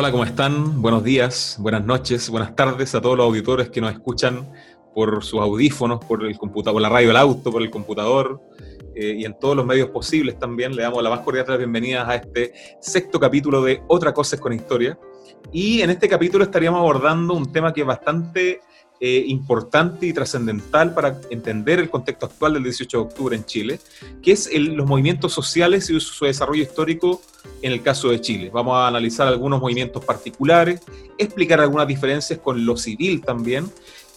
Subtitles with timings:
[0.00, 0.80] Hola, ¿cómo están?
[0.80, 4.48] Buenos días, buenas noches, buenas tardes a todos los auditores que nos escuchan
[4.94, 8.40] por sus audífonos, por el computador, la radio del auto, por el computador
[8.94, 10.76] eh, y en todos los medios posibles también.
[10.76, 14.38] Le damos la más cordial de las bienvenidas a este sexto capítulo de Otra Cosa
[14.38, 14.96] con Historia.
[15.50, 18.60] Y en este capítulo estaríamos abordando un tema que es bastante
[19.00, 23.80] eh, importante y trascendental para entender el contexto actual del 18 de octubre en Chile,
[24.22, 27.22] que es los movimientos sociales y su desarrollo histórico
[27.62, 28.50] en el caso de Chile.
[28.52, 30.80] Vamos a analizar algunos movimientos particulares,
[31.16, 33.70] explicar algunas diferencias con lo civil también,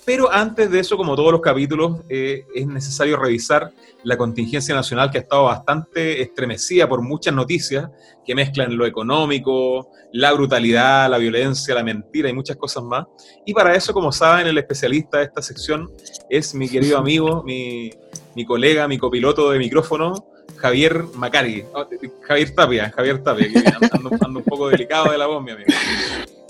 [0.05, 3.71] pero antes de eso, como todos los capítulos, eh, es necesario revisar
[4.03, 7.89] la contingencia nacional que ha estado bastante estremecida por muchas noticias
[8.25, 13.05] que mezclan lo económico, la brutalidad, la violencia, la mentira y muchas cosas más.
[13.45, 15.91] Y para eso, como saben, el especialista de esta sección
[16.29, 17.91] es mi querido amigo, mi,
[18.35, 20.25] mi colega, mi copiloto de micrófono,
[20.57, 21.63] Javier Macari.
[21.73, 21.85] Oh,
[22.21, 25.69] Javier Tapia, Javier Tapia, que ando, un poco delicado de la voz, mi amigo.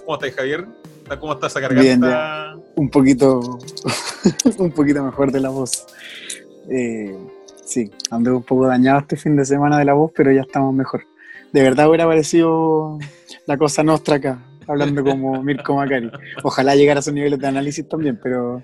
[0.05, 0.66] ¿Cómo estás, Javier?
[1.19, 2.55] ¿Cómo estás esa garganta?
[2.75, 3.59] un poquito,
[4.57, 5.85] un poquito mejor de la voz.
[6.69, 7.15] Eh,
[7.65, 10.73] sí, ando un poco dañado este fin de semana de la voz, pero ya estamos
[10.73, 11.05] mejor.
[11.51, 12.97] De verdad hubiera parecido
[13.45, 16.11] la cosa nuestra acá, hablando como Mirko Macari.
[16.43, 18.63] Ojalá llegara a esos niveles de análisis también, pero,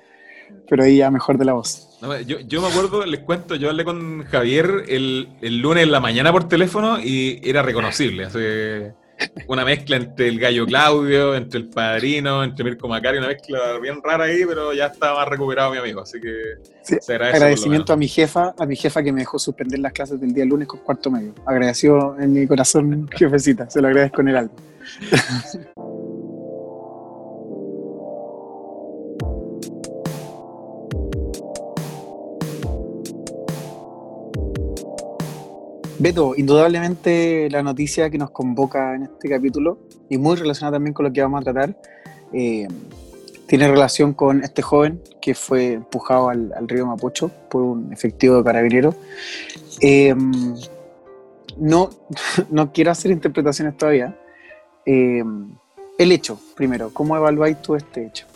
[0.70, 2.00] pero ahí ya mejor de la voz.
[2.26, 6.00] yo, yo, me acuerdo, les cuento, yo hablé con Javier el, el, lunes en la
[6.00, 8.26] mañana por teléfono y era reconocible.
[8.26, 8.94] Hace
[9.48, 14.02] una mezcla entre el gallo Claudio, entre el padrino, entre Mirko Macari, una mezcla bien
[14.04, 16.34] rara ahí, pero ya está más recuperado mi amigo, así que
[16.82, 20.20] se agradece agradecimiento a mi jefa, a mi jefa que me dejó suspender las clases
[20.20, 21.34] del día lunes con cuarto medio.
[21.46, 24.52] Agradecido en mi corazón, jefecita, se lo agradezco en el alma.
[36.00, 41.06] Beto, indudablemente la noticia que nos convoca en este capítulo, y muy relacionada también con
[41.06, 41.76] lo que vamos a tratar,
[42.34, 42.68] eh,
[43.48, 48.44] tiene relación con este joven que fue empujado al, río Mapocho por un efectivo de
[48.44, 48.94] carabinero.
[49.82, 50.14] Eh,
[51.58, 51.90] no,
[52.50, 54.16] no quiero hacer interpretaciones todavía.
[54.86, 55.24] Eh,
[55.98, 58.28] el hecho, primero, ¿cómo evaluáis tú este hecho?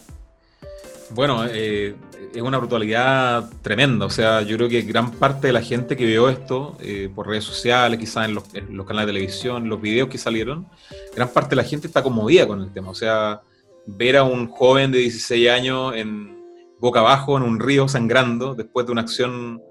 [1.12, 1.96] Bueno, eh,
[2.34, 4.06] es una brutalidad tremenda.
[4.06, 7.28] O sea, yo creo que gran parte de la gente que vio esto eh, por
[7.28, 8.44] redes sociales, quizás en los,
[8.86, 10.68] canales de televisión, los videos que salieron,
[11.16, 12.90] gran parte de la gente está conmovida con el tema.
[12.90, 13.42] O sea,
[13.86, 16.40] ver a un joven de 16 años en
[16.80, 19.62] boca abajo en un río sangrando después de una acción,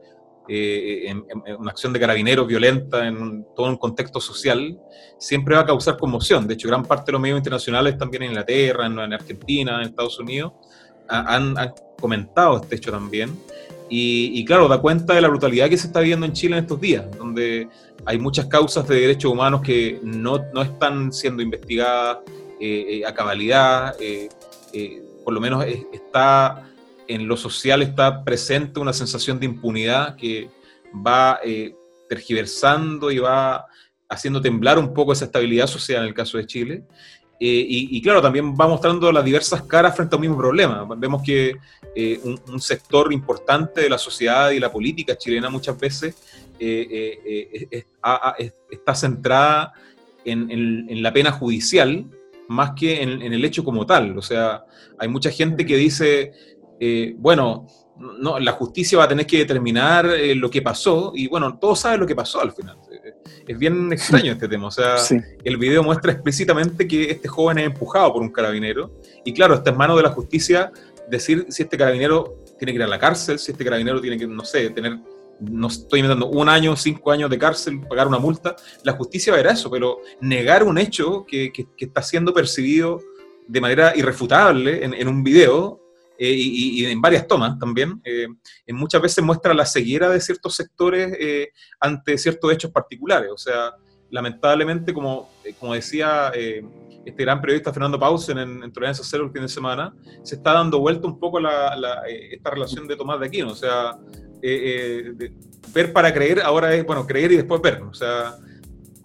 [0.49, 1.13] eh,
[1.59, 4.79] una acción de carabineros violenta en todo un contexto social,
[5.19, 6.47] siempre va a causar conmoción.
[6.47, 10.19] De hecho, gran parte de los medios internacionales, también en Inglaterra, en Argentina, en Estados
[10.19, 10.53] Unidos,
[11.11, 11.55] han,
[12.01, 13.37] comentado este hecho también.
[13.93, 16.81] Y, claro, da cuenta de la brutalidad que se está viendo en Chile en estos
[16.81, 17.69] días, donde
[18.07, 22.19] hay muchas causas de derechos humanos que no, no están siendo investigadas
[22.61, 24.29] eh, eh, a cabalidad, eh,
[25.25, 26.71] por lo menos está
[27.09, 30.49] en lo social está presente una sensación de impunidad que
[30.95, 31.41] va
[32.09, 33.67] tergiversando y va
[34.09, 36.85] haciendo temblar un poco esa estabilidad social en el caso de Chile.
[37.43, 40.87] Eh, y, claro, también va mostrando las diversas caras frente a un mismo problema.
[40.99, 41.57] Vemos que
[41.95, 46.15] eh, un, sector importante de la sociedad y la política chilena muchas veces
[46.59, 47.87] eh,
[48.71, 49.73] está centrada
[50.23, 52.05] en, la pena judicial
[52.49, 54.19] más que en, el hecho como tal.
[54.19, 54.67] O sea,
[54.99, 56.33] hay mucha gente que dice,
[57.17, 61.81] bueno, no, la justicia va a tener que determinar lo que pasó, y bueno, todos
[61.81, 62.77] saben lo que pasó al final
[63.47, 64.69] es bien extraño este tema.
[64.69, 64.97] O sea,
[65.45, 68.93] el video muestra explícitamente que este joven es empujado por un carabinero.
[69.25, 70.73] Y claro, está en manos de la justicia
[71.09, 74.27] decir si este carabinero tiene que ir a la cárcel, si este carabinero tiene que,
[74.27, 74.99] no sé, tener,
[75.41, 78.55] no estoy inventando, un año, cinco años de cárcel, pagar una multa.
[78.85, 83.01] La justicia verá eso, pero negar un hecho que, que, está siendo percibido
[83.49, 85.81] de manera irrefutable en, en un video
[86.23, 88.27] eh, y, en varias tomas también, eh,
[88.69, 91.49] muchas veces muestra la ceguera de ciertos sectores eh,
[91.81, 93.31] ante ciertos hechos particulares.
[93.33, 93.73] O sea,
[94.11, 96.31] lamentablemente, como, como decía
[97.07, 100.53] este gran periodista Fernando Pausen en, en Tolerancia Cero el fin de semana, se está
[100.53, 103.53] dando vuelta un poco la, esta relación de Tomás de Aquino.
[103.53, 103.97] O sea,
[105.73, 107.81] ver para creer ahora es, bueno, creer y después ver.
[107.81, 108.37] O sea,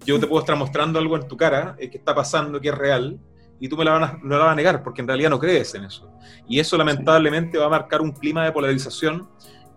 [0.06, 3.18] yo te puedo estar mostrando algo en tu cara que está pasando, que es real,
[3.60, 5.86] y tú me la, van a, vas a negar porque en realidad no crees en
[5.86, 6.10] eso.
[6.48, 9.28] Y eso lamentablemente va a marcar un clima de polarización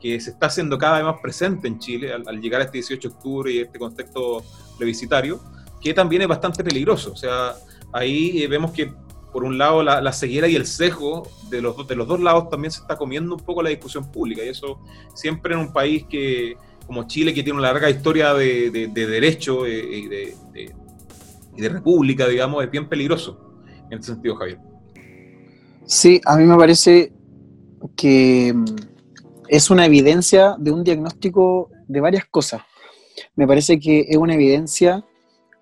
[0.01, 3.09] que se está haciendo cada vez más presente en Chile al, llegar a este 18
[3.09, 4.45] de octubre y este contexto
[4.77, 5.41] plebiscitario,
[5.81, 7.13] que también es bastante peligroso.
[7.13, 7.55] O sea,
[7.93, 8.93] ahí eh, vemos que
[9.33, 12.71] por un lado la, ceguera y el sesgo de los, de los dos lados también
[12.71, 14.81] se está comiendo un poco la discusión pública y eso
[15.15, 19.67] siempre en un país que como Chile que tiene una larga historia de, de, derecho
[19.67, 20.35] eh, y de,
[21.59, 23.48] de república, digamos, es bien peligroso.
[23.91, 24.59] En ese sentido, Javier.
[25.85, 27.13] Sí, a mí me parece
[27.97, 28.65] que mm,
[29.49, 32.63] es una evidencia de un diagnóstico de varias cosas.
[33.35, 35.05] Me parece que es una evidencia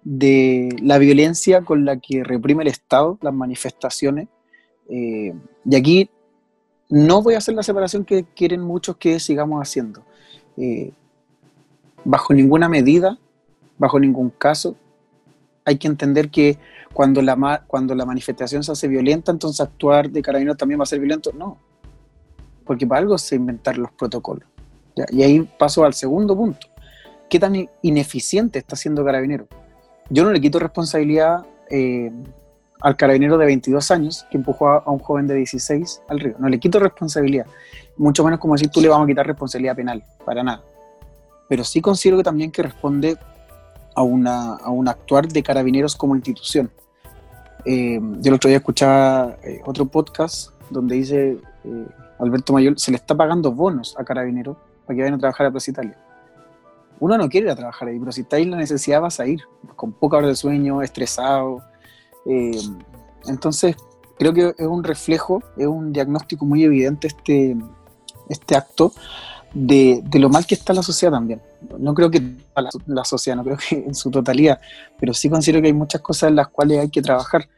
[0.03, 4.29] de la violencia con la que reprime el Estado las manifestaciones.
[4.89, 5.33] Eh,
[5.65, 6.11] y aquí
[6.89, 10.05] no voy a hacer la separación que quieren muchos que sigamos haciendo.
[10.57, 10.93] Eh,
[12.05, 13.19] bajo ninguna medida,
[13.79, 14.77] bajo ningún caso,
[15.65, 16.59] hay que entender que
[16.97, 20.87] cuando la, cuando la manifestación se hace violenta, entonces actuar de carabineros también va a
[20.87, 21.31] ser violento.
[21.31, 21.59] No,
[22.65, 24.49] porque para algo se inventaron los protocolos.
[25.11, 26.69] Y ahí paso al segundo punto.
[27.29, 29.47] ¿Qué tan ineficiente está siendo carabinero?
[30.09, 32.11] Yo no le quito responsabilidad eh,
[32.81, 36.37] al carabinero de 22 años que empujó a, un joven de 16 al río.
[36.39, 37.45] No le quito responsabilidad.
[37.99, 40.63] Mucho menos como decir tú le vamos a quitar responsabilidad penal, para nada.
[41.47, 43.19] Pero sí considero que también que responde
[43.95, 46.71] a, una, a un actuar de carabineros como institución.
[47.67, 51.87] Eh, yo el otro día escuchaba eh, otro podcast donde dice eh,
[52.19, 55.51] Alberto Mayor, se le está pagando bonos a carabineros para que vayan a trabajar a
[55.51, 55.99] Plaza Italia.
[57.01, 59.27] Uno no quiere ir a trabajar ahí, pero si está ahí la necesidad vas a
[59.27, 59.43] ir,
[59.75, 61.63] con poca hora de sueño, estresado,
[63.29, 63.77] entonces,
[64.19, 67.57] creo que es un reflejo, es un diagnóstico muy evidente este,
[68.29, 68.93] este acto
[69.55, 71.41] de, lo mal que está la sociedad también.
[71.79, 74.61] No creo que la, la, sociedad, no creo que en su totalidad,
[74.99, 77.49] pero sí considero que hay muchas cosas en las cuales hay que trabajar.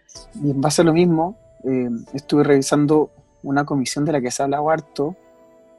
[0.42, 3.10] Y en base a lo mismo, eh, estuve revisando
[3.42, 5.16] una comisión de la que se ha hablado harto,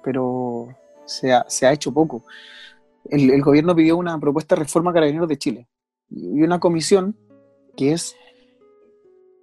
[0.04, 0.70] pero
[1.06, 2.24] se ha, hecho poco.
[3.06, 5.68] El, el, gobierno pidió una propuesta de reforma carabineros de Chile
[6.10, 7.16] y una comisión
[7.76, 8.16] que es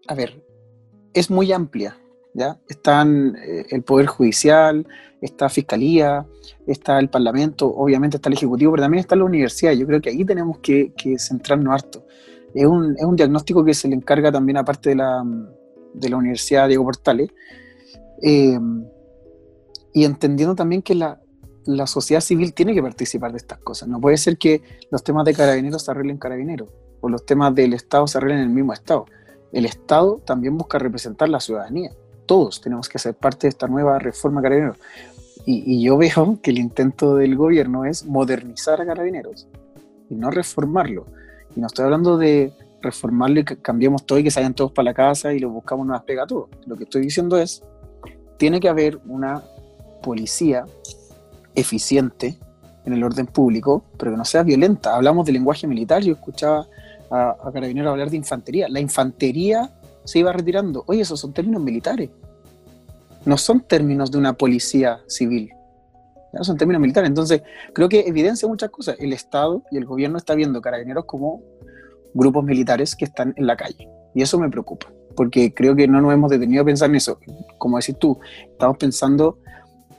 [0.09, 0.43] a ver,
[1.13, 1.97] es muy amplia.
[2.35, 2.59] ¿ya?
[2.69, 4.87] Están eh, el Poder Judicial,
[5.21, 6.27] está Fiscalía,
[6.67, 9.73] está el Parlamento, obviamente está el Ejecutivo, pero también está la universidad.
[9.73, 12.05] Yo creo que ahí tenemos que, centrarnos harto.
[12.57, 15.25] Es un, es un, diagnóstico que se le encarga también, aparte de la,
[15.95, 17.31] de la Universidad Diego Portales,
[18.23, 18.59] eh,
[19.93, 21.21] y entendiendo también que la,
[21.67, 23.89] la sociedad civil tiene que participar de estas cosas.
[23.89, 26.69] No puede ser que los temas de carabineros se arreglen carabineros
[27.01, 29.07] o los temas del Estado se arreglen en el mismo Estado
[29.53, 31.91] el Estado también busca representar la ciudadanía.
[32.27, 34.79] Todos tenemos que ser parte de esta nueva reforma Carabineros.
[35.47, 39.49] Y, yo veo que el intento del gobierno es modernizar a Carabineros
[40.11, 41.07] y no reformarlo.
[41.57, 44.85] Y no estoy hablando de reformarlo y que cambiemos todo y que salgan todos para
[44.85, 46.49] la casa y lo buscamos nuevas pega todo.
[46.67, 47.65] Lo que estoy diciendo es,
[48.37, 49.43] tiene que haber una
[50.03, 50.67] policía
[51.55, 52.39] eficiente
[52.85, 54.95] en el orden público, pero que no sea violenta.
[54.95, 56.69] Hablamos de lenguaje militar, yo escuchaba
[57.11, 58.69] a, a hablar de infantería.
[58.69, 59.73] La infantería
[60.05, 60.85] se iba retirando.
[60.87, 62.11] Oye, esos son términos militares.
[63.25, 65.51] No son términos de una policía civil.
[66.43, 67.09] Son términos militares.
[67.09, 67.43] Entonces,
[67.73, 68.97] creo que evidencia muchas cosas.
[68.99, 71.43] El Estado y el gobierno está viendo carabineros como
[72.15, 73.89] grupos militares que están en la calle.
[74.15, 77.19] Y eso me preocupa, porque creo que no nos hemos detenido a pensar en eso.
[77.59, 78.19] Como decís tú,
[78.51, 79.39] estamos pensando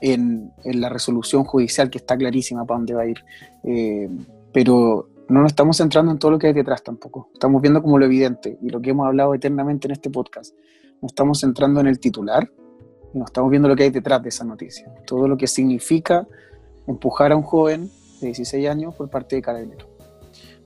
[0.00, 3.24] en, la resolución judicial que está clarísima para dónde va a ir.
[3.64, 4.08] Eh,
[4.52, 7.30] pero no nos estamos centrando en todo lo que hay detrás tampoco.
[7.32, 10.54] Estamos viendo como lo evidente y lo que hemos hablado eternamente en este podcast.
[11.00, 12.50] Nos estamos centrando en el titular
[13.14, 14.86] no estamos viendo lo que hay detrás de esa noticia.
[15.06, 16.26] Todo lo que significa
[16.86, 19.86] empujar a un joven de 16 años por parte de Carabineros.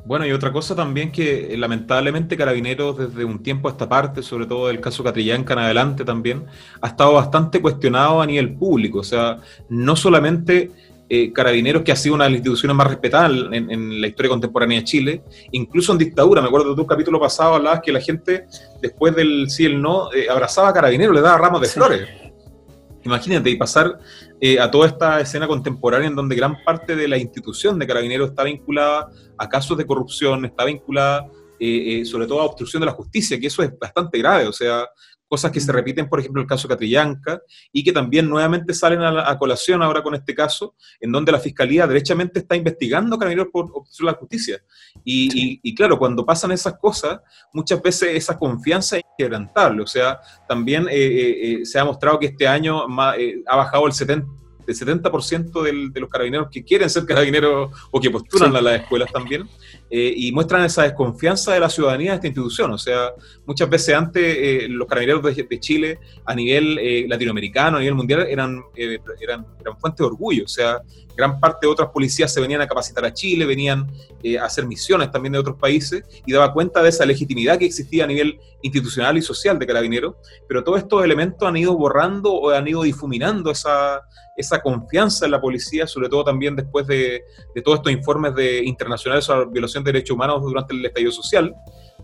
[0.05, 4.23] Bueno, y otra cosa también que eh, lamentablemente Carabineros desde un tiempo a esta parte,
[4.23, 6.45] sobre todo el caso Catrillanca en adelante también,
[6.81, 8.99] ha estado bastante cuestionado a nivel público.
[8.99, 10.71] O sea, no solamente
[11.15, 14.79] eh, carabineros, que ha sido una de las instituciones más respetadas en, la historia contemporánea
[14.79, 16.41] de Chile, incluso en dictadura.
[16.41, 18.47] Me acuerdo de tu capítulo pasado, hablabas que la gente,
[18.81, 22.09] después del sí y el no, eh, abrazaba a carabineros, le daba ramos de flores.
[23.05, 23.99] Imagínate, y pasar
[24.41, 28.31] eh, a toda esta escena contemporánea en donde gran parte de la institución de carabineros
[28.31, 31.27] está vinculada a casos de corrupción, está vinculada
[32.05, 34.49] sobre todo a obstrucción de la justicia, que eso es bastante grave.
[34.49, 34.85] O sea,
[35.33, 37.41] cosas que se repiten, por ejemplo, el caso Catrillanca,
[37.73, 41.87] y que también nuevamente salen a, colación ahora con este caso, en donde la Fiscalía
[41.87, 44.63] derechamente está investigando a Carabineros por la justicia.
[45.03, 47.19] Y, claro, cuando pasan esas cosas,
[47.55, 49.83] muchas veces esa confianza es inquebrantable.
[49.83, 53.95] O sea, también eh, eh, eh, se ha mostrado que este año ha bajado el
[53.95, 54.27] 70
[54.67, 59.11] el 70% de los carabineros que quieren ser carabineros o que postulan a las escuelas
[59.13, 59.49] también,
[59.95, 62.71] eh, y muestran esa desconfianza de la ciudadanía de esta institución.
[62.71, 63.13] O sea,
[63.45, 68.27] muchas veces antes eh, los carabineros de, Chile a nivel eh, latinoamericano, a nivel mundial,
[68.27, 70.45] eran, eran, eran fuente de orgullo.
[70.47, 70.81] O sea,
[71.15, 73.87] gran parte de otras policías se venían a capacitar a Chile, venían
[74.41, 78.05] a hacer misiones también de otros países y daba cuenta de esa legitimidad que existía
[78.05, 80.15] a nivel institucional y social de carabineros,
[80.49, 84.01] pero todos estos elementos han ido borrando o han ido difuminando esa,
[84.37, 87.25] esa confianza en la policía, sobre todo también después de,
[87.65, 91.55] todos estos informes de internacionales sobre violación de derechos humanos durante el estallido social.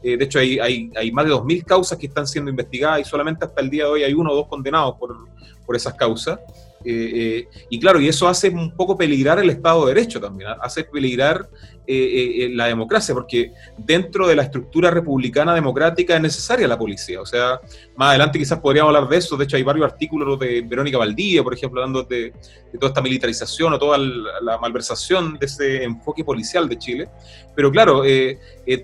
[0.03, 3.61] Eh, de hecho, hay, más de 2.000 causas que están siendo investigadas y solamente hasta
[3.61, 6.39] el día de hoy hay uno o dos condenados por, esas causas.
[6.85, 7.11] Eh,
[7.45, 10.85] eh, y claro, y eso hace un poco peligrar el Estado de Derecho también, hace
[10.85, 11.47] peligrar
[11.91, 17.21] eh, la democracia, porque dentro de la estructura republicana democrática es necesaria la policía.
[17.21, 17.61] O sea,
[17.97, 19.37] más adelante quizás podríamos hablar de eso.
[19.37, 22.33] De hecho, hay varios artículos de Verónica Valdía, por ejemplo, hablando de,
[22.75, 27.09] toda esta militarización o toda la, malversación de ese enfoque policial de Chile.
[27.55, 28.03] Pero claro,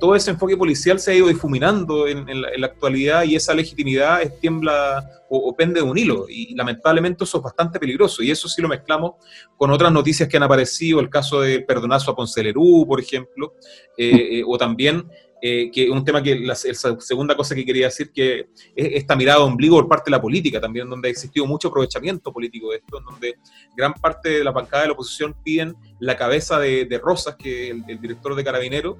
[0.01, 3.55] todo ese enfoque policial se ha ido difuminando en, la, en la, actualidad y esa
[3.55, 6.27] legitimidad tiembla o, pende de un hilo.
[6.29, 8.23] Y lamentablemente eso es bastante peligroso.
[8.23, 9.13] Y eso sí lo mezclamos
[9.57, 13.55] con otras noticias que han aparecido, el caso del perdonazo a Poncelerú, por ejemplo,
[13.99, 15.05] eh, eh, o también
[15.43, 19.41] eh, que un tema que la, segunda cosa que quería decir que es esta mirada
[19.41, 22.77] de ombligo por parte de la política también donde ha existido mucho aprovechamiento político de
[22.77, 23.35] esto en donde
[23.77, 27.77] gran parte de la bancada de la oposición piden la cabeza de, Rosas que es
[27.89, 28.97] el, director de Carabineros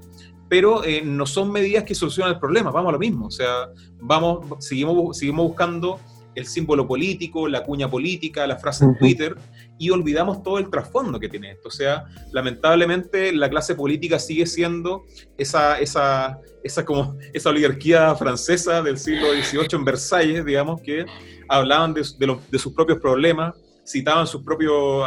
[0.49, 3.69] pero no son medidas que solucionan el problema vamos a lo mismo o sea
[4.01, 6.01] vamos seguimos seguimos buscando
[6.35, 9.37] el símbolo político, la cuña política, la frase en Twitter,
[9.79, 11.69] y olvidamos todo el trasfondo que tiene esto.
[11.69, 15.05] O sea, lamentablemente la clase política sigue siendo
[15.37, 21.05] esa, esa, esa, como, esa oligarquía francesa del siglo XVIII en Versalles, digamos, que
[21.49, 22.03] hablaban de,
[22.51, 23.55] de, sus propios problemas,
[23.87, 25.05] citaban sus propios,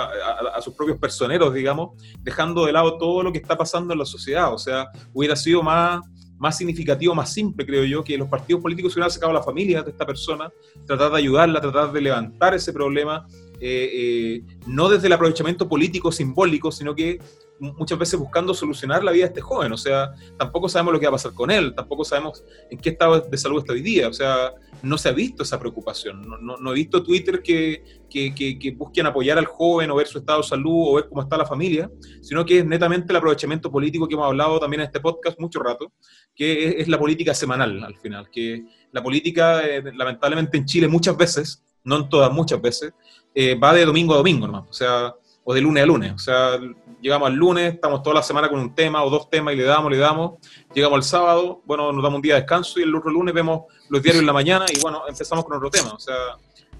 [0.53, 4.05] a, sus propios personeros, digamos, dejando de lado todo lo que está pasando en la
[4.05, 4.53] sociedad.
[4.53, 6.01] O sea, hubiera sido más
[6.39, 9.43] más significativo, más simple, creo yo, que los partidos políticos se hubieran sacado a la
[9.43, 10.51] familia de esta persona,
[10.85, 13.25] tratar de ayudarla, tratar de levantar ese problema,
[13.59, 17.19] eh, eh, no desde el aprovechamiento político simbólico, sino que
[17.59, 19.71] muchas veces buscando solucionar la vida de este joven.
[19.71, 22.89] O sea, tampoco sabemos lo que va a pasar con él, tampoco sabemos en qué
[22.89, 24.07] estado de salud está hoy día.
[24.07, 26.21] O sea, no se ha visto esa preocupación.
[26.41, 30.47] No, he visto Twitter que, que, busquen apoyar al joven o ver su estado de
[30.47, 31.89] salud o ver cómo está la familia,
[32.21, 35.59] sino que es netamente el aprovechamiento político que hemos hablado también en este podcast mucho
[35.59, 35.91] rato,
[36.35, 38.29] que es, la política semanal al final.
[38.29, 42.93] Que la política, eh, lamentablemente en Chile muchas veces, no en todas, muchas veces,
[43.39, 44.63] eh, va de domingo a domingo nomás.
[44.67, 45.13] O sea,
[45.43, 46.11] o de lunes a lunes.
[46.11, 46.59] O sea,
[46.99, 49.63] llegamos al lunes, estamos toda la semana con un tema o dos temas y le
[49.63, 50.39] damos, le damos.
[50.73, 53.65] Llegamos al sábado, bueno, nos damos un día de descanso y el otro lunes vemos
[53.89, 55.93] los diarios en la mañana y bueno, empezamos con otro tema.
[55.93, 56.15] O sea,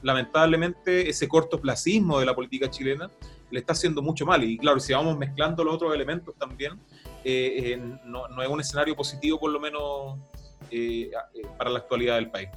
[0.01, 3.07] lamentablemente ese cortoplacismo de la política chilena
[3.51, 4.43] le está haciendo mucho mal.
[4.43, 6.73] Y claro, si vamos mezclando los otros elementos también,
[7.23, 10.17] eh, eh, no, es un escenario positivo por lo menos
[11.55, 12.49] para la actualidad del país.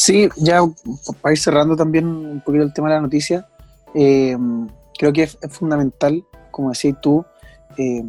[0.00, 0.62] Sí, ya
[1.20, 3.46] para ir cerrando también un poquito el tema de la noticia,
[3.92, 4.34] eh,
[4.98, 7.22] creo que es, fundamental, como decías tú,
[7.76, 8.02] eh,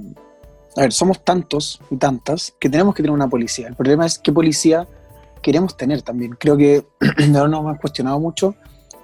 [0.78, 3.68] a ver, somos tantos y tantas que tenemos que tener una policía.
[3.68, 4.88] El problema es qué policía
[5.42, 6.32] queremos tener también.
[6.40, 6.86] Creo que
[7.36, 8.56] ahora nos hemos cuestionado mucho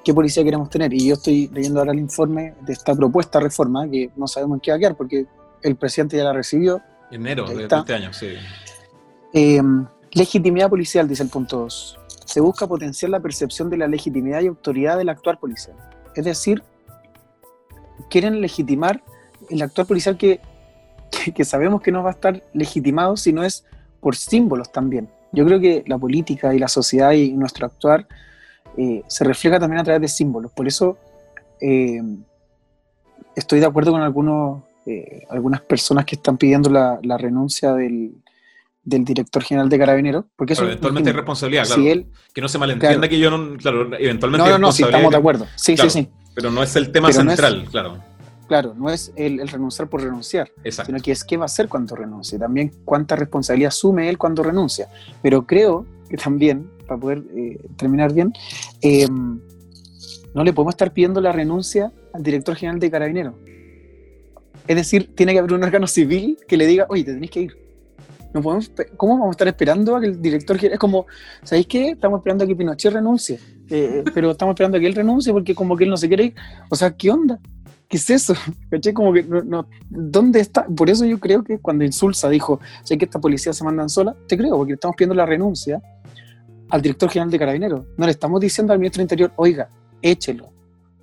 [0.05, 0.93] qué policía queremos tener.
[0.93, 4.55] Y yo estoy leyendo ahora el informe de esta propuesta de reforma que no sabemos
[4.55, 5.25] en qué va a quedar porque
[5.61, 6.81] el presidente ya la recibió.
[7.11, 8.29] Enero de este año, sí.
[9.33, 9.61] Eh,
[10.13, 11.99] legitimidad policial, dice el punto 2.
[12.27, 15.77] Se busca potenciar la percepción de la legitimidad y autoridad del actual policial.
[16.13, 16.61] Es decir,
[18.09, 19.01] quieren legitimar
[19.49, 20.41] el actual policial que,
[21.33, 23.65] que, sabemos que no va a estar legitimado si no es
[24.01, 25.09] por símbolos también.
[25.31, 28.07] Yo creo que la política y la sociedad y nuestro actuar
[28.75, 30.51] eh, se refleja también a través de símbolos.
[30.51, 30.97] Por eso
[31.61, 32.01] eh,
[33.35, 38.15] estoy de acuerdo con algunos, eh, algunas personas que están pidiendo la, renuncia del,
[38.87, 40.25] director general de Carabineros.
[40.35, 42.05] Porque eso eventualmente es responsabilidad, claro.
[42.33, 44.45] que no se malentienda que yo no, claro, eventualmente.
[44.45, 45.47] No, no, no, sí, estamos de acuerdo.
[45.55, 46.09] Sí, sí, sí.
[46.33, 47.97] Pero no es el tema central, claro.
[48.47, 51.95] Claro, no es el, renunciar por renunciar, sino que es qué va a hacer cuando
[51.95, 54.87] renuncie, también cuánta responsabilidad asume él cuando renuncia.
[55.21, 58.31] Pero creo que también, para poder eh, terminar bien,
[58.81, 59.41] em,
[60.33, 63.35] no le podemos estar pidiendo la renuncia al director general de Carabineros.
[64.65, 67.41] Es decir, tiene que haber un órgano civil que le diga, oye, te tenés que
[67.41, 67.66] ir.
[68.37, 71.07] No podemos, ¿Cómo vamos a estar esperando a que el director Es como,
[71.41, 71.89] ¿sabéis qué?
[71.89, 75.33] Estamos esperando a que Pinochet renuncie, eh, eh, pero estamos esperando a que él renuncie
[75.33, 76.35] porque como que él no se quiere ir.
[76.69, 77.39] O sea, ¿qué onda?
[77.89, 78.35] ¿Qué es eso?
[78.69, 78.93] ¿Caché?
[78.93, 80.67] Como que, no, ¿dónde está?
[80.67, 84.15] Por eso yo creo que cuando Insulsa dijo, sé que esta policía se mandan sola,
[84.27, 85.81] te creo, porque estamos pidiendo la renuncia
[86.69, 87.85] al director general de Carabineros.
[87.97, 89.67] No le estamos diciendo al ministro del Interior, oiga,
[89.99, 90.53] échelo.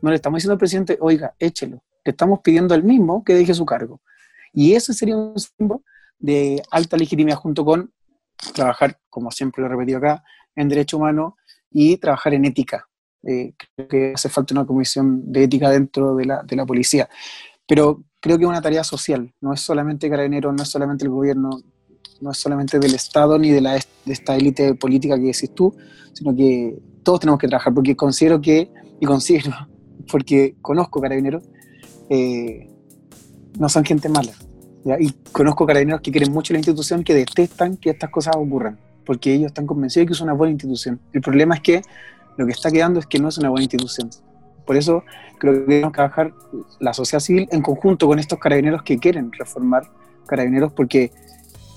[0.02, 1.82] No le estamos diciendo al presidente, oiga, échelo.
[2.04, 4.00] Le estamos pidiendo al mismo que deje su cargo.
[4.52, 5.82] Y ese sería un símbolo
[6.24, 7.92] de alta legitimidad junto con
[8.54, 10.24] trabajar, como siempre lo he repetido acá,
[10.56, 11.36] en derecho humano
[11.70, 12.88] y trabajar en ética.
[13.26, 17.10] Eh, creo que hace falta una comisión de ética dentro de la, de la policía.
[17.66, 21.10] Pero creo que es una tarea social, no es solamente carabineros, no es solamente el
[21.10, 21.50] gobierno,
[22.22, 25.76] no es solamente del Estado ni de, la, de esta élite política que decís tú,
[26.14, 29.52] sino que todos tenemos que trabajar, porque considero que, y considero
[30.10, 31.44] porque conozco carabineros,
[32.08, 32.70] eh,
[33.58, 34.32] no son gente mala.
[34.98, 39.32] Y conozco carabineros que quieren mucho la institución, que detestan que estas cosas ocurran, porque
[39.32, 41.00] ellos están convencidos de que es una buena institución.
[41.12, 41.82] El problema es que
[42.36, 44.10] lo que está quedando es que no es una buena institución.
[44.66, 45.04] Por eso
[45.38, 46.34] creo que tenemos que trabajar
[46.80, 49.84] la sociedad civil en conjunto con estos carabineros que quieren reformar
[50.26, 51.12] carabineros porque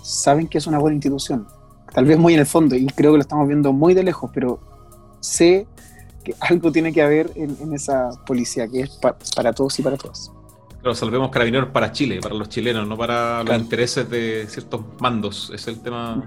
[0.03, 1.47] saben que es una buena institución.
[1.93, 4.29] Tal vez muy en el fondo, y creo que lo estamos viendo muy de lejos,
[4.33, 4.59] pero
[5.21, 5.65] sé
[6.23, 8.99] que algo tiene que haber en, esa policía que es
[9.35, 10.31] para todos y para todas.
[10.87, 15.51] Claro, salvemos carabineros para Chile, para los chilenos, no para los intereses de ciertos mandos.
[15.53, 16.25] Es el tema,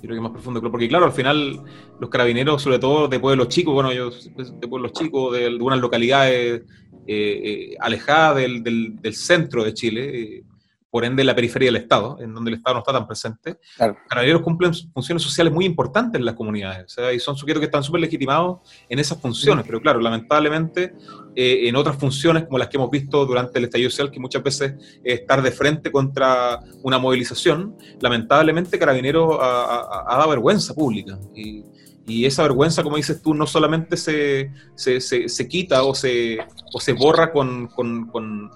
[0.00, 0.60] creo que más profundo.
[0.72, 1.62] Porque claro, al final
[2.00, 6.62] los carabineros, sobre todo de pueblos chicos, bueno, yo de pueblos chicos, de algunas localidades
[7.06, 10.44] eh, eh, alejadas del, del, centro de Chile, eh,
[10.92, 13.96] por ende la periferia del Estado, en donde el Estado no está tan presente, claro.
[14.06, 17.64] carabineros cumplen funciones sociales muy importantes en las comunidades, o sea, y son sujetos que
[17.64, 20.92] están súper legitimados en esas funciones, pero claro, lamentablemente
[21.34, 24.42] eh, en otras funciones como las que hemos visto durante el estallido social, que muchas
[24.42, 31.18] veces es estar de frente contra una movilización, lamentablemente Carabineros ha, dado vergüenza pública.
[31.34, 31.64] Y,
[32.26, 36.36] esa vergüenza, como dices tú, no solamente se, se, se, quita o se,
[36.74, 38.50] o se borra con, con, con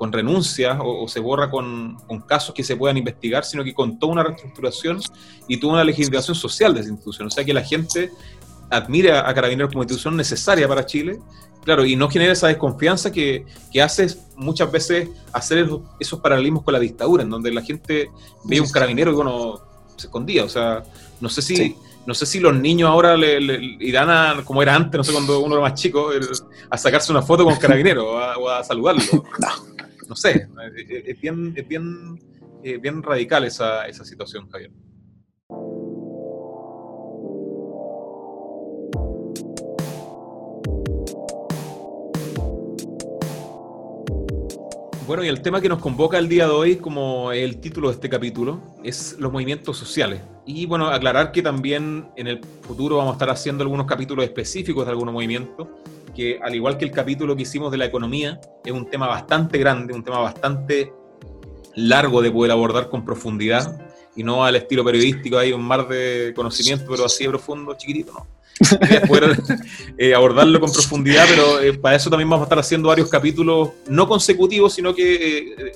[0.00, 3.98] con renuncias o, se borra con, con, casos que se puedan investigar, sino que con
[3.98, 4.98] toda una reestructuración
[5.46, 7.26] y toda una legitimación social de esa institución.
[7.26, 8.10] O sea que la gente
[8.70, 11.18] admire a Carabineros como institución necesaria para Chile,
[11.62, 16.72] claro, y no genera esa desconfianza que, que hace muchas veces hacer esos, paralelismos con
[16.72, 18.10] la dictadura, en donde la gente
[18.44, 19.60] ve un carabinero y bueno,
[19.96, 20.44] se escondía.
[20.44, 20.82] O sea,
[21.20, 21.76] no sé si...
[22.06, 25.38] No sé si los niños ahora le, irán a, como era antes, no sé, cuando
[25.40, 26.10] uno era más chico,
[26.70, 29.02] a sacarse una foto con carabinero o a, saludarlo.
[29.38, 29.69] No
[30.10, 30.48] no sé,
[31.06, 32.18] es, bien, es bien,
[32.64, 34.72] eh, bien radical esa, esa situación, Javier.
[45.06, 47.94] Bueno, y el tema que nos convoca el día de hoy, como el título de
[47.94, 50.20] este capítulo, es los movimientos sociales.
[50.44, 54.86] Y bueno, aclarar que también en el futuro vamos a estar haciendo algunos capítulos específicos
[54.86, 55.68] de algunos movimientos,
[56.14, 59.58] que al igual que el capítulo que hicimos de la economía, es un tema bastante
[59.58, 60.92] grande, un tema bastante
[61.74, 63.80] largo de poder abordar con profundidad
[64.16, 68.12] y no al estilo periodístico, hay un mar de conocimiento, pero así de profundo, chiquitito,
[68.12, 68.26] no.
[69.08, 69.40] poder
[69.96, 73.70] eh, abordarlo con profundidad, pero eh, para eso también vamos a estar haciendo varios capítulos,
[73.88, 75.72] no consecutivos, sino que eh,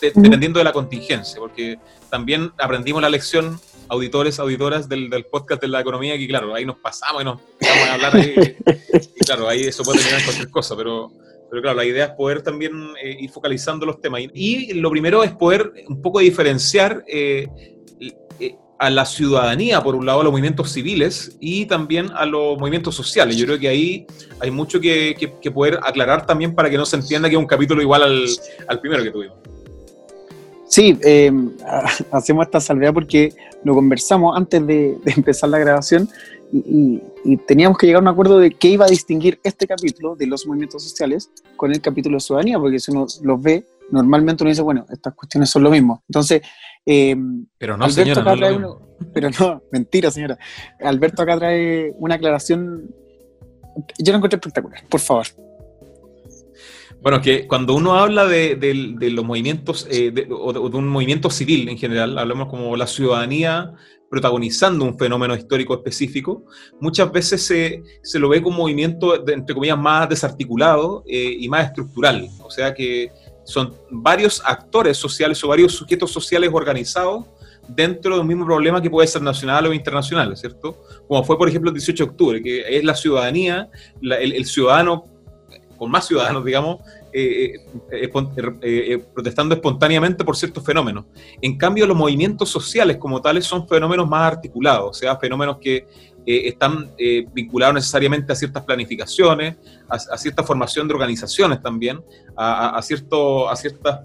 [0.00, 1.78] dependiendo de la contingencia, porque
[2.10, 6.78] también aprendimos la lección auditores, auditoras del, podcast de la economía, que claro, ahí nos
[6.78, 11.12] pasamos y nos vamos a hablar, y claro, ahí eso puede terminar cualquier cosa, pero,
[11.50, 12.72] pero claro, la idea es poder también
[13.02, 14.22] eh, ir focalizando los temas.
[14.34, 17.46] Y, lo primero es poder un poco diferenciar eh,
[18.40, 22.58] eh, a la ciudadanía, por un lado, a los movimientos civiles y también a los
[22.58, 23.36] movimientos sociales.
[23.36, 24.06] Yo creo que ahí
[24.40, 27.46] hay mucho que, que, poder aclarar también para que no se entienda que es un
[27.46, 28.26] capítulo igual al,
[28.68, 29.55] al primero que tuvimos.
[30.68, 31.32] Sí, eh,
[32.12, 33.32] hacemos esta salvedad porque
[33.64, 36.08] lo conversamos antes de, empezar la grabación
[36.52, 37.00] y,
[37.46, 40.46] teníamos que llegar a un acuerdo de qué iba a distinguir este capítulo de los
[40.46, 44.62] movimientos sociales con el capítulo de ciudadanía, porque si uno los ve, normalmente uno dice,
[44.62, 46.04] bueno, estas cuestiones son lo mismo.
[46.08, 46.42] Entonces,
[46.84, 47.16] eh,
[47.58, 48.22] pero no, señora,
[49.12, 50.38] pero no, mentira, señora.
[50.80, 52.94] Alberto acá trae una aclaración,
[53.98, 55.26] yo la encuentro espectacular, por favor.
[57.02, 58.58] Bueno, que cuando uno habla de,
[59.12, 63.72] los movimientos, eh, o, de, un movimiento civil en general, hablamos como la ciudadanía
[64.10, 66.44] protagonizando un fenómeno histórico específico,
[66.80, 71.48] muchas veces se, se lo ve como un movimiento, entre comillas, más desarticulado eh, y
[71.48, 72.28] más estructural.
[72.40, 73.10] O sea que
[73.44, 77.26] son varios actores sociales o varios sujetos sociales organizados
[77.68, 80.82] dentro de un mismo problema que puede ser nacional o internacional, ¿cierto?
[81.08, 83.68] Como fue, por ejemplo, el 18 de octubre, que es la ciudadanía,
[84.00, 85.04] el, ciudadano
[85.76, 86.78] con más ciudadanos, digamos,
[87.12, 87.54] eh,
[87.92, 88.10] eh,
[88.62, 91.04] eh, protestando espontáneamente por ciertos fenómenos.
[91.40, 95.86] En cambio, los movimientos sociales como tales son fenómenos más articulados, o sea, fenómenos que
[96.28, 96.90] están
[97.32, 99.58] vinculados necesariamente a ciertas planificaciones,
[99.88, 102.00] a, cierta formación de organizaciones también,
[102.36, 104.00] a, a, cierto, a ciertas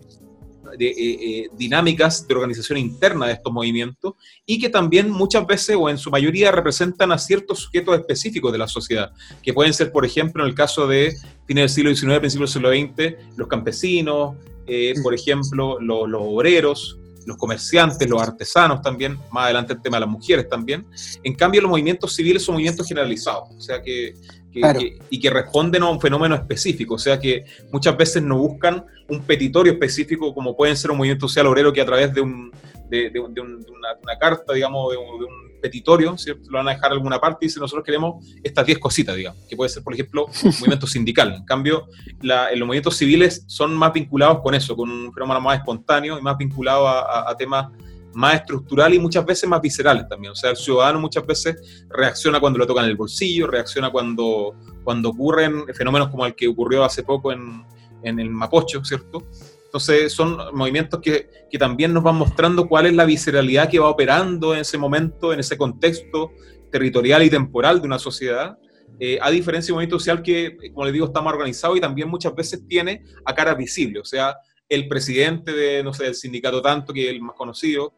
[0.77, 4.13] de, eh, eh, dinámicas de organización interna de estos movimientos
[4.45, 8.57] y que también muchas veces o en su mayoría representan a ciertos sujetos específicos de
[8.57, 11.15] la sociedad, que pueden ser, por ejemplo, en el caso de
[11.47, 14.35] fines del siglo XIX, principios del siglo XX, los campesinos,
[14.67, 20.01] eh, por ejemplo, los obreros, los comerciantes, los artesanos también, más adelante el tema de
[20.01, 20.85] las mujeres también.
[21.23, 24.13] En cambio, los movimientos civiles son movimientos generalizados, o sea que,
[24.53, 29.21] y que responden a un fenómeno específico, o sea que muchas veces no buscan un
[29.21, 32.51] petitorio específico como pueden ser un movimiento social obrero que a través de un,
[32.89, 36.49] de, una, carta, digamos, de un, petitorio, ¿cierto?
[36.49, 39.39] Lo van a dejar en alguna parte y dice, nosotros queremos estas 10 cositas, digamos,
[39.47, 41.35] que puede ser, por ejemplo, un movimiento sindical.
[41.35, 41.87] En cambio,
[42.19, 46.35] los movimientos civiles son más vinculados con eso, con un fenómeno más espontáneo y más
[46.35, 47.67] vinculado a, temas
[48.13, 50.31] más estructurales y muchas veces más viscerales también.
[50.31, 55.09] O sea, el ciudadano muchas veces reacciona cuando lo tocan el bolsillo, reacciona cuando, cuando
[55.09, 57.63] ocurren fenómenos como el que ocurrió hace poco en,
[58.03, 59.23] en el Mapocho, ¿cierto?
[59.65, 63.89] Entonces son movimientos que, que, también nos van mostrando cuál es la visceralidad que va
[63.89, 66.31] operando en ese momento, en ese contexto
[66.69, 68.57] territorial y temporal de una sociedad,
[68.99, 71.81] eh, a diferencia de un movimiento social que, como les digo, está más organizado y
[71.81, 74.35] también muchas veces tiene a cara visible, o sea,
[74.67, 77.93] el presidente de, no sé, del sindicato tanto, que es el más conocido,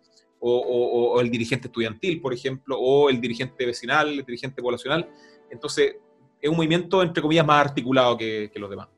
[0.52, 5.10] o, o, el dirigente estudiantil, por ejemplo, o el dirigente vecinal, el dirigente poblacional.
[5.50, 5.96] Entonces,
[6.42, 8.90] es un movimiento, entre comillas, más articulado que, que los demás.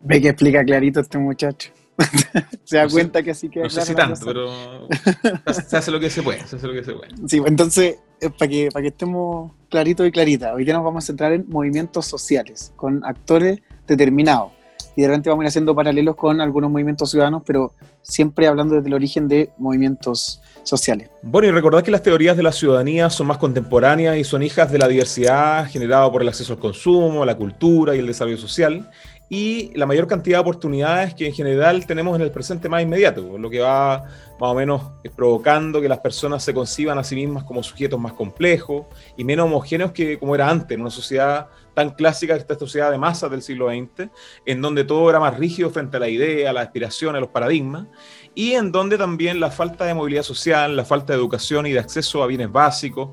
[0.00, 1.70] Ve que explica clarito este muchacho.
[2.64, 4.48] se da cuenta que así queda no sé si tanto, pero
[5.52, 7.10] se hace lo que se puede, se hace lo que se puede.
[7.26, 11.04] Sí, entonces, eh, para que, para que estemos claritos y claritas, hoy día nos vamos
[11.04, 14.52] a centrar en movimientos sociales, con actores determinados.
[14.98, 18.74] Y de repente vamos a ir haciendo paralelos con algunos movimientos ciudadanos, pero siempre hablando
[18.74, 21.08] desde el origen de movimientos sociales.
[21.22, 24.72] Bueno, y recordad que las teorías de la ciudadanía son más contemporáneas y son hijas
[24.72, 28.90] de la diversidad generada por el acceso al consumo, la cultura y el desarrollo social
[29.28, 33.38] y la mayor cantidad de oportunidades que en general tenemos en el presente más inmediato,
[33.38, 34.04] lo que va
[34.40, 34.82] más o menos
[35.14, 39.46] provocando que las personas se conciban a sí mismas como sujetos más complejos y menos
[39.46, 41.48] homogéneos que como era antes, en una sociedad
[41.78, 44.10] tan clásica, esta sociedad de masas del siglo XX,
[44.44, 47.28] en donde todo era más rígido frente a la idea, a la aspiración, a los
[47.28, 47.86] paradigmas,
[48.34, 51.78] y en donde también la falta de movilidad social, la falta de educación y de
[51.78, 53.10] acceso a bienes básicos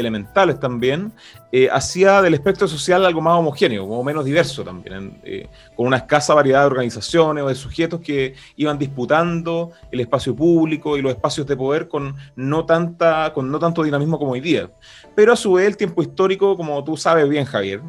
[0.00, 1.12] elementales también,
[1.52, 5.98] eh, hacía del espectro social algo más homogéneo, como menos diverso también, eh, con una
[5.98, 11.12] escasa variedad de organizaciones o de sujetos que iban disputando el espacio público y los
[11.12, 14.70] espacios de poder con no, tanta, con no tanto dinamismo como hoy día.
[15.14, 17.80] Pero a su vez el tiempo histórico, como tú sabes bien, Javier,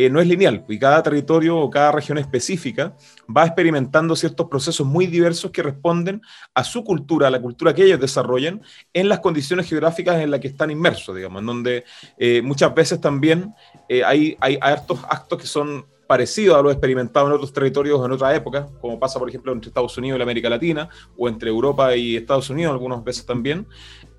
[0.00, 2.94] eh, no es lineal, y cada territorio o cada región específica
[3.36, 6.22] va experimentando ciertos procesos muy diversos que responden
[6.54, 10.38] a su cultura, a la cultura que ellos desarrollan, en las condiciones geográficas en las
[10.38, 11.84] que están inmersos, digamos, en donde
[12.16, 13.52] eh, muchas veces también
[13.88, 15.00] eh, hay, hay actos
[15.36, 19.28] que son parecidos a lo experimentado en otros territorios en otra época, como pasa, por
[19.28, 23.04] ejemplo, entre Estados Unidos y la América Latina, o entre Europa y Estados Unidos algunas
[23.04, 23.66] veces también,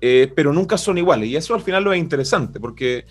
[0.00, 1.28] pero nunca son iguales.
[1.28, 3.04] Y eso al final lo es interesante, porque,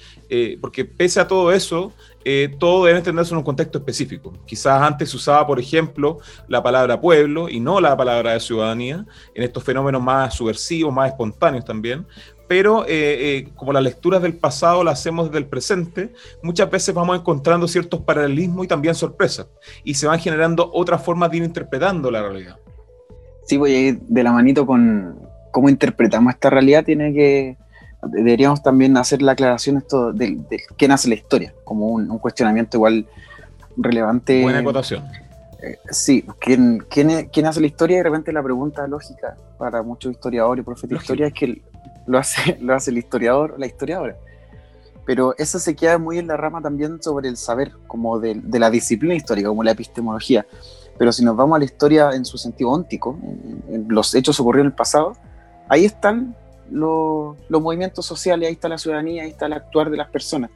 [0.62, 1.94] porque pese a todo eso,
[2.26, 4.34] eh, todo debe entenderse en un contexto específico.
[4.46, 9.06] Quizás antes se usaba, por ejemplo, la palabra pueblo y no la palabra de ciudadanía,
[9.34, 12.06] en estos fenómenos más subversivos, más espontáneos también,
[12.50, 16.96] pero eh, eh, como las lecturas del pasado las hacemos desde el presente, muchas veces
[16.96, 19.46] vamos encontrando ciertos paralelismos y también sorpresas,
[19.84, 22.58] y se van generando otras formas de ir interpretando la realidad.
[23.46, 25.20] Sí, voy a ir de la manito con
[25.52, 27.58] cómo interpretamos esta realidad, tiene que
[28.02, 30.40] deberíamos también hacer la aclaración esto de,
[30.76, 33.06] qué nace la historia, como un, cuestionamiento igual
[33.78, 34.42] relevante.
[34.42, 35.04] Buena acotación.
[35.62, 37.96] Eh, sí, ¿quién, quién, hace la historia?
[37.96, 41.62] Y de repente la pregunta lógica para muchos historiadores y profetas de historia es que
[42.10, 44.18] lo hace, lo hace el historiador o la historiadora.
[45.06, 48.70] Pero eso se queda muy en la rama también sobre el saber, como de, la
[48.70, 50.46] disciplina histórica, como la epistemología.
[50.98, 53.18] Pero si nos vamos a la historia en su sentido óntico,
[53.88, 55.14] los hechos ocurrieron en el pasado,
[55.68, 56.36] ahí están
[56.70, 60.52] los, movimientos sociales, ahí está la ciudadanía, ahí está el actuar de las personas.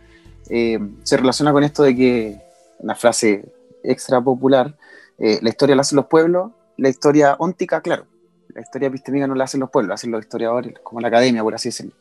[0.49, 2.41] Eh, se relaciona con esto de que,
[2.79, 3.45] una frase
[3.83, 4.75] extra popular,
[5.17, 8.05] eh, la historia la hacen los pueblos, la historia óntica, claro,
[8.53, 11.43] la historia epistémica no la hacen los pueblos, la hacen los historiadores, como la academia,
[11.43, 11.93] por así decirlo.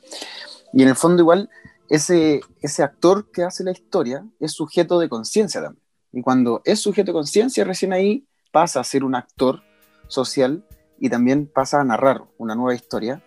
[0.72, 1.50] Y en el fondo igual,
[1.88, 5.82] ese, ese actor que hace la historia es sujeto de conciencia también.
[6.12, 9.62] Y cuando es sujeto de conciencia, recién ahí pasa a ser un actor
[10.08, 10.64] social
[10.98, 13.22] y también pasa a narrar una nueva historia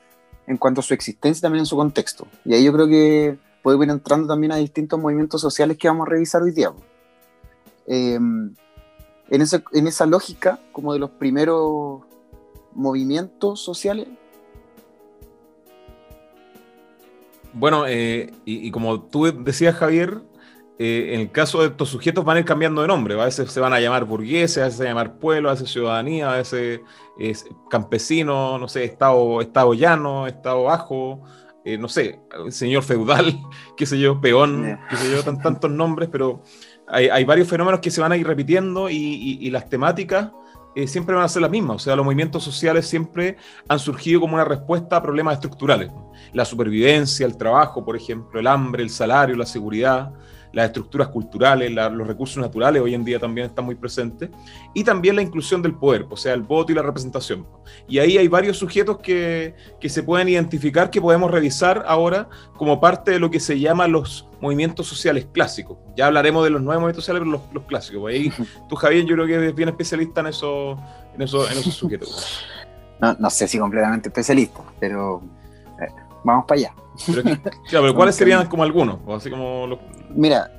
[0.48, 2.28] en cuanto a su existencia también en su contexto.
[2.44, 6.08] Y ahí yo creo que puede ir entrando también a distintos movimientos sociales que vamos
[6.08, 6.72] a revisar hoy día.
[7.88, 12.04] Eh, en, esa, en esa lógica, como de los primeros
[12.76, 14.08] movimientos sociales.
[17.54, 20.22] Bueno, eh, y, como tú decías, Javier,
[20.78, 23.20] eh, en el caso de estos sujetos van a ir cambiando de nombre.
[23.20, 25.54] A veces se van a llamar burgueses, a veces se van a llamar pueblo, a
[25.54, 26.82] veces ciudadanía, a veces
[27.18, 31.24] es campesino, no sé, estado, estado llano, estado bajo,
[31.64, 33.40] eh, no sé, señor feudal,
[33.78, 36.44] qué sé yo, peón, qué sé yo, tantos nombres, pero
[36.88, 40.32] hay, varios fenómenos que se van a ir repitiendo y, las temáticas
[40.76, 41.78] eh, siempre van a ser las mismas.
[41.78, 45.92] O sea, los movimientos sociales siempre han surgido como una respuesta a problemas estructurales.
[46.34, 50.12] La supervivencia, el trabajo, por ejemplo, el hambre, el salario, la seguridad
[50.56, 54.30] las estructuras culturales, los recursos naturales hoy en día también están muy presentes,
[54.74, 57.46] y también la inclusión del poder, o sea, el voto y la representación.
[57.90, 62.80] Y ahí hay varios sujetos que, que se pueden identificar, que podemos revisar ahora como
[62.80, 65.78] parte de lo que se llama los movimientos sociales clásicos.
[65.98, 68.00] Ya hablaremos de los nuevos movimientos sociales, pero los, los clásicos.
[68.00, 68.32] Pues ahí
[68.70, 70.80] tú, Javier, yo creo que eres bien especialista en, eso,
[71.16, 72.46] en, eso, en esos sujetos.
[72.98, 75.22] No, no sé si completamente especialista, pero
[75.82, 75.92] eh,
[76.24, 76.85] vamos para allá.
[77.08, 77.24] Pero,
[77.70, 79.00] pero ¿cuáles serían como algunos?
[79.10, 79.80] Así como los,
[80.10, 80.52] Mira,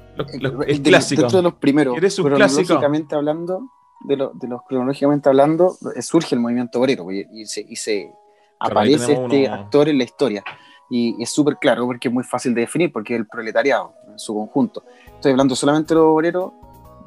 [0.67, 1.23] el clásico.
[1.23, 3.71] Dentro de los primeros, cronológicamente hablando,
[4.01, 8.13] de, de, los cronológicamente hablando, eh, surge el movimiento obrero y, se, y se
[8.59, 10.43] aparece este actor en la historia.
[10.89, 14.19] Y, es súper claro porque es muy fácil de definir, porque es el proletariado en
[14.19, 14.83] su conjunto.
[15.07, 16.53] Estoy hablando solamente de los obreros,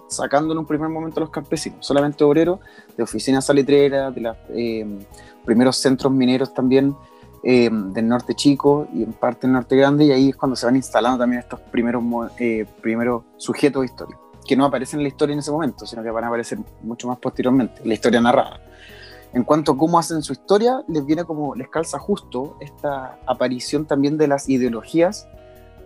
[0.08, 2.60] sacando en un primer momento a los campesinos, solamente obreros
[2.98, 4.86] de oficinas salitreras, de los eh,
[5.46, 6.96] primeros centros mineros también
[7.44, 10.66] eh, del norte chico y en parte del norte grande, y ahí es cuando se
[10.66, 12.04] van instalando también estos primeros,
[12.40, 16.12] eh, primeros sujetos historia, que no aparecen en la historia en ese momento, sino que
[16.12, 18.60] van a aparecer mucho más posteriormente, la historia narrada.
[19.34, 23.86] En cuanto a cómo hacen su historia, les viene como, les calza justo esta aparición
[23.86, 25.28] también de las ideologías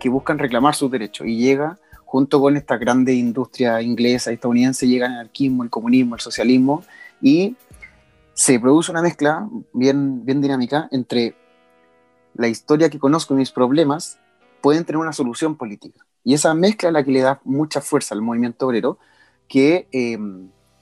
[0.00, 5.06] que buscan reclamar sus derechos y llega junto con esta grande industria inglesa, estadounidense, llega
[5.06, 6.82] el anarquismo, el comunismo, el socialismo
[7.20, 7.56] y
[8.34, 11.34] se produce una mezcla bien, bien dinámica entre
[12.34, 14.18] la historia que conozco y mis problemas
[14.60, 16.04] pueden tener una solución política.
[16.24, 18.98] Y esa mezcla es la que le da mucha fuerza al movimiento obrero,
[19.46, 20.18] que eh,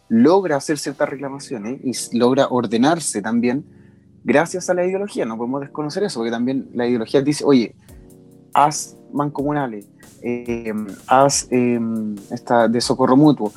[0.08, 3.64] logra hacer ciertas reclamaciones y logra ordenarse también
[4.24, 5.24] gracias a la ideología.
[5.24, 7.74] No podemos desconocer eso, porque también la ideología dice, oye,
[8.54, 9.88] haz mancomunales,
[10.22, 10.72] eh,
[11.06, 11.80] haz eh,
[12.30, 13.52] esta de socorro mutuo,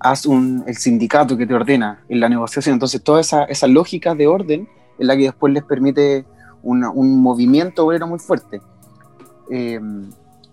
[0.00, 2.74] haz un, el sindicato que te ordena en la negociación.
[2.74, 6.24] Entonces, toda esa, esa lógica de orden es la que después les permite
[6.66, 8.60] un movimiento obrero muy fuerte.
[9.50, 9.80] Eh,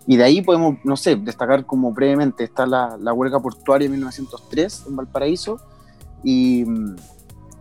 [0.06, 3.91] y de ahí podemos, no sé, destacar como brevemente, está la, la huelga portuaria de
[3.91, 5.60] 1903 en Valparaíso,
[6.23, 6.65] y,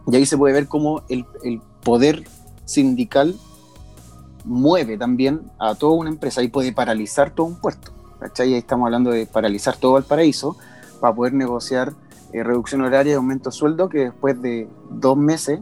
[0.07, 2.25] y ahí se puede ver cómo el, el, poder
[2.65, 3.35] sindical
[4.45, 7.93] mueve también a toda una empresa y puede paralizar todo un puerto.
[8.21, 8.55] ¿cachai?
[8.55, 10.57] Ahí estamos hablando de paralizar todo Valparaíso
[11.01, 11.93] para poder negociar
[12.33, 15.61] eh, reducción horaria y aumento de sueldo que después de dos meses,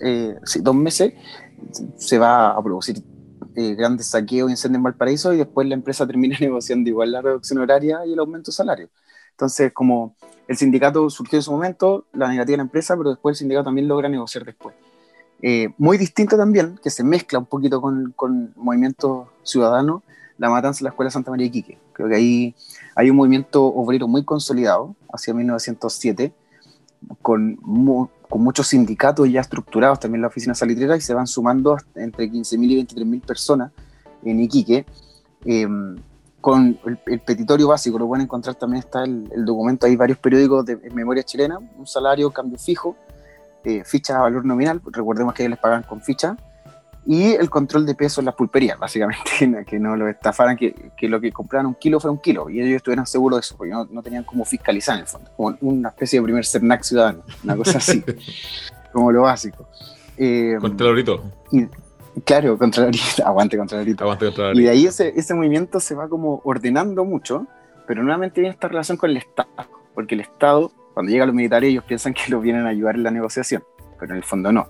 [0.00, 1.14] eh, dos meses,
[1.96, 3.02] se va a producir
[3.54, 7.58] eh, grandes saqueos, incendios en Valparaíso y después la empresa termina negociando igual la reducción
[7.58, 8.88] horaria y el aumento de salario.
[9.30, 10.16] Entonces, como
[10.48, 13.64] el sindicato surgió en su momento, la negativa de la empresa, pero después el sindicato
[13.64, 14.74] también logra negociar después.
[15.40, 20.02] Eh, muy distinto también, que se mezcla un poquito con, con movimiento ciudadano,
[20.38, 21.78] la matanza de la Escuela Santa María de Quique.
[21.92, 22.54] Creo que ahí
[22.94, 26.32] hay un movimiento obrero muy consolidado, hacia 1907,
[27.20, 32.30] con, con muchos sindicatos ya estructurados también la oficina salitrera y se van sumando entre
[32.30, 33.72] 15.000 y 23.000 personas
[34.24, 34.86] en Iquique.
[35.44, 35.96] Em,
[36.40, 40.76] con el, petitorio básico, lo pueden encontrar también está el, documento, hay varios periódicos de
[40.92, 42.96] memoria chilena, un salario, cambio fijo,
[43.64, 46.36] eh, ficha a valor nominal, recordemos que les pagan con ficha,
[47.04, 51.08] y el control de peso en las pulperías, básicamente, que no lo estafaran, que, que,
[51.08, 53.72] lo que compraran un kilo fuera un kilo, y ellos estuvieran seguros de eso, porque
[53.72, 57.22] no, no, tenían como fiscalizar en el fondo, como una especie de primer CERNAC ciudadano,
[57.42, 58.04] una cosa así,
[58.92, 59.68] como lo básico.
[60.16, 61.24] Eh, Contralorito.
[61.50, 61.66] Y,
[62.24, 64.04] claro, Contralorito, aguante Contralorito.
[64.04, 64.60] Aguante Contralorito.
[64.60, 67.46] Y de ahí ese, ese movimiento se va como ordenando mucho,
[67.88, 69.48] pero nuevamente viene esta relación con el Estado,
[69.94, 72.94] porque el Estado, cuando llega a los militares, ellos piensan que los vienen a ayudar
[72.94, 73.64] en la negociación,
[73.98, 74.68] pero en el fondo no.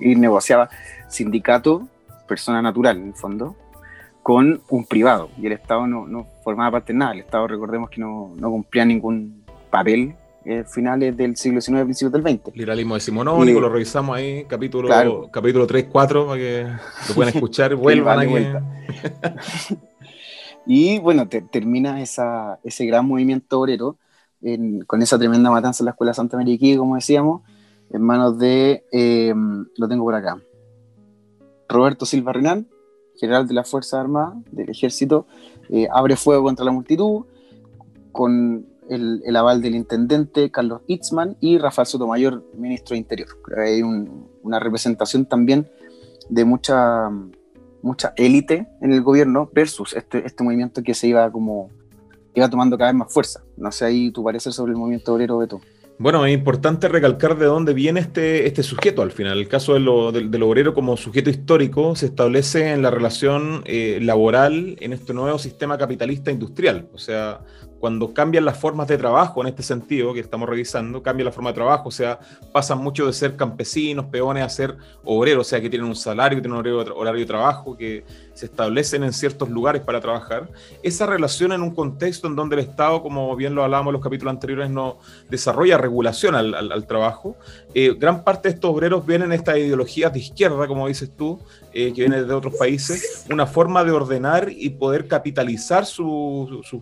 [0.00, 0.70] Y negociaba
[1.08, 1.88] sindicato,
[2.28, 3.56] persona natural en el fondo,
[4.22, 5.30] con un privado.
[5.40, 7.12] Y el Estado no, no formaba parte de nada.
[7.12, 12.12] El Estado, recordemos que no, no cumplía ningún papel eh, finales del siglo XIX, principios
[12.12, 12.54] del XX.
[12.54, 16.66] Liberalismo decimonónico, lo revisamos ahí, capítulo, capítulo 3, 4, para que
[17.08, 19.76] lo puedan escuchar, vuelvan aquí.
[20.66, 23.96] y bueno, termina esa, ese gran movimiento obrero
[24.86, 27.42] con esa tremenda matanza en la Escuela Santa María como decíamos,
[27.90, 29.34] en manos de, eh,
[29.76, 30.38] lo tengo por acá,
[31.68, 32.68] Roberto Silva Renán,
[33.16, 35.26] general de la Fuerza Armada del Ejército,
[35.70, 37.24] eh, abre fuego contra la multitud
[38.12, 43.28] con el, aval del intendente Carlos Itzman y Rafael Sotomayor, ministro de Interior.
[43.56, 45.68] hay una representación también
[46.28, 47.10] de mucha,
[47.82, 51.70] mucha élite en el gobierno versus este, este movimiento que se iba como
[52.36, 53.42] iba tomando cada vez más fuerza.
[53.56, 55.60] No sé ahí tu parecer sobre el movimiento obrero, Beto.
[55.98, 59.38] Bueno, es importante recalcar de dónde viene este, este sujeto al final.
[59.38, 64.92] El caso del, obrero como sujeto histórico se establece en la relación eh, laboral en
[64.92, 66.88] este nuevo sistema capitalista industrial.
[66.92, 67.40] O sea,
[67.86, 71.50] cuando cambian las formas de trabajo en este sentido que estamos revisando, cambia la forma
[71.50, 72.18] de trabajo, o sea,
[72.50, 76.36] pasan mucho de ser campesinos, peones, a ser obreros, o sea, que tienen un salario,
[76.36, 80.50] que tienen un horario, de trabajo, que se establecen en ciertos lugares para trabajar.
[80.82, 84.02] Esa relación en un contexto en donde el Estado, como bien lo hablábamos en los
[84.02, 84.98] capítulos anteriores, no
[85.30, 87.36] desarrolla regulación al, al, trabajo.
[87.72, 91.38] Eh, gran parte de estos obreros vienen estas ideologías de izquierda, como dices tú,
[91.78, 96.80] eh, que vienen de otros países, una forma de ordenar y poder capitalizar su, su,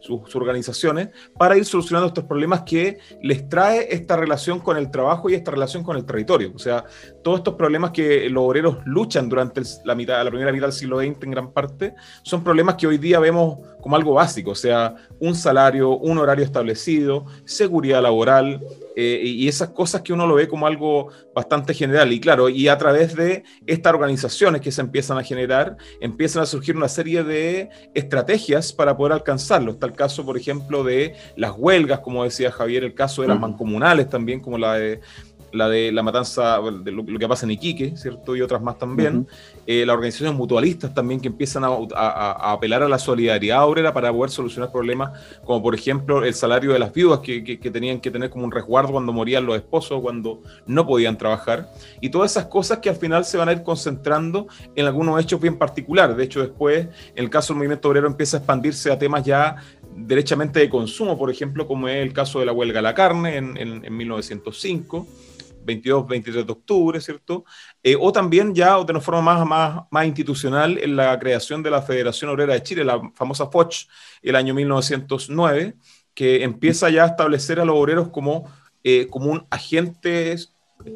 [0.00, 4.90] su, sus organizaciones para ir solucionando estos problemas que les trae esta relación con el
[4.90, 6.52] trabajo y esta relación con el territorio.
[6.54, 6.84] O sea,
[7.22, 10.98] todos estos problemas que los obreros luchan durante la, mitad, la primera mitad del siglo
[10.98, 14.94] XX en gran parte, son problemas que hoy día vemos como algo básico, o sea,
[15.20, 18.60] un salario, un horario establecido, seguridad laboral,
[19.00, 22.12] eh, y esas cosas que uno lo ve como algo bastante general.
[22.12, 26.46] Y claro, y a través de estas organizaciones que se empiezan a generar, empiezan a
[26.46, 29.70] surgir una serie de estrategias para poder alcanzarlo.
[29.70, 33.38] Está el caso, por ejemplo, de las huelgas, como decía Javier, el caso de las
[33.38, 35.00] mancomunales también, como la de
[35.52, 38.36] la de la matanza, de lo, que pasa en Iquique, ¿cierto?
[38.36, 39.26] Y otras más también.
[39.66, 44.30] Eh, las organizaciones mutualistas también que empiezan a, apelar a la solidaridad obrera para poder
[44.30, 45.10] solucionar problemas,
[45.44, 48.92] como por ejemplo el salario de las viudas que, tenían que tener como un resguardo
[48.92, 51.68] cuando morían los esposos, cuando no podían trabajar.
[52.00, 55.40] Y todas esas cosas que al final se van a ir concentrando en algunos hechos
[55.40, 56.16] bien particulares.
[56.16, 59.56] De hecho, después, en el caso del movimiento obrero, empieza a expandirse a temas ya
[59.94, 63.36] derechamente de consumo, por ejemplo, como es el caso de la huelga de la carne
[63.36, 65.06] en, en, en 1905
[65.68, 67.44] 22, 23 de octubre, ¿cierto?
[67.82, 71.70] Eh, o también ya de una forma más, más, más institucional en la creación de
[71.70, 73.86] la Federación Obrera de Chile, la famosa FOCH,
[74.22, 75.76] el año 1909,
[76.14, 78.50] que empieza ya a establecer a los obreros como,
[78.82, 80.36] eh, como un agente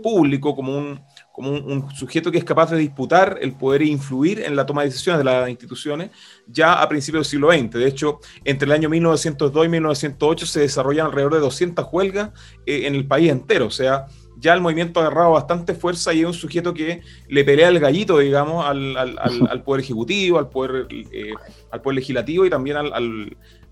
[0.02, 1.00] público, como un,
[1.32, 4.82] como un, sujeto que es capaz de disputar el poder e influir en la toma
[4.82, 6.10] de decisiones de las instituciones
[6.46, 7.70] ya a principios del siglo XX.
[7.78, 12.30] De hecho, entre el año 1902 y 1908 se desarrollan alrededor de 200 huelgas
[12.66, 13.66] eh, en el país entero.
[13.66, 14.06] O sea,
[14.42, 17.78] ya el movimiento ha agarrado bastante fuerza y es un sujeto que le pelea el
[17.78, 21.32] gallito, digamos, al, al, al, poder ejecutivo, al poder, eh,
[21.70, 22.80] al poder legislativo y también a,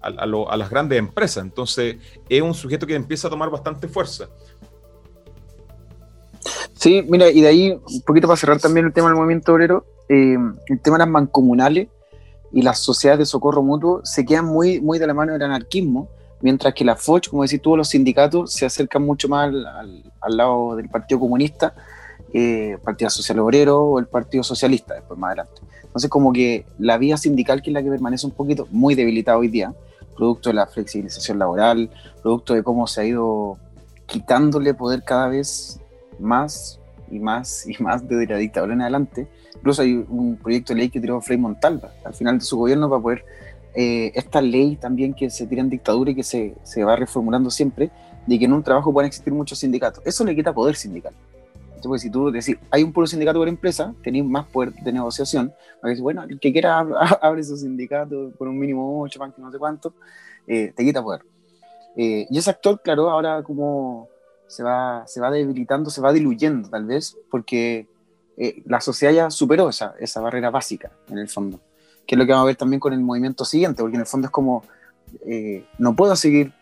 [0.00, 1.42] a, las grandes empresas.
[1.42, 1.96] Entonces,
[2.28, 4.28] es un sujeto que empieza a tomar bastante fuerza.
[6.74, 9.84] Sí, mira, y de ahí, un poquito para cerrar también el tema del movimiento obrero,
[10.08, 11.88] eh, el tema de las mancomunales
[12.52, 16.08] y las sociedades de socorro mutuo se quedan muy, muy de la mano del anarquismo
[16.40, 20.36] mientras que la FOCH, como decís tú, los sindicatos se acercan mucho más al, al,
[20.36, 21.74] lado del Partido Comunista,
[22.32, 25.60] eh, Partido Social Obrero o el Partido Socialista, después más adelante.
[25.82, 29.38] Entonces, como que la vía sindical, que es la que permanece un poquito muy debilitada
[29.38, 29.74] hoy día,
[30.16, 31.90] producto de la flexibilización laboral,
[32.22, 33.58] producto de cómo se ha ido
[34.06, 35.80] quitándole poder cada vez
[36.18, 36.78] más
[37.10, 39.28] y más y más desde la dictadura en adelante.
[39.56, 42.88] Incluso hay un proyecto de ley que tiró Frei Montalva al final de su gobierno
[42.88, 43.24] para poder
[43.74, 47.50] eh, esta ley también que se tira en dictadura y que se, se, va reformulando
[47.50, 47.90] siempre,
[48.26, 50.02] de que en un trabajo pueden existir muchos sindicatos.
[50.04, 51.14] Eso le quita poder sindical.
[51.76, 55.54] Entonces, si tú decís, hay un puro sindicato por empresa, tenéis más poder de negociación.
[56.00, 56.80] bueno, el que quiera
[57.22, 59.94] abre su sindicato por un mínimo 8, no sé cuánto,
[60.46, 61.22] eh, te quita poder.
[61.96, 64.08] Eh, y ese actor, claro, ahora como
[64.46, 67.86] se va, se va debilitando, se va diluyendo tal vez, porque
[68.64, 71.60] la sociedad ya superó esa, esa barrera básica en el fondo
[72.06, 74.06] que es lo que vamos a ver también con el movimiento siguiente, porque en el
[74.06, 74.64] fondo es como,
[75.26, 76.52] eh, no puedo seguir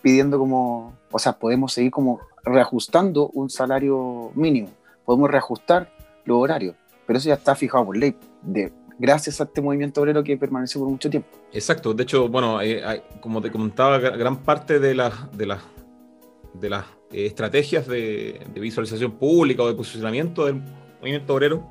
[0.00, 4.68] pidiendo como, o sea, podemos seguir como reajustando un salario mínimo,
[5.04, 5.90] podemos reajustar
[6.24, 6.76] los horarios,
[7.06, 10.80] pero eso ya está fijado por ley, de, gracias a este movimiento obrero que permaneció
[10.80, 11.28] por mucho tiempo.
[11.52, 15.60] Exacto, de hecho, bueno, eh, como te comentaba, gran parte de las de las
[16.54, 20.62] de las eh, estrategias de, visualización pública o de posicionamiento del
[21.00, 21.68] movimiento obrero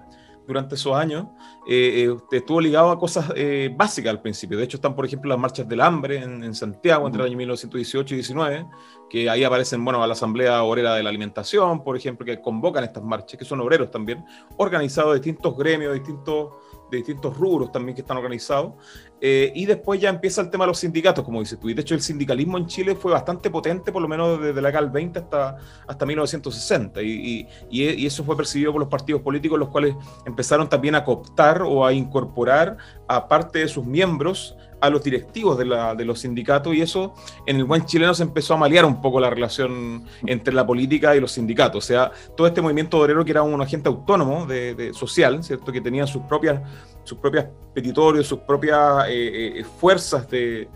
[0.48, 1.28] durante esos años,
[1.68, 4.58] eh, eh, estuvo ligado a cosas eh, básicas al principio.
[4.58, 8.14] De hecho, están, por ejemplo, las marchas del hambre en, Santiago entre el año 1918
[8.14, 8.66] y 19,
[9.10, 12.84] que ahí aparecen, bueno, a la Asamblea Obrera de la Alimentación, por ejemplo, que convocan
[12.84, 14.26] estas marchas, que son obreros también,
[14.58, 16.50] organizados de distintos gremios, distintos
[16.92, 18.74] de distintos rubros también que están organizados.
[19.20, 21.70] Eh, y después ya empieza el tema de los sindicatos, como dices tú.
[21.70, 24.72] Y de hecho el sindicalismo en Chile fue bastante potente, por lo menos desde la
[24.72, 27.02] del 20 hasta, hasta 1960.
[27.02, 31.62] Y, y, eso fue percibido por los partidos políticos, los cuales empezaron también a cooptar
[31.62, 32.78] o a incorporar
[33.08, 37.14] a parte de sus miembros a los directivos de, la, de, los sindicatos y eso
[37.46, 41.16] en el buen chileno se empezó a malear un poco la relación entre la política
[41.16, 41.86] y los sindicatos.
[41.86, 45.72] O sea, todo este movimiento obrero que era un agente autónomo de, social, ¿cierto?
[45.72, 46.62] Que tenía sus propias,
[47.04, 50.68] sus propias petitorios, sus propias eh, eh, fuerzas de,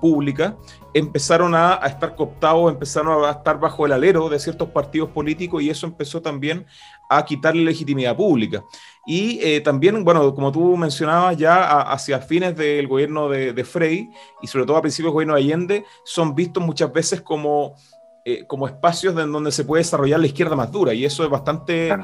[0.00, 0.56] pública,
[0.94, 5.70] empezaron a, estar cooptados, empezaron a estar bajo el alero de ciertos partidos políticos y
[5.70, 6.66] eso empezó también
[7.08, 8.64] a quitarle legitimidad pública.
[9.06, 14.10] Y eh, también, bueno, como tú mencionabas, ya hacia fines del gobierno de, Frey
[14.42, 17.76] y sobre todo a principios del gobierno de Allende, son vistos muchas veces como,
[18.24, 20.92] eh, como espacios en donde se puede desarrollar la izquierda más dura.
[20.92, 21.96] Y eso es bastante,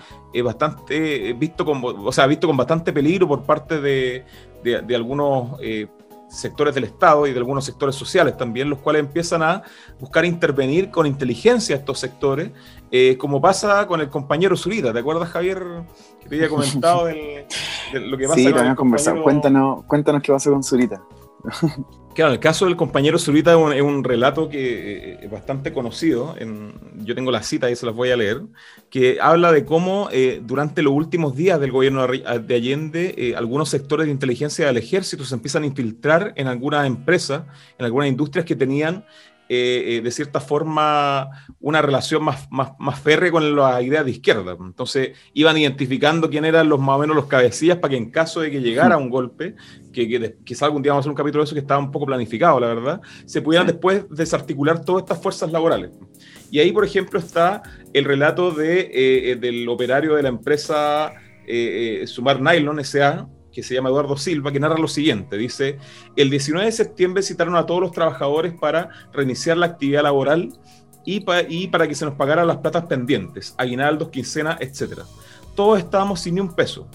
[0.45, 4.25] bastante visto, con, o sea, visto con bastante peligro por parte de,
[4.63, 5.89] de algunos eh,
[6.33, 9.63] sectores del Estado y de algunos sectores sociales también, los cuales empiezan a
[10.01, 12.51] buscar intervenir con inteligencia estos sectores,
[12.91, 14.93] eh, como pasa con el compañero Zurita.
[14.93, 15.63] ¿Te acuerdas, Javier,
[16.21, 17.47] que te había comentado de
[17.93, 19.23] lo que pasa sí, con el compañero...
[19.23, 21.03] Cuéntanos, cuéntanos qué pasa con Zurita.
[22.15, 26.37] Claro, el caso del compañero Zurita es un, relato que eh, es bastante conocido.
[26.99, 28.43] yo tengo la cita y se las voy a leer.
[28.91, 33.71] Que habla de cómo eh, durante los últimos días del gobierno de Allende, eh, algunos
[33.71, 37.45] sectores de inteligencia del ejército se empiezan a infiltrar en algunas empresas,
[37.79, 39.07] en algunas industrias que tenían
[39.55, 41.29] eh, eh, de cierta forma,
[41.61, 44.57] una relación más, más, más férrea con las ideas de izquierda.
[44.59, 48.41] Entonces, iban identificando quién eran los más o menos los cabecillas para que en caso
[48.41, 49.55] de que llegara un golpe,
[49.93, 51.91] que, que quizá algún día vamos a hacer un capítulo de eso que estaba un
[51.91, 55.91] poco planificado, la verdad, se pudieran después desarticular todas estas fuerzas laborales.
[56.51, 61.13] Y ahí, por ejemplo, está el relato de, eh, del operario de la empresa
[62.07, 65.37] Sumar Nylon S.A., que se llama Eduardo Silva, que narra lo siguiente.
[65.37, 65.79] Dice,
[66.17, 70.53] el 19 de septiembre citaron a todos los trabajadores para reiniciar la actividad laboral
[71.05, 75.01] y, para que se nos pagaran las platas pendientes, aguinaldos, quincena, etc.
[75.55, 76.87] Todos estábamos sin ni un peso.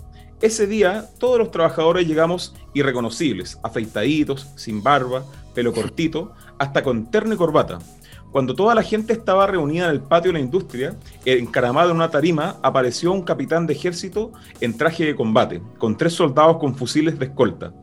[0.41, 7.33] Ese día todos los trabajadores llegamos irreconocibles, afeitaditos, sin barba, pelo cortito, hasta con terno
[7.33, 7.79] y corbata.
[8.37, 12.11] Cuando toda la gente estaba reunida en el patio de la industria, encaramado en una
[12.11, 14.31] tarima, apareció un capitán de ejército
[14.61, 17.73] en traje de combate, con tres soldados con fusiles de escolta.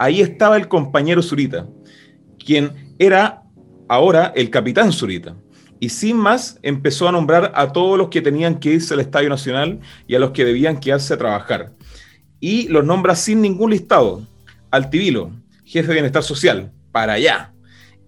[0.00, 1.68] Ahí estaba el compañero Zurita,
[2.44, 3.44] quien era
[3.88, 5.36] ahora el capitán Zurita.
[5.78, 9.28] Y sin más, empezó a nombrar a todos los que tenían que irse al Estadio
[9.28, 11.70] Nacional y a los que debían quedarse a trabajar.
[12.40, 14.26] Y los nombra sin ningún listado.
[14.72, 15.30] Altivilo,
[15.64, 17.52] jefe de bienestar social, para allá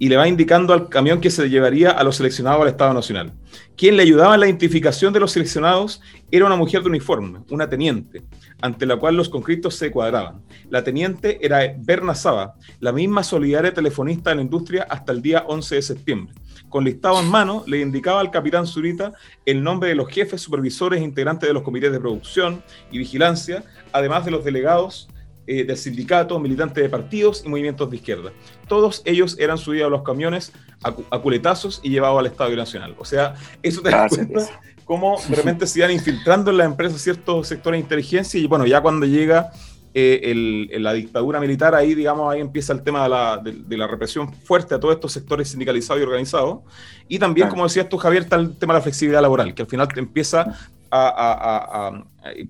[0.02, 3.34] y le va indicando al camión que se llevaría a los seleccionados al Estado Nacional.
[3.76, 7.70] Quien le ayudaba en la identificación de los seleccionados era una mujer de uniforme, una
[7.70, 8.20] teniente,
[8.60, 10.42] ante la cual los conscriptos se cuadraban.
[10.70, 15.44] La teniente era Berna Saba, la misma solidaria telefonista de la industria hasta el día
[15.46, 16.34] 11 de septiembre.
[16.68, 19.12] Con listado en mano, le indicaba al capitán Zurita
[19.46, 23.62] el nombre de los jefes, supervisores e integrantes de los comités de producción y vigilancia,
[23.92, 25.08] además de los delegados
[25.46, 28.32] eh, del sindicato, militantes de partidos y movimientos de izquierda.
[28.68, 32.94] Todos ellos eran subidos a los camiones a, culetazos y llevados al Estadio Nacional.
[32.98, 36.98] O sea, eso te das cuenta cómo de repente se iban infiltrando en la empresa
[36.98, 39.50] ciertos sectores de inteligencia y bueno, ya cuando llega
[39.94, 44.32] eh, la dictadura militar, ahí digamos, ahí empieza el tema de la, de la, represión
[44.32, 46.60] fuerte a todos estos sectores sindicalizados y organizados.
[47.08, 49.68] Y también, como decías tú, Javier, está el tema de la flexibilidad laboral, que al
[49.68, 50.56] final empieza
[50.92, 52.04] a,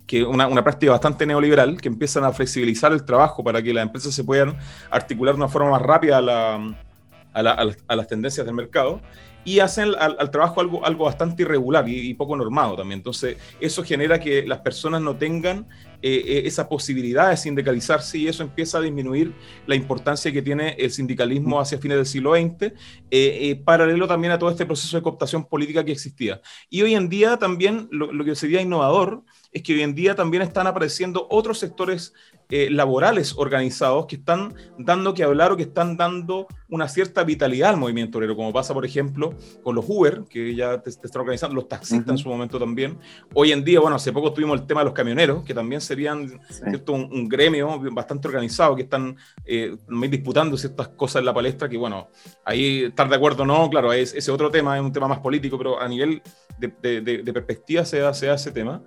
[0.07, 3.82] que una, una, práctica bastante neoliberal, que empiezan a flexibilizar el trabajo para que las
[3.82, 4.57] empresas se puedan
[4.90, 9.01] articular de una forma más rápida a, las tendencias del mercado
[9.45, 13.01] y hacen al, trabajo algo, algo bastante irregular y, poco normado también.
[13.01, 15.66] Entonces, eso genera que las personas no tengan
[16.03, 19.32] eh, eh, esa posibilidad de sindicalizarse y eso empieza a disminuir
[19.66, 22.72] la importancia que tiene el sindicalismo hacia fines del siglo XX,
[23.11, 26.40] eh, paralelo también a todo este proceso de cooptación política que existía.
[26.68, 30.43] Y hoy en día también lo que sería innovador es que hoy en día también
[30.43, 32.14] están apareciendo otros sectores
[32.51, 37.70] eh, laborales organizados que están dando que hablar o que están dando una cierta vitalidad
[37.70, 41.55] al movimiento obrero, como pasa, por ejemplo, con los Uber, que ya te, están organizando,
[41.55, 42.99] los taxistas en su momento también.
[43.34, 46.40] Hoy en día, bueno, hace poco tuvimos el tema de los camioneros, que también serían
[46.88, 49.76] Un, gremio bastante organizado, que están eh,
[50.09, 52.09] disputando ciertas cosas en la palestra, que bueno,
[52.45, 55.20] ahí estar de acuerdo o no, claro, es, ese otro tema, es un tema más
[55.20, 56.22] político, pero a nivel
[56.59, 58.82] de, perspectiva se da ese tema.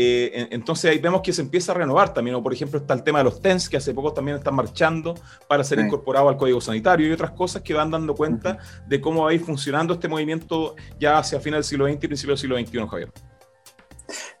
[0.00, 3.02] Eh, entonces ahí vemos que se empieza a renovar también, o por ejemplo está el
[3.02, 5.14] tema de los TENS, que hace poco también están marchando
[5.48, 9.24] para ser incorporados al Código Sanitario y otras cosas que van dando cuenta de cómo
[9.24, 12.38] va a ir funcionando este movimiento ya hacia final del siglo XX y principio del
[12.38, 13.12] siglo XXI, Javier.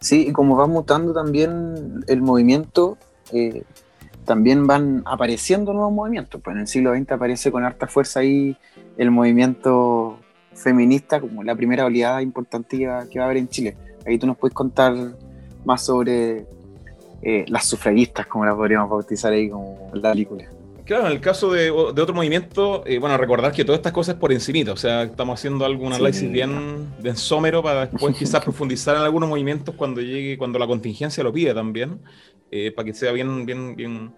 [0.00, 2.96] Sí, y como va mutando también el movimiento,
[3.32, 3.64] eh,
[4.24, 6.40] también van apareciendo nuevos movimientos.
[6.40, 8.56] Pues en el siglo XX aparece con harta fuerza ahí
[8.96, 10.20] el movimiento
[10.54, 13.76] feminista como la primera oleada importante que va, a haber en Chile.
[14.06, 14.94] Ahí tú nos puedes contar
[15.64, 16.46] más sobre
[17.22, 20.48] eh, las sufragistas, como las podríamos bautizar ahí como la película.
[20.88, 24.20] Claro, en el caso de, otro movimiento, eh, bueno, recordar que todas estas cosas es
[24.20, 28.96] por encimita, o sea, estamos haciendo algún análisis bien, bien somero para después quizás profundizar
[28.96, 32.00] en algunos movimientos cuando llegue, cuando la contingencia lo pide también,
[32.50, 34.14] eh, para que sea bien, bien, bien,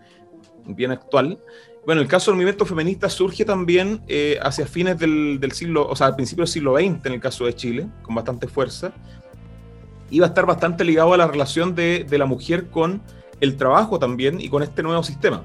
[0.64, 1.40] bien actual.
[1.84, 6.08] Bueno, el caso del movimiento feminista surge también eh, hacia fines del, siglo, o sea,
[6.08, 8.92] al principio del siglo XX, en el caso de Chile, con bastante fuerza.
[10.10, 13.00] Iba a estar bastante ligado a la relación de, de la mujer con
[13.40, 15.42] el trabajo también y con este nuevo sistema.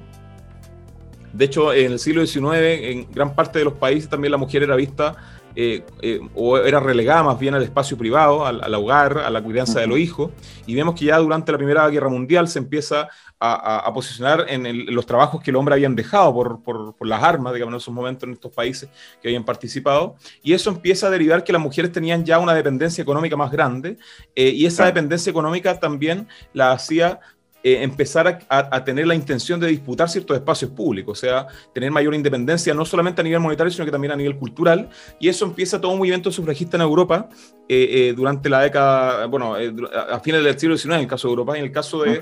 [1.33, 4.63] De hecho, en el siglo XIX, en gran parte de los países también la mujer
[4.63, 5.15] era vista
[5.55, 9.79] eh, eh, o era relegada más bien al espacio privado, al, hogar, a la crianza
[9.79, 10.31] de los hijos.
[10.65, 13.07] Y vemos que ya durante la Primera Guerra Mundial se empieza
[13.39, 17.73] a, posicionar en, los trabajos que el hombre habían dejado por, por, las armas, digamos,
[17.73, 18.89] en esos momentos en estos países
[19.21, 20.15] que habían participado.
[20.41, 23.97] Y eso empieza a derivar que las mujeres tenían ya una dependencia económica más grande
[24.35, 27.19] eh, y esa dependencia económica también la hacía
[27.67, 32.13] eh, empezar a, tener la intención de disputar ciertos espacios públicos, o sea, tener mayor
[32.13, 34.87] independencia, no solamente a nivel monetario, sino que también a nivel cultural.
[35.19, 37.27] Y eso empieza todo un movimiento sufragista en Europa
[37.67, 41.31] eh, eh, durante la década, bueno, a fines del siglo XIX en el caso de
[41.31, 42.21] Europa, y en el caso de,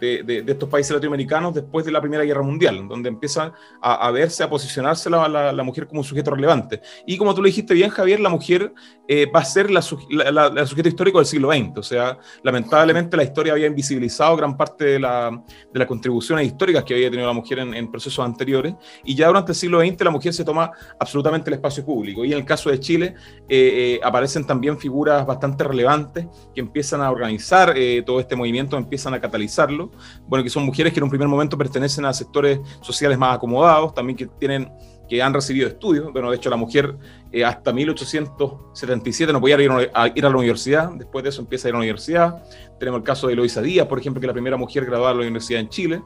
[0.00, 4.50] de, estos países latinoamericanos después de la Primera Guerra Mundial, donde empieza a, verse, a
[4.50, 6.80] posicionarse la, la, mujer como un sujeto relevante.
[7.06, 8.72] Y como tú le dijiste bien, Javier, la mujer
[9.06, 11.78] eh, va a ser la, sujeto histórico del siglo XX.
[11.78, 15.30] O sea, lamentablemente la historia había invisibilizado gran parte de, la,
[15.72, 18.74] de las contribuciones históricas que había tenido la mujer en, procesos anteriores.
[19.04, 22.24] Y ya durante el siglo XX la mujer se toma absolutamente el espacio público.
[22.24, 23.14] Y en el caso de Chile
[23.48, 27.74] eh, eh, aparecen también figuras bastante relevantes que empiezan a organizar
[28.04, 29.90] todo este movimiento, empiezan a catalizarlo
[30.28, 33.94] bueno, que son mujeres que en un primer momento pertenecen a sectores sociales más acomodados,
[33.94, 34.70] también que tienen
[35.08, 36.12] que han recibido estudios.
[36.12, 36.96] Bueno, de hecho, la mujer
[37.30, 41.68] eh, hasta 1877 no podía ir a, ir a, la universidad, después de eso empieza
[41.68, 42.42] a ir a la universidad.
[42.78, 45.18] Tenemos el caso de Eloisa Díaz, por ejemplo, que es la primera mujer graduada de
[45.18, 46.02] la universidad en Chile.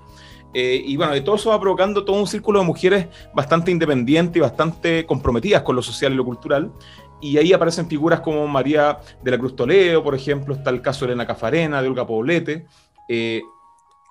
[0.54, 4.36] Eh, y bueno, de todo eso va provocando todo un círculo de mujeres bastante independientes
[4.36, 6.72] y bastante comprometidas con lo social y lo cultural.
[7.20, 11.04] Y ahí aparecen figuras como María de la Cruz Toledo, por ejemplo, está el caso
[11.04, 12.66] de Elena Cafarena, de Olga Poblete,
[13.08, 13.42] eh,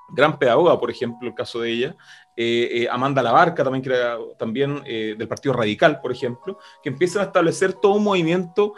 [0.10, 1.96] gran pedagoga, por ejemplo, el caso de ella,
[2.36, 3.92] eh, eh, Amanda Labarca, también, que
[4.38, 8.74] también del Partido Radical, por ejemplo, que empiezan a establecer todo un movimiento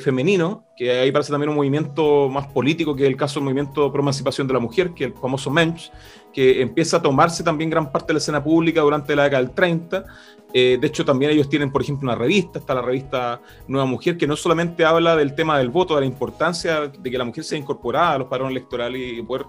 [0.00, 4.02] femenino, que ahí parece también un movimiento más político que el caso del movimiento pro
[4.02, 5.92] emancipación de la mujer, que el famoso MENCH,
[6.36, 9.52] que empieza a tomarse también gran parte de la escena pública durante la década del
[9.52, 10.04] 30.
[10.52, 14.26] de hecho, también ellos tienen, por ejemplo, una revista, está la revista Nueva Mujer, que
[14.26, 17.56] no solamente habla del tema del voto, de la importancia de que la mujer sea
[17.56, 19.46] incorporada a los padrones electorales y poder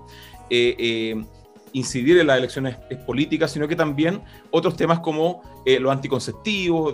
[0.49, 1.25] eh, eh,
[1.73, 6.93] incidir en las elecciones políticas, sino que también otros temas como eh, los anticonceptivos,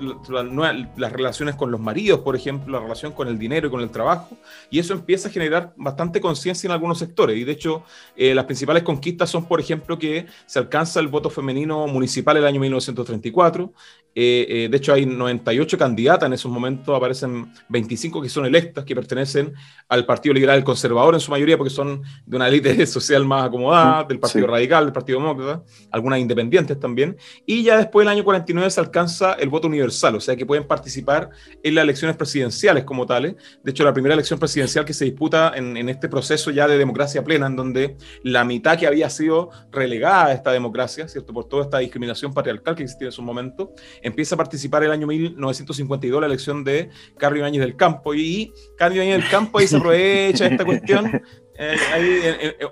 [0.97, 3.91] las relaciones con los maridos, por ejemplo, la relación con el dinero y con el
[3.91, 4.35] trabajo,
[4.71, 7.37] y eso empieza a generar bastante conciencia en algunos sectores.
[7.37, 7.83] Y de hecho,
[8.15, 12.47] eh, las principales conquistas son, por ejemplo, que se alcanza el voto femenino municipal el
[12.47, 13.71] año 1934.
[14.15, 18.95] Eh, de hecho, hay 98 candidatas en esos momentos, aparecen 25 que son electas, que
[18.95, 19.53] pertenecen
[19.87, 24.03] al Partido Liberal Conservador en su mayoría, porque son de una élite social más acomodada,
[24.05, 27.17] del Partido Radical, del Partido Demócrata, algunas independientes también.
[27.45, 30.67] Y ya después del año 49 se alcanza el voto universal, o sea que pueden
[30.67, 31.29] participar
[31.61, 33.35] en las elecciones presidenciales como tales.
[33.63, 37.23] De hecho, la primera elección presidencial que se disputa en, este proceso ya de democracia
[37.23, 41.33] plena, en donde la mitad que había sido relegada a esta democracia, ¿cierto?
[41.33, 45.07] Por toda esta discriminación patriarcal que existía en su momento, empieza a participar el año
[45.07, 48.13] 1952 la elección de Carlos Ibáñez del Campo.
[48.13, 51.21] Y Carlos Ibáñez del Campo ahí se aprovecha esta cuestión
[51.57, 52.19] eh, hay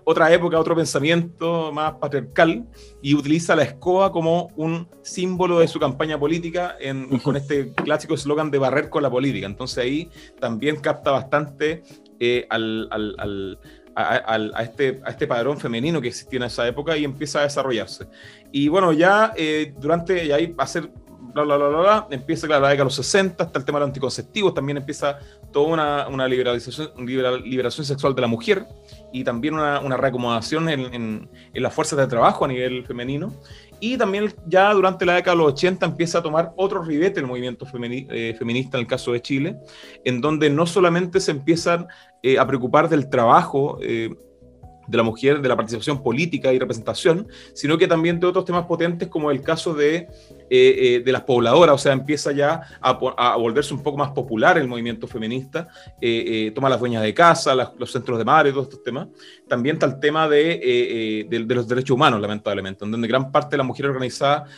[0.03, 2.65] otra época, otro pensamiento más patriarcal
[3.01, 6.77] y utiliza la escoba como un símbolo de su campaña política
[7.23, 9.45] con este clásico eslogan de barrer con la política.
[9.45, 10.09] Entonces ahí
[10.39, 11.83] también capta bastante
[12.19, 12.87] eh, al,
[13.95, 18.07] a, este, a este padrón femenino que existía en esa época y empieza a desarrollarse.
[18.51, 20.91] Y bueno, ya eh, durante, y ahí va a ser
[21.33, 23.81] bla, bla, bla, bla, empieza claro, la década de los 60, está el tema de
[23.81, 25.19] los anticonceptivos, también empieza
[25.51, 28.65] toda una, una liberalización, liberación sexual de la mujer
[29.11, 33.33] y también una, una reacomodación en, en, en, las fuerzas de trabajo a nivel femenino.
[33.79, 37.25] Y también ya durante la década de los 80 empieza a tomar otro ribete el
[37.25, 39.57] movimiento eh, feminista en el caso de Chile,
[40.05, 41.87] en donde no solamente se empiezan
[42.21, 44.13] eh, a preocupar del trabajo, eh,
[44.91, 48.65] de la mujer, de la participación política y representación, sino que también de otros temas
[48.65, 50.07] potentes como el caso de
[50.53, 54.57] eh, eh, de las pobladoras, o sea, empieza ya a, volverse un poco más popular
[54.57, 55.69] el movimiento feminista,
[56.01, 59.07] eh, toma las dueñas de casa, los centros de madre, todos estos temas.
[59.47, 63.59] También está el tema de, de, los derechos humanos, lamentablemente, en donde gran parte de
[63.59, 64.51] las mujeres organizadas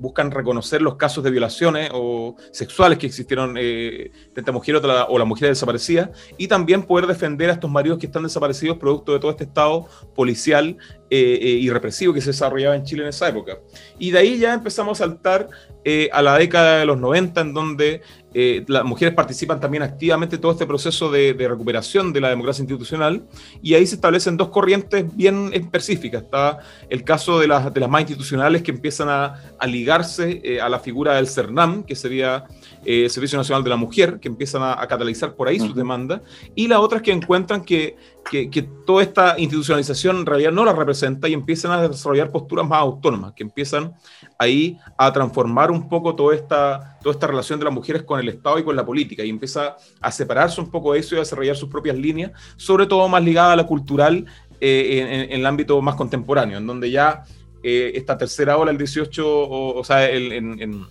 [0.00, 5.04] buscan reconocer los casos de violaciones o sexuales que existieron de esta mujer o la,
[5.04, 9.12] o la mujer desaparecida, y también poder defender a estos maridos que están desaparecidos producto
[9.12, 10.76] de todo este estado policial
[11.10, 13.58] eh, eh, y represivo que se desarrollaba en Chile en esa época.
[13.98, 15.48] Y de ahí ya empezamos a saltar
[15.86, 18.00] eh, a la década de los 90, en donde
[18.32, 22.62] eh, las mujeres participan también activamente en todo este proceso de, recuperación de la democracia
[22.62, 23.26] institucional
[23.62, 26.22] y ahí se establecen dos corrientes bien específicas.
[26.22, 29.34] Está el caso de las, de las más institucionales que empiezan a,
[29.66, 32.44] ligarse eh, a la figura del CERNAM, que sería
[32.84, 36.20] eh, Servicio Nacional de la Mujer, que empiezan a, catalizar por ahí sus demandas,
[36.54, 37.96] y las otras que encuentran que,
[38.30, 42.68] que, que, toda esta institucionalización en realidad no la representa y empiezan a desarrollar posturas
[42.68, 43.94] más autónomas, que empiezan
[44.38, 48.28] ahí a transformar un poco toda esta, toda esta relación de las mujeres con el
[48.28, 51.20] Estado y con la política, y empieza a separarse un poco de eso y a
[51.20, 54.26] desarrollar sus propias líneas, sobre todo más ligada a la cultural
[54.60, 57.24] eh, en, el ámbito más contemporáneo, en donde ya
[57.62, 60.86] eh, esta tercera ola, el 18, o, o sea, el, en en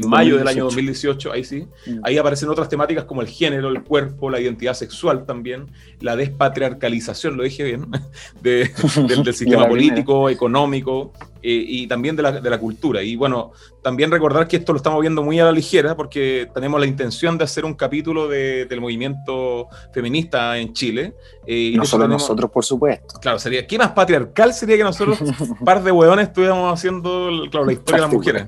[0.00, 2.00] mayo del año 2018, ahí sí, mm.
[2.02, 5.66] ahí aparecen otras temáticas como el género, el cuerpo, la identidad sexual también,
[6.00, 7.86] la despatriarcalización, lo dije bien,
[8.42, 8.70] del,
[9.34, 11.12] sistema político, económico
[11.42, 13.02] eh, y también de la, de la, cultura.
[13.02, 16.80] Y bueno, también recordar que esto lo estamos viendo muy a la ligera porque tenemos
[16.80, 21.14] la intención de hacer un capítulo del movimiento feminista en Chile.
[21.46, 23.20] Eh, y no solo nosotros, por supuesto.
[23.20, 27.72] Claro, sería, ¿qué más patriarcal sería que nosotros, un par de hueones, estuviéramos haciendo la
[27.72, 28.46] historia de las mujeres?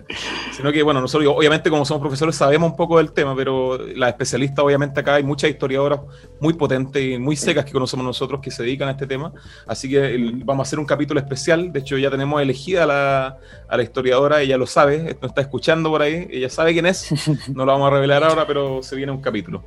[0.56, 4.08] Sino que, bueno, nosotros, obviamente, como somos profesores, sabemos un poco del tema, pero la
[4.08, 6.00] especialista, obviamente, acá hay muchas historiadoras
[6.40, 9.32] muy potentes y muy secas que conocemos nosotros que se dedican a este tema.
[9.66, 11.72] Así que vamos a hacer un capítulo especial.
[11.72, 15.90] De hecho, ya tenemos elegida a la, a la historiadora, ella lo sabe está escuchando
[15.90, 17.10] por ahí, ella sabe quién es,
[17.54, 19.64] no lo vamos a revelar ahora, pero se viene un capítulo.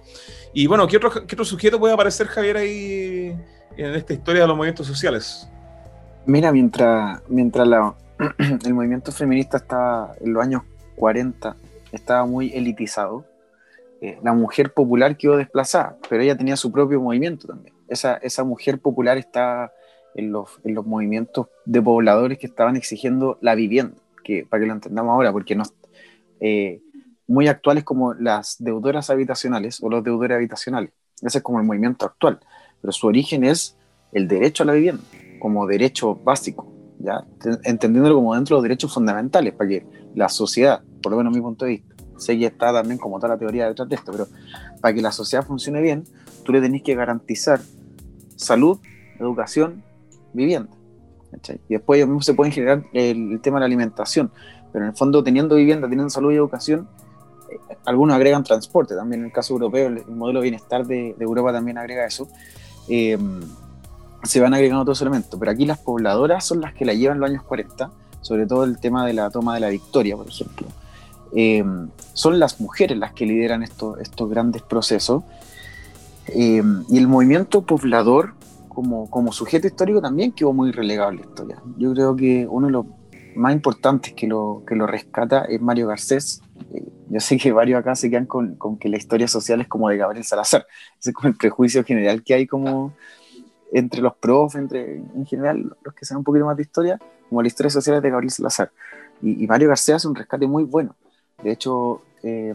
[0.54, 3.36] Y bueno, ¿qué otro, qué otro sujeto puede aparecer, Javier, ahí
[3.78, 5.48] en esta historia de los movimientos sociales?
[6.26, 7.96] Mira, mientras, mientras la,
[8.66, 10.64] el movimiento feminista estaba en los años
[10.96, 11.56] 40,
[11.92, 13.26] estaba muy elitizado,
[14.02, 17.74] eh, la mujer popular quedó desplazada, pero ella tenía su propio movimiento también.
[17.88, 19.72] Esa, esa mujer popular está
[20.16, 24.68] en los, en los movimientos de pobladores que estaban exigiendo la vivienda que, para que
[24.68, 25.64] lo entendamos ahora, porque no,
[26.40, 26.82] eh,
[27.28, 30.92] muy actuales como las deudoras habitacionales o los deudores habitacionales.
[31.22, 32.40] Ese es como el movimiento actual,
[32.82, 33.78] pero su origen es
[34.12, 35.04] el derecho a la vivienda
[35.40, 37.26] como derecho básico, ¿ya?
[37.64, 41.42] entendiéndolo como dentro de los derechos fundamentales, para que la sociedad, por lo menos mi
[41.42, 44.28] punto de vista, sé que está también como toda la teoría detrás de esto, pero
[44.82, 46.04] para que la sociedad funcione bien,
[46.44, 47.60] tú le tenés que garantizar
[48.36, 48.80] salud,
[49.20, 49.84] educación,
[50.34, 50.70] vivienda.
[51.70, 54.32] Y después ellos mismos se pueden generar el, tema de la alimentación,
[54.72, 56.88] pero en el fondo teniendo vivienda, teniendo salud y educación,
[57.50, 61.54] eh, algunos agregan transporte, también en el caso europeo, el, modelo de bienestar de, Europa
[61.54, 62.28] también agrega eso,
[62.90, 63.42] em,
[64.24, 67.30] se van agregando otros elementos, pero aquí las pobladoras son las que la llevan los
[67.30, 67.90] años 40,
[68.22, 70.68] sobre todo el tema de la toma de la victoria, por ejemplo.
[71.34, 75.24] Em, son las mujeres las que lideran estos, estos grandes procesos.
[76.28, 78.34] Em, y el movimiento poblador
[78.74, 81.62] como, como sujeto histórico también quedó muy relegado en la historia.
[81.78, 82.86] Yo creo que uno de los
[83.36, 86.42] más importantes que lo, que lo rescata es Mario Garcés.
[86.74, 89.68] Eh, yo sé que varios acá se quedan con, con, que la historia social es
[89.68, 90.66] como de Gabriel Salazar.
[91.00, 92.94] Ese es como el prejuicio general que hay como
[93.74, 97.00] entre los profes, entre en general los que saben un poquito más de historia,
[97.30, 98.72] como la historia social es de Gabriel Salazar.
[99.22, 100.96] Y, Mario Garcés hace un rescate muy bueno.
[101.44, 102.54] De hecho, eh,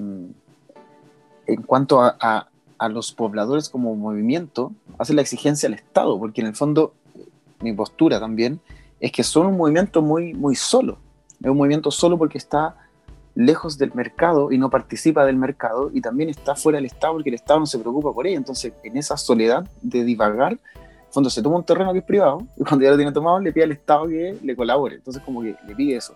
[1.47, 2.49] en cuanto a, a
[2.89, 6.95] los pobladores como movimiento, hace la exigencia al Estado, porque en el fondo
[7.61, 8.61] mi postura también
[9.01, 10.99] es que son un movimiento muy, muy solo.
[11.43, 12.77] Es un movimiento solo porque está
[13.35, 17.29] lejos del mercado y no participa del mercado y también está fuera del Estado porque
[17.29, 18.39] el Estado no se preocupa por ella.
[18.39, 22.47] Entonces, en esa soledad de divagar, en fondo se toma un terreno que es privado
[22.57, 24.97] y cuando ya lo tiene tomado le pide al Estado que le colabore.
[24.97, 26.15] Entonces, como que le pide eso.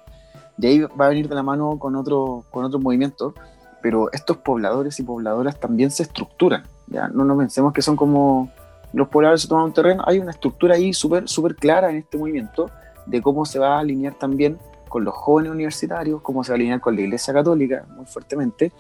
[0.58, 3.34] Y ahí va a venir de la mano con otro, con otro movimiento
[3.82, 6.64] pero estos pobladores y pobladoras también se estructuran.
[6.88, 8.50] No nos pensemos que son como
[8.92, 12.18] los pobladores se toman un terreno, hay una estructura ahí súper super clara en este
[12.18, 12.70] movimiento
[13.06, 14.58] de cómo se va a alinear también
[14.88, 18.72] con los jóvenes universitarios, cómo se va a alinear con la Iglesia Católica muy fuertemente,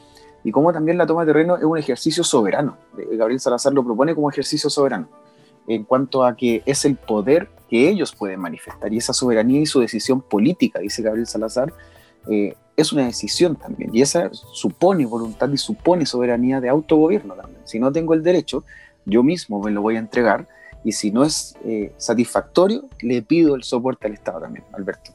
[0.42, 2.76] y cómo también la toma de terreno es un ejercicio soberano.
[2.98, 5.08] Eh, Gabriel Salazar lo propone como ejercicio soberano,
[5.68, 9.66] en cuanto a que es el poder que ellos pueden manifestar, y esa soberanía y
[9.66, 11.72] su decisión política, dice Gabriel Salazar,
[12.28, 17.60] eh, es una decisión también, y esa supone voluntad y supone soberanía de autogobierno también.
[17.64, 18.64] Si no tengo el derecho,
[19.04, 20.46] yo mismo me lo voy a entregar,
[20.84, 25.12] y si no es eh, satisfactorio, le pido el soporte al Estado también, Alberto.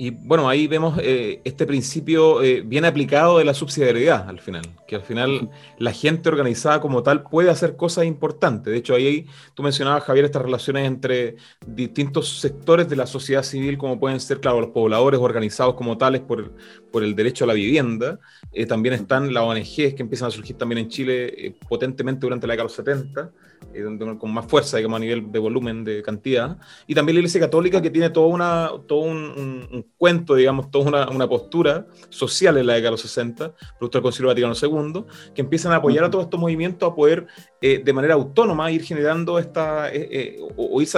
[0.00, 4.62] Y bueno, ahí vemos eh, este principio eh, bien aplicado de la subsidiariedad al final,
[4.86, 8.72] que al final la gente organizada como tal puede hacer cosas importantes.
[8.72, 11.34] De hecho, ahí tú mencionabas, Javier, estas relaciones entre
[11.66, 16.20] distintos sectores de la sociedad civil, como pueden ser, claro, los pobladores organizados como tales
[16.20, 16.52] por,
[16.92, 18.20] por el derecho a la vivienda.
[18.58, 22.54] Eh, también están las ONGs que empiezan a surgir también en Chile potentemente durante la
[22.54, 23.30] década de los 70
[23.72, 23.84] eh,
[24.18, 26.58] con más fuerza, digamos, a nivel de volumen, de cantidad.
[26.88, 31.08] Y también la Iglesia Católica, que tiene toda una, todo un, cuento, digamos, toda una,
[31.08, 35.04] una, postura social en la década de los 60, producto del Concilio Vaticano II,
[35.34, 37.28] que empiezan a apoyar a todos estos movimientos a poder,
[37.60, 40.88] eh, de manera autónoma, ir generando esta, eh, o, o, ir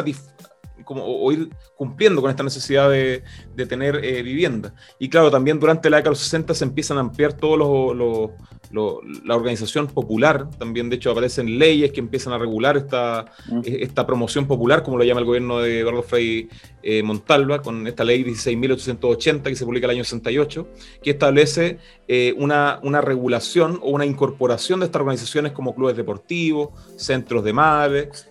[0.90, 3.22] como, o ir cumpliendo con esta necesidad de,
[3.54, 4.74] de tener eh, vivienda.
[4.98, 7.56] Y claro, también durante la década de los 60 se empiezan a ampliar todos
[7.96, 8.30] los,
[9.24, 13.60] la organización popular, también de hecho aparecen leyes que empiezan a regular esta, mm.
[13.64, 16.48] e, esta promoción popular, como lo llama el gobierno de Eduardo Frei
[16.82, 20.66] eh, Montalva, con esta ley 16.880 que se publica el año 68,
[21.04, 21.78] que establece
[22.08, 27.52] eh, una, una regulación o una incorporación de estas organizaciones como clubes deportivos, centros de
[27.52, 28.26] madres,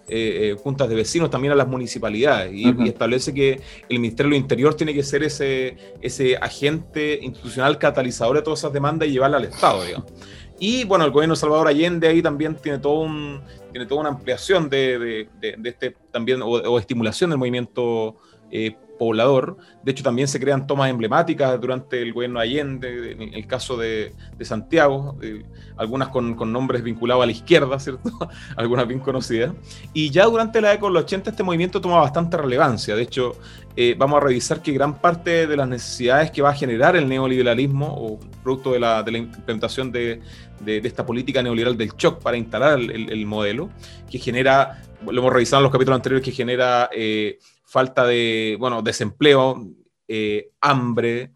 [0.63, 4.93] juntas de vecinos, también a las municipalidades y, establece que el Ministerio del Interior tiene
[4.93, 9.83] que ser ese, ese agente institucional catalizador de todas esas demandas y llevarla al Estado,
[9.83, 10.11] digamos.
[10.59, 13.41] Y bueno, el gobierno de Salvador Allende ahí también tiene todo un
[13.71, 18.17] tiene toda una ampliación de, de, este también o, estimulación del movimiento
[18.51, 19.57] eh, poblador.
[19.81, 23.77] De hecho, también se crean tomas emblemáticas durante el gobierno de Allende, en el caso
[23.77, 25.43] de, Santiago, eh,
[25.77, 28.11] algunas con, nombres vinculados a la izquierda, ¿cierto?
[28.55, 29.53] algunas bien conocidas.
[29.93, 32.95] Y ya durante la década de los 80 este movimiento toma bastante relevancia.
[32.95, 33.35] De hecho,
[33.75, 37.07] eh, vamos a revisar que gran parte de las necesidades que va a generar el
[37.07, 40.21] neoliberalismo, o producto de la, implementación de,
[40.65, 43.69] esta política neoliberal del shock para instalar el, modelo,
[44.11, 46.89] que genera, lo hemos revisado en los capítulos anteriores, que genera...
[46.93, 47.39] Eh,
[47.69, 49.67] falta de, bueno, desempleo,
[50.07, 51.31] eh, hambre,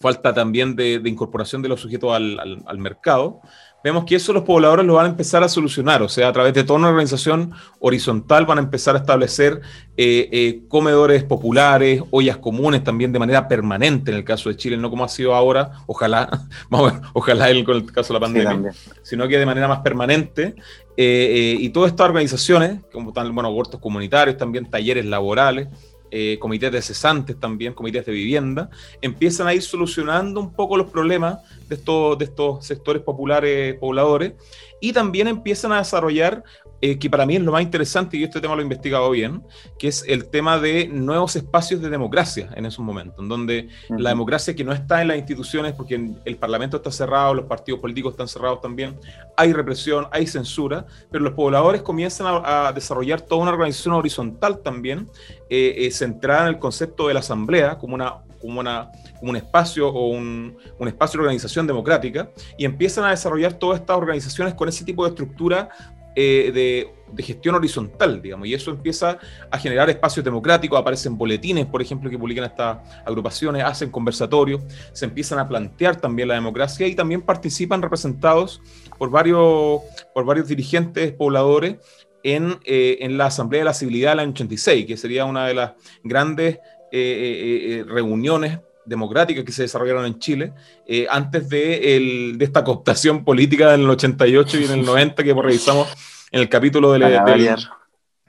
[0.00, 3.40] falta también de, incorporación de los sujetos al, mercado,
[3.86, 6.52] vemos que eso los pobladores lo van a empezar a solucionar, o sea, a través
[6.54, 9.60] de toda una organización horizontal van a empezar a establecer
[9.96, 14.76] eh, eh, comedores populares, ollas comunes también de manera permanente en el caso de Chile,
[14.76, 16.28] no como ha sido ahora, ojalá,
[17.14, 18.72] ojalá él con el caso de la pandemia,
[19.04, 20.56] sino que de manera más permanente,
[20.96, 25.68] eh, y todas estas organizaciones, como están, bueno, huertos comunitarios, también talleres laborales,
[26.10, 28.70] eh, comités de cesantes también, comités de vivienda,
[29.02, 31.38] empiezan a ir solucionando un poco los problemas
[31.68, 34.34] de estos, de estos sectores populares pobladores
[34.80, 36.44] y también empiezan a desarrollar
[36.86, 39.42] eh, que para mí es lo más interesante, y este tema lo he investigado bien,
[39.76, 44.10] que es el tema de nuevos espacios de democracia en esos momentos, en donde la
[44.10, 48.12] democracia que no está en las instituciones, porque el Parlamento está cerrado, los partidos políticos
[48.12, 49.00] están cerrados también,
[49.36, 55.08] hay represión, hay censura, pero los pobladores comienzan a, desarrollar toda una organización horizontal también,
[55.50, 59.36] eh, eh, centrada en el concepto de la asamblea como una como, una, como un
[59.36, 64.54] espacio o un, un, espacio de organización democrática y empiezan a desarrollar todas estas organizaciones
[64.54, 65.70] con ese tipo de estructura
[66.18, 69.18] eh, de, gestión horizontal, digamos, y eso empieza
[69.50, 74.62] a generar espacios democráticos, aparecen boletines, por ejemplo, que publican estas agrupaciones, hacen conversatorios,
[74.92, 78.60] se empiezan a plantear también la democracia y también participan representados
[78.98, 79.82] por varios,
[80.14, 81.76] por varios dirigentes pobladores
[82.22, 85.54] en, eh, en la Asamblea de la Civilidad del año 86, que sería una de
[85.54, 86.58] las grandes
[86.92, 90.52] eh, reuniones democráticas que se desarrollaron en Chile
[90.86, 95.34] eh, antes de, el, de, esta cooptación política del 88 y en el 90 que
[95.34, 95.88] revisamos
[96.30, 97.02] en el capítulo del,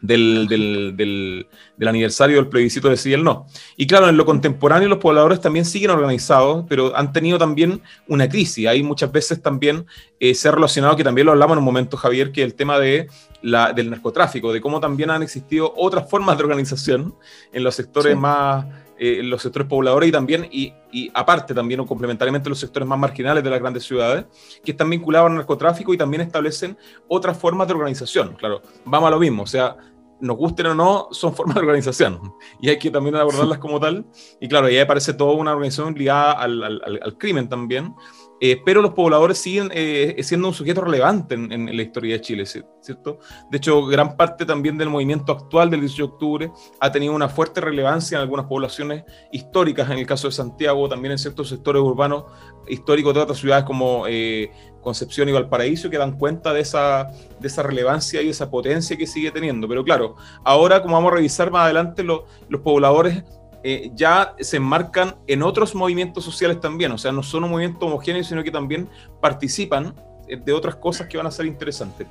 [0.02, 1.48] del, del,
[1.78, 3.48] del, aniversario del plebiscito de sí y el no.
[3.76, 8.30] Y claro, en lo contemporáneo los pobladores también siguen organizados, pero han tenido también una
[8.30, 8.68] crisis.
[8.68, 9.86] Hay muchas veces también
[10.20, 12.80] eh, se ha relacionado, que también lo hablamos en un momento, Javier, que el tema
[12.80, 13.08] de
[13.42, 17.16] la, del narcotráfico, de cómo también han existido otras formas de organización
[17.52, 18.66] en los sectores más
[19.00, 20.74] eh, los sectores pobladores y también, y,
[21.14, 24.26] aparte también o complementariamente los sectores más marginales de las grandes ciudades,
[24.64, 26.78] que están vinculados al narcotráfico y también establecen
[27.08, 28.36] otras formas de organización.
[28.36, 29.78] Claro, vamos a lo mismo, o sea,
[30.20, 34.06] nos gusten o no, son formas de organización y hay que también abordarlas como tal.
[34.40, 37.94] Y claro, ahí aparece toda una organización ligada al, crimen también,
[38.40, 42.46] eh, pero los pobladores siguen eh, siendo un sujeto relevante en, la historia de Chile,
[42.46, 43.20] ¿cierto?
[43.50, 47.30] De hecho, gran parte también del movimiento actual del 18 de octubre ha tenido una
[47.30, 51.82] fuerte relevancia en algunas poblaciones históricas, en el caso de Santiago, también en ciertos sectores
[51.82, 52.26] urbanos
[52.68, 57.10] históricos de otras ciudades como eh, Concepción y Valparaíso, que dan cuenta de esa,
[57.40, 59.68] de relevancia y esa potencia que sigue teniendo.
[59.68, 62.22] Pero claro, ahora como vamos a revisar más adelante, los
[62.64, 63.24] pobladores
[63.64, 67.86] eh, ya se enmarcan en otros movimientos sociales también, o sea, no son un movimiento
[67.86, 68.90] homogéneo, sino que también
[69.20, 69.96] participan
[70.28, 72.08] eh, de otras cosas que van a ser interesantes.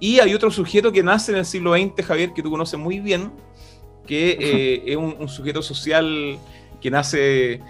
[0.00, 3.00] Y hay otro sujeto que nace en el siglo XX, Javier, que tú conoces muy
[3.00, 3.32] bien,
[4.06, 6.38] que eh, es un, sujeto social
[6.80, 7.60] que nace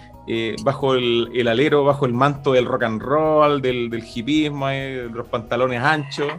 [0.63, 5.27] bajo el, alero, bajo el manto del rock and roll, del, del hipismo, de los
[5.27, 6.31] pantalones anchos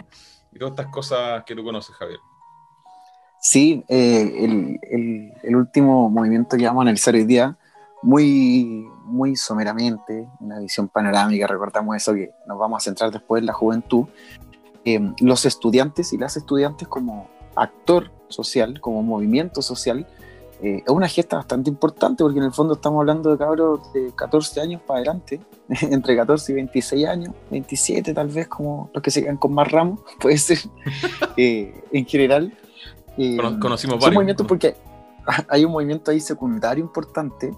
[0.53, 2.19] y todas estas cosas que tú conoces, Javier.
[3.41, 7.57] Sí, eh, el, el, último movimiento que vamos a analizar hoy día,
[8.03, 13.47] muy, muy someramente, una visión panorámica, recordamos eso que nos vamos a centrar después en
[13.47, 14.05] la juventud,
[14.85, 20.07] eh, los estudiantes y las estudiantes como actor social, como movimiento social,
[20.63, 24.13] eh, es una gesta bastante importante porque en el fondo estamos hablando de cabros de
[24.15, 25.41] 14 años para adelante,
[25.81, 29.71] entre 14 y 26 años, 27 tal vez, como los que se quedan con más
[29.71, 30.59] ramos, puede ser,
[31.39, 32.53] eh, en general.
[33.23, 34.15] Eh, conocimos varios.
[34.15, 34.77] movimientos porque
[35.49, 37.53] hay un movimiento ahí secundario importante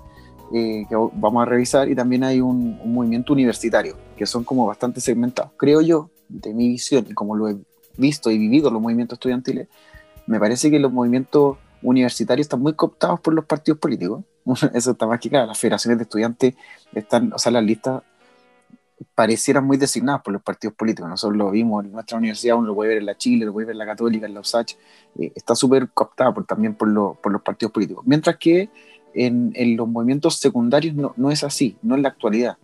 [0.51, 5.01] que vamos a revisar y también hay un, un, movimiento universitario que son como bastante
[5.01, 5.53] segmentados.
[5.57, 7.57] Creo yo, de mi visión y como lo he
[7.97, 9.69] visto y vivido los movimientos estudiantiles,
[10.27, 14.25] me parece que los movimientos universitarios están muy cooptados por los partidos políticos.
[14.75, 15.47] Eso está más que claro.
[15.47, 16.55] Las federaciones de estudiantes
[16.95, 18.03] están, o sea, las listas
[19.15, 21.09] parecieran muy designadas por los partidos políticos.
[21.09, 23.67] Nosotros lo vimos en nuestra universidad, uno lo puede ver en la Chile, lo puede
[23.67, 24.75] ver en la Católica, en la USACH.
[25.19, 26.89] Eh, está súper cooptada por, también por,
[27.21, 28.05] por, los partidos políticos.
[28.07, 28.71] Mientras que
[29.15, 32.57] en, en los movimientos secundarios no, no, es así, no en la actualidad.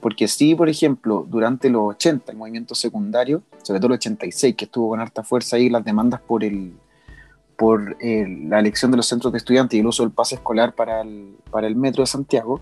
[0.00, 4.66] Porque sí, por ejemplo, durante los 80, el movimiento secundario, sobre todo el 86, que
[4.66, 6.74] estuvo con harta fuerza ahí las demandas por el,
[7.56, 10.74] por eh, la elección de los centros de estudiantes y el uso del pase escolar
[10.74, 12.60] para el, para el metro de Santiago,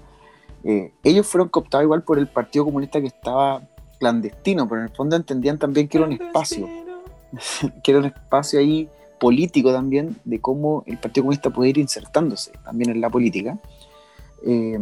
[0.64, 3.62] eh, ellos fueron cooptados igual por el Partido Comunista que estaba
[3.98, 6.68] clandestino, pero en el fondo entendían también que era un espacio,
[7.82, 8.88] que era un espacio ahí
[9.20, 13.58] político también de cómo el Partido Comunista puede ir insertándose también en la política,
[14.44, 14.78] eh,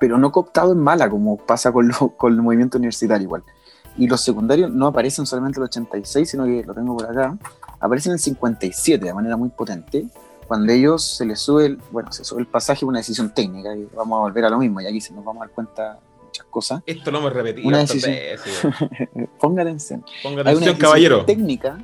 [0.00, 3.44] pero no cooptado en mala, como pasa con, con el movimiento universitario igual.
[3.96, 7.36] Y los secundarios no aparecen solamente en el 86, sino que lo tengo por acá,
[7.78, 10.06] aparecen en el 57 de manera muy potente,
[10.46, 13.88] cuando ellos se les sube el, bueno, se sube el pasaje una decisión técnica, y
[13.94, 16.46] vamos a volver a lo mismo, y aquí se nos vamos a dar cuenta muchas
[16.46, 16.82] cosas.
[16.86, 18.14] Esto lo hemos repetido una decisión,
[19.40, 20.04] Ponga atención.
[20.22, 21.24] Ponga atención, caballero.
[21.24, 21.78] Técnica,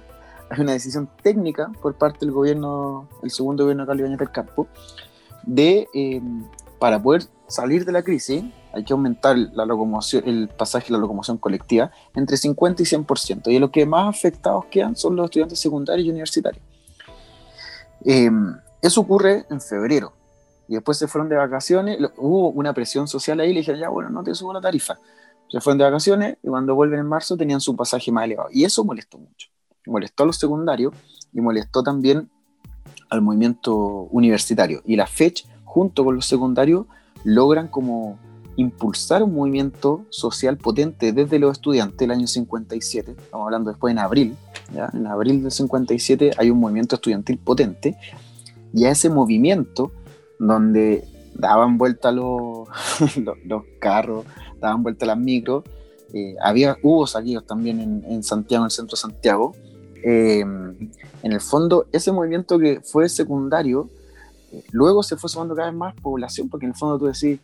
[0.51, 4.67] hay una decisión técnica por parte del gobierno, el segundo gobierno de Cali del Campo,
[5.45, 6.21] de, eh,
[6.79, 10.99] para poder salir de la crisis, hay que aumentar la locomoción, el pasaje de la
[10.99, 13.51] locomoción colectiva entre 50 y 100%.
[13.51, 16.63] Y los que más afectados quedan son los estudiantes secundarios y universitarios.
[18.05, 20.13] Em, eso ocurre en febrero.
[20.69, 24.11] Y después se fueron de vacaciones, hubo una presión social ahí, le dijeron, ya bueno,
[24.11, 24.99] no te subo la tarifa.
[25.51, 28.51] Se fueron de vacaciones y cuando vuelven en marzo tenían su pasaje más elevado.
[28.53, 29.49] Y eso molestó mucho.
[29.87, 30.93] Molestó a los secundarios
[31.33, 32.31] y molestó también
[33.09, 33.75] al movimiento
[34.11, 34.83] universitario.
[34.85, 36.85] Y la FECH, junto con los secundarios,
[37.25, 38.19] logran como
[38.59, 44.01] impulsar un movimiento social potente desde los estudiantes el año 57, estamos hablando después en
[44.01, 44.37] abril,
[44.75, 44.91] ¿ya?
[44.93, 47.97] en abril del 57 hay un movimiento estudiantil potente,
[48.75, 49.93] y a ese movimiento
[50.41, 51.05] donde
[51.35, 52.69] daban vuelta los,
[53.47, 54.25] los, carros,
[54.61, 55.63] daban vuelta las micros,
[56.13, 59.55] eh, había, hubo saqueos también en, en, Santiago, en el centro de Santiago,
[60.03, 63.89] eh, en el fondo ese movimiento que fue secundario,
[64.51, 67.39] eh, luego se fue sumando cada vez más población, porque en el fondo tú decís,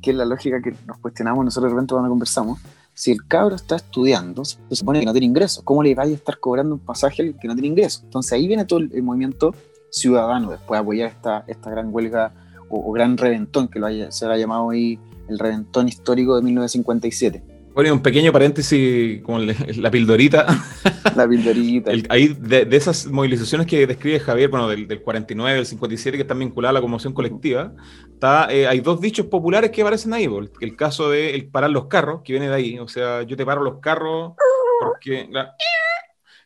[0.00, 2.60] que, es la lógica que nos cuestionamos nosotros de repente cuando conversamos,
[2.94, 6.14] si el cabro está estudiando, se supone que no tiene ingresos, ¿cómo le vaya a
[6.14, 8.02] estar cobrando un pasaje al que no tiene ingresos?
[8.04, 9.54] Entonces ahí viene todo el, movimiento
[9.90, 12.32] ciudadano después de apoyar esta, esta gran huelga
[12.68, 17.51] o, gran reventón, que lo haya, se ha llamado ahí el reventón histórico de 1957.
[17.74, 20.46] Bueno, un pequeño paréntesis con la pildorita.
[21.16, 21.90] La pildorita.
[22.08, 26.70] ahí, de, esas movilizaciones que describe Javier, bueno, del, 49, del 57, que están vinculadas
[26.70, 27.72] a la conmoción colectiva,
[28.12, 30.28] está, eh, hay dos dichos populares que aparecen ahí.
[30.60, 32.78] El caso de el parar los carros, que viene de ahí.
[32.78, 34.34] O sea, yo te paro los carros
[34.80, 35.28] porque.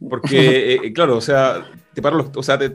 [0.08, 2.30] porque, eh, claro, o sea, te paro los.
[2.36, 2.70] O sea, te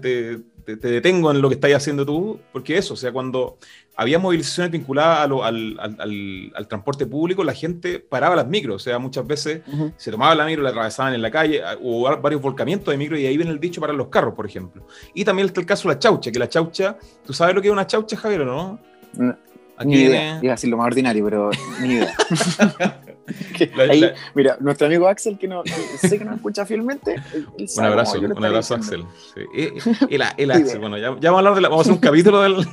[0.61, 3.57] te, detengo en lo que estás haciendo tú, porque eso, o sea, cuando
[3.95, 9.61] había movilizaciones vinculadas al, transporte público, la gente paraba las micros, o sea, muchas veces
[9.97, 13.25] se tomaba la micro, la atravesaban en la calle, hubo varios volcamientos de micro y
[13.25, 14.85] ahí viene el dicho para los carros, por ejemplo.
[15.13, 17.67] Y también está el caso de la chaucha, que la chaucha, ¿tú sabes lo que
[17.67, 18.79] es una chaucha, Javier, o no?
[19.13, 19.37] no
[19.77, 20.39] Aquí ni idea.
[20.41, 21.49] Iba a decir lo más ordinario, pero
[21.81, 22.13] ni idea.
[24.35, 25.63] Mira, nuestro amigo Axel, que, no,
[25.99, 27.15] sé que nos escucha fielmente.
[27.77, 29.05] un abrazo, un abrazo, Axel.
[29.53, 32.67] El, Axel, bueno, ya, vamos a hablar de la, vamos a hacer un capítulo del.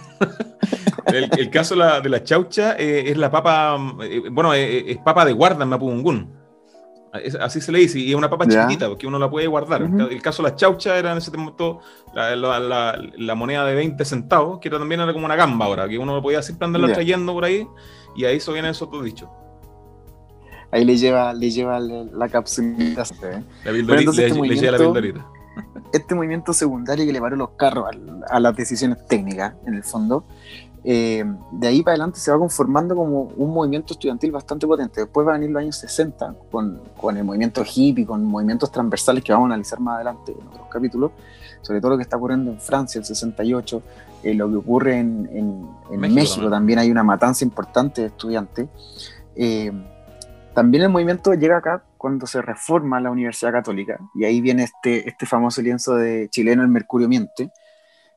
[1.38, 4.98] el, caso de la, de la chaucha eh, es la papa, eh, bueno, eh, es
[4.98, 6.38] papa de guarda en Mapudungún.
[7.40, 9.82] Así se le dice, y es una papa chiquitita, porque uno la puede guardar.
[9.82, 11.80] El caso de la chaucha era en ese momento
[12.14, 16.20] la, la, moneda de 20 centavos, que también era como una gamba ahora, que uno
[16.20, 17.66] podía siempre andarla trayendo por ahí,
[18.14, 19.30] y ahí eso viene eso todo dicho.
[20.70, 23.02] Ahí le lleva, le lleva la capsulita.
[23.22, 23.42] ¿eh?
[23.64, 25.26] La le, este lleva la
[25.92, 29.82] Este movimiento secundario que le paró los carros a, a las decisiones técnicas, en el
[29.82, 30.24] fondo,
[30.84, 35.02] eh, de ahí para adelante se va conformando como un movimiento estudiantil bastante potente.
[35.02, 39.24] Después va a venir los años 60 con, con, el movimiento hippie, con movimientos transversales
[39.24, 41.10] que vamos a analizar más adelante en otros capítulos,
[41.62, 43.82] sobre todo lo que está ocurriendo en Francia, el 68,
[44.22, 45.28] eh, lo que ocurre en,
[45.90, 46.78] en, México, también.
[46.78, 48.68] hay una matanza importante de estudiantes.
[49.34, 49.72] Eh,
[50.58, 55.08] también el movimiento llega acá cuando se reforma la Universidad Católica, y ahí viene este,
[55.08, 57.52] este famoso lienzo de chileno, el Mercurio Miente,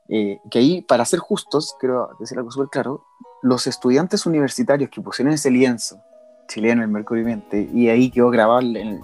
[0.09, 3.05] eh, que ahí, para ser justos, quiero decir algo súper claro,
[3.43, 6.01] los estudiantes universitarios que pusieron ese lienzo
[6.47, 9.03] chileno, el Mercurio Miente, y ahí quedó grabado en,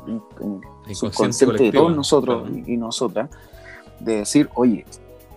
[0.88, 3.30] el subconsciente de todos nosotros y, nosotras,
[4.00, 4.84] de decir, oye,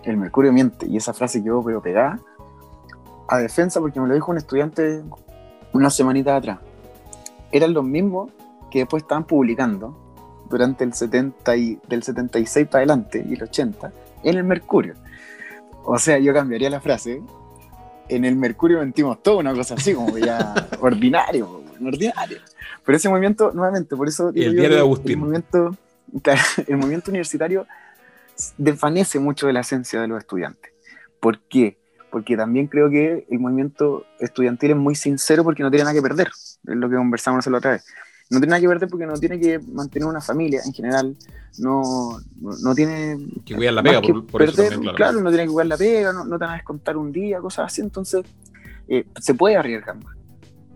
[0.05, 2.19] el Mercurio miente, y esa frase quedó pero pegada,
[3.27, 5.03] a defensa, porque me lo dijo un estudiante
[5.71, 6.57] una semanita atrás
[7.51, 8.31] eran los mismos
[8.69, 9.97] que después estaban publicando
[10.49, 13.91] durante el 70 y, del 76 para adelante y el 80
[14.23, 14.95] en el Mercurio.
[15.83, 17.21] O sea, yo cambiaría la frase.
[18.07, 22.39] En el Mercurio mentimos todo, una cosa así, como ya ordinario, ordinario.
[22.85, 25.11] Pero ese movimiento, nuevamente, por eso el diario de Agustín.
[25.11, 25.75] El movimiento,
[26.67, 27.65] el movimiento universitario
[28.57, 30.71] desvanece mucho de la esencia de los estudiantes.
[31.19, 31.77] ¿Por qué?
[32.11, 36.01] Porque también creo que el movimiento estudiantil es muy sincero porque no tiene nada que
[36.01, 36.29] perder
[36.67, 37.85] es lo que conversamos la otra vez.
[38.29, 41.17] No tiene nada que ver porque no tiene que mantener una familia en general,
[41.59, 43.17] no, no, tiene...
[43.45, 44.63] Que cuidar la pega, por, eso
[44.95, 45.19] claro.
[45.19, 47.65] no tiene que cuidar la pega, no, no te van a descontar un día, cosas
[47.65, 48.23] así, entonces
[48.87, 50.15] eh, se puede arriesgar más.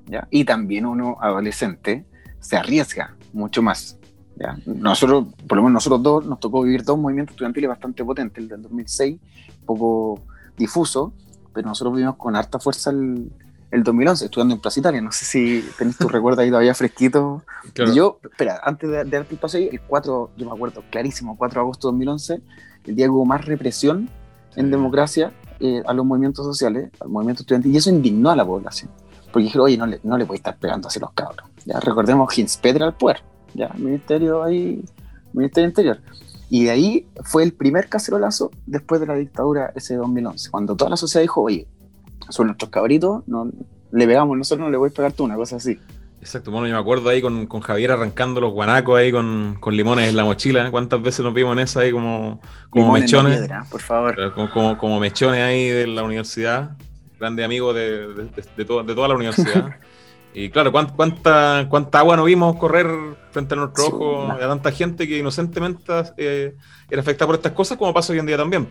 [0.08, 0.28] ¿ya?
[0.32, 2.06] Y también uno adolescente
[2.42, 3.98] se arriesga mucho más.
[4.36, 4.58] ¿ya?
[4.66, 8.50] Nosotros, por lo menos nosotros dos, nos tocó vivir dos movimientos estudiantiles bastante potentes, el
[8.50, 9.18] del 2006,
[9.66, 10.22] poco
[10.58, 11.14] difuso,
[11.56, 13.32] pero nosotros vivimos con harta fuerza el,
[13.72, 15.02] el 2011, estudiando en Plaza Italia.
[15.02, 17.44] No sé si tenés tu recuerdo ahí todavía fresquito.
[17.94, 21.60] yo, espera, antes de, darte el paso ahí, el 4, yo me acuerdo clarísimo, 4
[21.60, 22.42] de agosto de 2011,
[22.86, 24.10] el día que hubo más represión
[24.56, 28.46] en democracia eh, a los movimientos sociales, al movimiento estudiantil, y eso indignó a la
[28.46, 28.92] población.
[29.32, 31.50] Porque dijeron, oye, no le, no le puede estar pegando así los cabros.
[31.66, 34.84] Ya, recordemos Hins Pedra al poder, ya, ministerio ahí,
[35.34, 36.00] ministerio interior.
[36.56, 40.90] Y de ahí fue el primer cacerolazo después de la dictadura ese 2011, cuando toda
[40.90, 41.68] la sociedad dijo, oye,
[42.30, 43.52] son nuestros cabritos, no,
[43.92, 45.78] le pegamos, nosotros no le voy a pegar tú, una cosa así.
[46.22, 49.76] Exacto, bueno, yo me acuerdo ahí con, con Javier arrancando los guanacos ahí con, con,
[49.76, 50.72] limones en la mochila.
[50.72, 52.40] ¿Cuántas veces nos vimos en esa ahí como,
[52.70, 53.50] como mechones?
[53.70, 54.16] por favor.
[54.34, 56.78] Como, como, mechones ahí de la universidad.
[57.20, 59.76] Grande amigo de, de, de, de toda la universidad.
[60.36, 62.88] y claro, ¿cuánta, ¿cuánta, agua no vimos correr
[63.32, 66.56] frente a nuestro ojo a tanta gente que inocentemente eh,
[66.90, 68.68] era afectada por estas cosas, como pasa hoy en día también?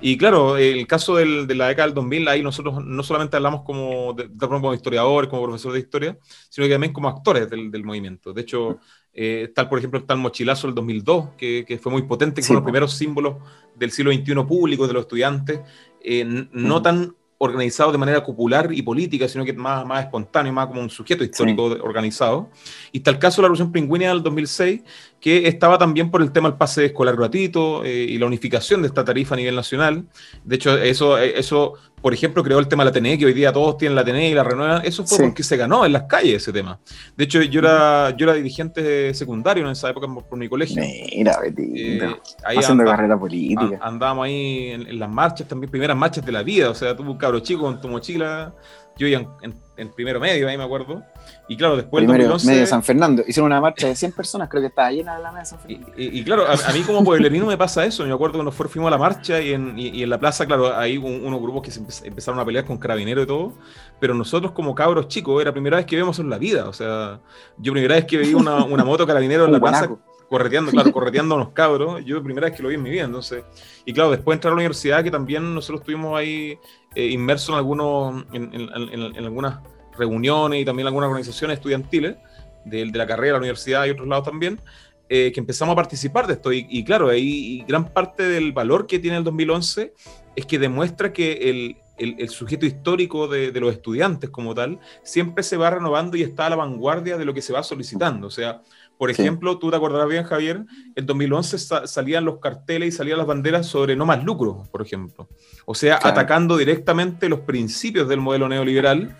[0.00, 3.62] Y claro, el caso del, de la década del 2000, ahí nosotros no solamente hablamos
[3.62, 7.84] como, de, como historiadores, como profesores de historia, sino que también como actores del, del
[7.84, 8.32] movimiento.
[8.32, 8.78] De hecho,
[9.12, 12.46] eh, tal, por ejemplo, está el mochilazo del 2002, que, que fue muy potente, que
[12.46, 13.36] fue uno de los primeros símbolos
[13.74, 15.60] del siglo XXI público, de los estudiantes,
[16.02, 20.66] eh, no tan organizado de manera popular y política, sino que más, más espontáneo, más
[20.66, 22.50] como un sujeto histórico organizado.
[22.92, 24.82] Y está el caso de la Revolución Pingüina del 2006,
[25.18, 28.88] que estaba también por el tema del pase escolar gratuito eh, y la unificación de
[28.88, 30.04] esta tarifa a nivel nacional.
[30.44, 33.52] De hecho, eso, eso, por ejemplo, creó el tema de la TNE, que hoy día
[33.52, 34.82] todos tienen la TNE y la renuevan.
[34.84, 36.78] Eso fue porque se ganó en las calles ese tema.
[37.16, 40.82] De hecho, yo era, yo era dirigente secundario en esa época por, mi colegio.
[40.82, 43.78] Mira, eh, haciendo carrera política.
[43.82, 46.70] Andábamos ahí en, las marchas, también primeras marchas de la vida.
[46.70, 48.54] O sea, tú, cabro chico, con tu mochila.
[48.96, 51.02] Yo iba en en primero medio, ahí me acuerdo.
[51.48, 53.24] Y claro, después primero 2011, medio San Fernando.
[53.26, 55.92] Hicieron una marcha de 100 personas, creo que estaba llena la de San Fernando.
[55.96, 58.04] Y, claro, a, mí como pueblerino me pasa eso.
[58.04, 60.98] Me acuerdo cuando fuimos a la marcha y en, y, en la plaza, claro, hay
[60.98, 63.54] unos grupos que se empezaron a pelear con carabineros y todo.
[63.98, 66.68] Pero nosotros como cabros chicos, era la primera vez que vemos en la vida.
[66.68, 67.20] O sea,
[67.56, 69.88] yo primera vez que veía una, una moto carabinero en la plaza
[70.30, 72.04] correteando, claro, correteando a unos cabros.
[72.04, 73.44] Yo primera vez que lo vi en mi vida, entonces.
[73.84, 76.56] Y claro, después de entrar a la universidad, que también nosotros estuvimos ahí
[76.94, 79.58] eh, inmersos en algunos, en, en, algunas
[79.98, 82.16] reuniones y también algunas organizaciones estudiantiles
[82.64, 84.60] de, de la carrera, la universidad y otros lados también,
[85.08, 86.52] eh, que empezamos a participar de esto.
[86.52, 89.92] Y, claro, ahí gran parte del valor que tiene el 2011
[90.36, 95.42] es que demuestra que el, el, sujeto histórico de, de, los estudiantes como tal siempre
[95.42, 98.28] se va renovando y está a la vanguardia de lo que se va solicitando.
[98.28, 98.62] O sea,
[99.00, 103.26] por ejemplo, tú te acordarás bien, Javier, en 2011 salían los carteles y salían las
[103.26, 105.26] banderas sobre no más lucro, por ejemplo.
[105.64, 109.16] O sea, atacando directamente los principios del modelo neoliberal.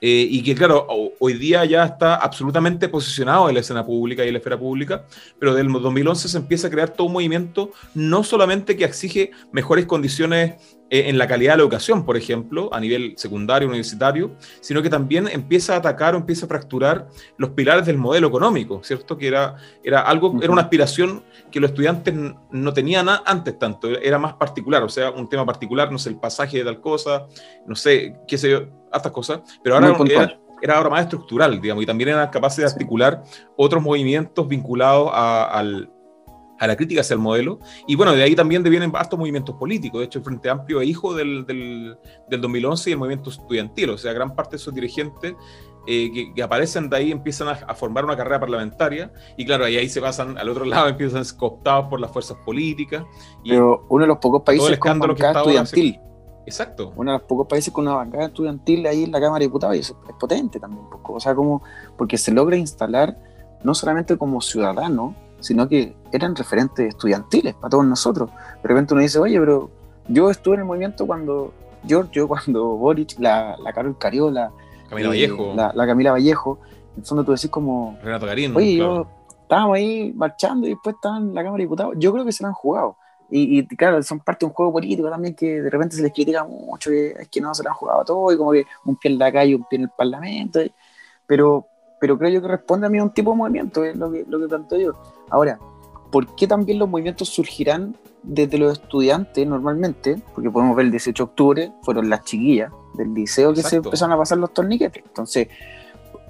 [0.00, 0.84] Eh, y que, claro,
[1.20, 5.04] hoy día ya está absolutamente posicionado en la escena pública y en la esfera pública,
[5.38, 9.86] pero del 2011 se empieza a crear todo un movimiento no solamente que exige mejores
[9.86, 10.54] condiciones
[10.90, 15.28] en la calidad de la educación, por ejemplo, a nivel secundario, universitario, sino que también
[15.28, 19.16] empieza a atacar o empieza a fracturar los pilares del modelo económico, ¿cierto?
[19.16, 22.12] Que era, era algo, era una aspiración que los estudiantes
[22.50, 26.16] no tenían antes tanto, era más particular, o sea, un tema particular, no sé, el
[26.16, 27.26] pasaje de tal cosa,
[27.66, 28.62] no sé, qué sé yo,
[28.92, 29.96] estas cosas, pero ahora
[30.60, 33.22] era, ahora más estructural, digamos, y también eran capaces de articular
[33.56, 35.88] otros movimientos vinculados al
[36.60, 37.58] a la crítica hacia el modelo.
[37.88, 40.00] Y bueno, de ahí también devienen vastos movimientos políticos.
[40.00, 41.96] De hecho, el Frente Amplio es hijo del, del,
[42.28, 43.90] del 2011 y el movimiento estudiantil.
[43.90, 45.34] O sea, gran parte de sus dirigentes
[45.86, 49.88] eh, que, aparecen de ahí, empiezan a, formar una carrera parlamentaria, y claro, ahí, ahí
[49.88, 53.04] se pasan al otro lado, empiezan a ser cooptados por las fuerzas políticas.
[53.42, 55.98] Y Pero uno de los pocos países con bancada estudiantil.
[56.44, 56.92] Exacto.
[56.96, 59.76] Uno de los pocos países con una bancada estudiantil ahí en la Cámara de Diputados,
[59.76, 61.14] y eso es potente también poco.
[61.14, 61.62] O sea, como,
[61.96, 63.16] porque se logra instalar
[63.62, 68.30] no solamente como ciudadano, sino que eran referentes estudiantiles para todos nosotros.
[68.62, 69.70] De repente uno dice, oye, pero
[70.08, 71.52] yo estuve en el movimiento cuando
[71.84, 74.52] Giorgio, cuando Boric, la, la Carol Cariola,
[74.88, 75.54] Camila eh, Vallejo.
[75.54, 76.58] La, Camila Vallejo.
[76.94, 77.96] En el fondo tú decís como...
[78.02, 78.54] Renato Garín.
[78.56, 79.06] Oye, yo
[79.42, 81.94] estábamos ahí marchando y después estaban en la Cámara de Diputados.
[81.98, 82.96] Yo creo que se lo han jugado.
[83.32, 86.42] Y, claro, son parte de un juego político también que de repente se les critica
[86.42, 89.12] mucho, que es que no se lo han jugado todo y como que un pie
[89.12, 90.60] en la calle, un pie en el Parlamento.
[91.26, 91.66] Pero,
[92.00, 94.24] pero creo yo que responde a mí a un tipo de movimiento, es lo que,
[94.26, 94.92] lo que planteo yo.
[95.28, 95.58] Ahora,
[96.10, 100.20] ¿por qué también los movimientos surgirán desde los estudiantes normalmente?
[100.34, 104.12] Porque podemos ver el 18 de octubre, fueron las chiquillas del liceo que se empezaron
[104.14, 105.04] a pasar los torniquetes.
[105.06, 105.48] Entonces,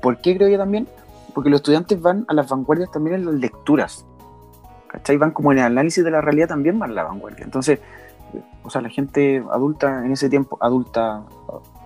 [0.03, 0.89] ¿por qué creo yo también?
[1.35, 4.05] Porque los estudiantes van a las vanguardias también en las lecturas.
[4.89, 5.17] ¿Cachai?
[5.17, 7.45] Van como en el análisis de la realidad también van a la vanguardia.
[7.45, 7.79] Entonces,
[8.65, 11.23] o sea, la gente adulta en ese tiempo, adulta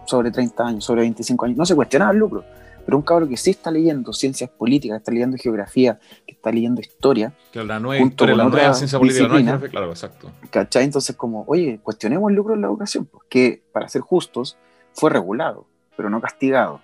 [0.07, 2.45] sobre 30 años, sobre 25 años, no se cuestionaba el lucro.
[2.85, 6.81] Pero un cabrón que sí está leyendo ciencias políticas, está leyendo geografía, que está leyendo
[6.81, 7.33] historia.
[7.53, 10.31] Que la nueva historia, la nueva ciencia política, no claro, exacto.
[10.51, 10.85] ¿Cachai?
[10.85, 14.57] Entonces, como, oye, cuestionemos el lucro en la educación, porque para ser justos,
[14.93, 15.67] fue regulado,
[15.97, 16.81] pero no castigado.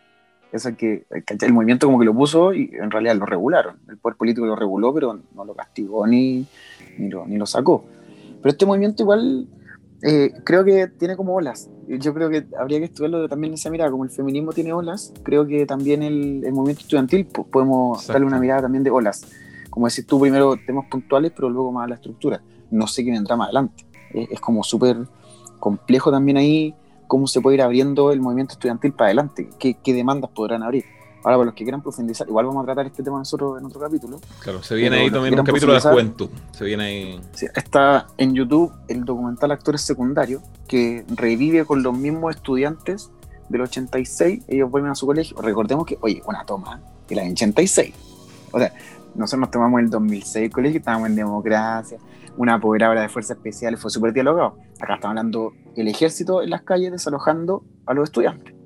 [0.52, 3.78] Es que el movimiento como que lo puso y en realidad lo regularon.
[3.88, 6.44] El poder político lo reguló, pero no lo castigó ni,
[6.98, 7.84] ni, lo, ni lo sacó.
[8.42, 9.46] Pero este movimiento igual
[10.02, 11.68] eh, creo que tiene como olas.
[11.88, 13.90] Yo creo que habría que estudiarlo también en esa mirada.
[13.90, 18.38] Como el feminismo tiene olas, creo que también el, el movimiento estudiantil podemos darle una
[18.38, 19.26] mirada también de olas.
[19.70, 22.42] Como decir tú, primero temas puntuales, pero luego más a la estructura.
[22.70, 23.84] No sé qué vendrá más adelante.
[24.12, 24.96] Es, es como súper
[25.58, 26.74] complejo también ahí
[27.10, 30.84] cómo se puede ir abriendo el movimiento estudiantil para adelante, qué, demandas podrán abrir.
[31.22, 33.80] Ahora, para los que quieran profundizar, igual vamos a tratar este tema nosotros en otro
[33.80, 34.20] capítulo.
[34.40, 36.30] Claro, se viene ahí también un capítulo de la juventud.
[36.52, 37.20] Se viene ahí.
[37.54, 43.10] está en YouTube el documental Actores Secundarios, que revive con los mismos estudiantes
[43.50, 44.44] del 86.
[44.48, 45.36] Ellos vuelven a su colegio.
[45.42, 47.94] Recordemos que, oye, una toma de la 86.
[48.52, 48.72] O sea,
[49.14, 51.98] nosotros nos tomamos el 2006 el colegio, estábamos en democracia,
[52.36, 54.56] una apoderada de fuerzas especiales, fue súper dialogado.
[54.80, 58.59] Acá estamos hablando el ejército en las calles desalojando a los estudiantes.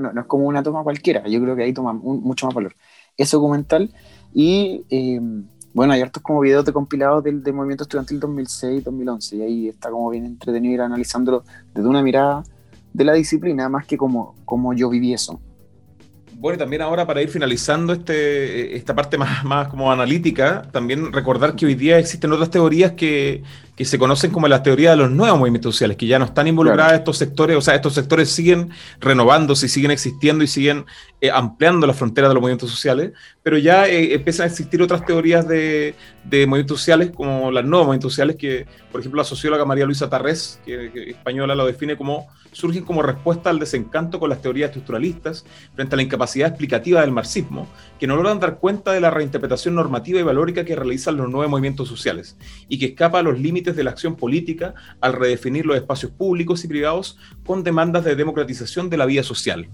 [0.00, 2.74] No, es como una toma cualquiera, yo creo que ahí toma mucho más valor.
[3.16, 3.90] Ese documental
[4.32, 5.20] y eh,
[5.72, 10.10] bueno, hay hartos como videos de compilados del, movimiento estudiantil 2006-2011 y ahí está como
[10.10, 12.44] bien entretenido ir analizándolo desde una mirada
[12.92, 15.40] de la disciplina más que como, como yo viví eso
[16.40, 21.12] bueno, y también ahora para ir finalizando este, esta parte más, más como analítica, también
[21.12, 23.42] recordar que hoy día existen otras teorías que,
[23.80, 26.46] que se conocen como las teorías de los nuevos movimientos sociales, que ya no están
[26.46, 28.68] involucradas estos sectores, o sea, estos sectores siguen
[29.00, 30.84] renovándose, siguen existiendo y siguen
[31.22, 33.12] eh, ampliando las fronteras de los movimientos sociales,
[33.42, 37.86] pero ya eh, empiezan a existir otras teorías de, de, movimientos sociales, como las nuevos
[37.86, 42.28] movimientos sociales, que por ejemplo la socióloga María Luisa Tarrés, que, española lo define como,
[42.52, 47.12] surgen como respuesta al desencanto con las teorías estructuralistas frente a la incapacidad explicativa del
[47.12, 47.68] marxismo,
[47.98, 51.50] que no logran dar cuenta de la reinterpretación normativa y valórica que realizan los nuevos
[51.50, 52.36] movimientos sociales,
[52.68, 56.64] y que escapa a los límites de la acción política al redefinir los espacios públicos
[56.64, 59.68] y privados con demandas de democratización de la vida social.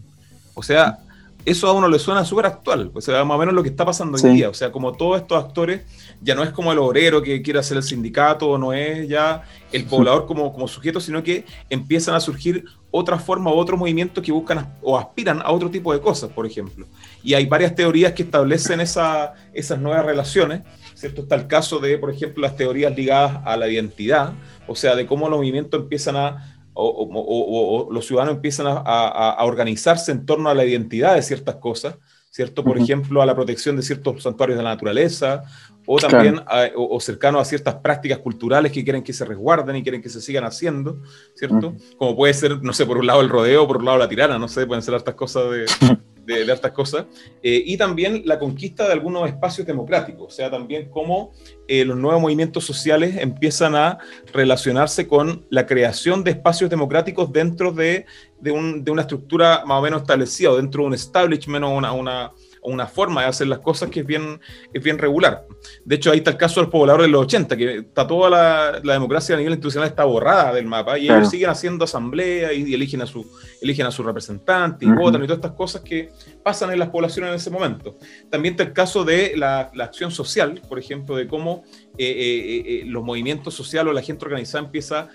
[0.55, 0.99] O sea,
[1.47, 3.85] eso a uno le suena súper actual, o sea, más o menos lo que está
[3.85, 4.51] pasando hoy día.
[4.51, 5.83] O sea, como todos estos actores,
[6.21, 9.85] ya no es como el obrero que quiere hacer el sindicato, no es ya el
[9.85, 14.33] poblador como, como sujeto, sino que empiezan a surgir otras formas o otros movimientos que
[14.33, 16.85] buscan o aspiran a otro tipo de cosas, por ejemplo.
[17.23, 20.63] Y hay varias teorías que establecen esa, esas nuevas relaciones
[20.97, 21.23] ¿cierto?
[21.23, 24.33] Está el caso de, por ejemplo, las teorías ligadas a la identidad,
[24.67, 30.25] o sea, de cómo los movimientos empiezan a, o, los ciudadanos empiezan a, organizarse en
[30.25, 31.97] torno a la identidad de ciertas cosas,
[32.31, 32.65] ¿cierto?
[32.65, 35.43] Por ejemplo, a la protección de ciertos santuarios de la naturaleza,
[35.87, 36.41] o también
[36.75, 40.21] o, cercano a ciertas prácticas culturales que quieren que se resguarden y quieren que se
[40.21, 41.03] sigan haciendo,
[41.35, 41.75] ¿cierto?
[41.99, 44.39] Como puede ser, no sé, por un lado el rodeo, por un lado la tirana,
[44.39, 45.67] no sé, pueden ser estas cosas de,
[46.27, 47.07] de, de estas cosas,
[47.43, 51.33] eh, y también la conquista de algunos espacios democráticos, o sea, también cómo
[51.69, 53.99] eh, los nuevos movimientos sociales empiezan a
[54.33, 58.07] relacionarse con la creación de espacios democráticos dentro de,
[58.41, 62.33] de, un, de una estructura más o menos establecida, dentro de un establishment o una
[62.67, 64.41] una forma de hacer las cosas que es bien,
[64.73, 65.47] es bien regular.
[65.85, 68.31] De hecho, ahí está el caso de los pobladores de los 80, que está toda
[68.31, 72.53] la, la democracia a nivel institucional está borrada del mapa y ellos siguen haciendo asamblea
[72.53, 73.27] y, eligen, a su,
[73.61, 76.11] eligen a su representante y votan y todas estas cosas que
[76.43, 77.97] pasan en las poblaciones en ese momento.
[78.31, 81.65] También está el caso de la, la acción social, por ejemplo, de cómo
[81.99, 85.09] eh, eh, eh, los movimientos sociales o la gente organizada empieza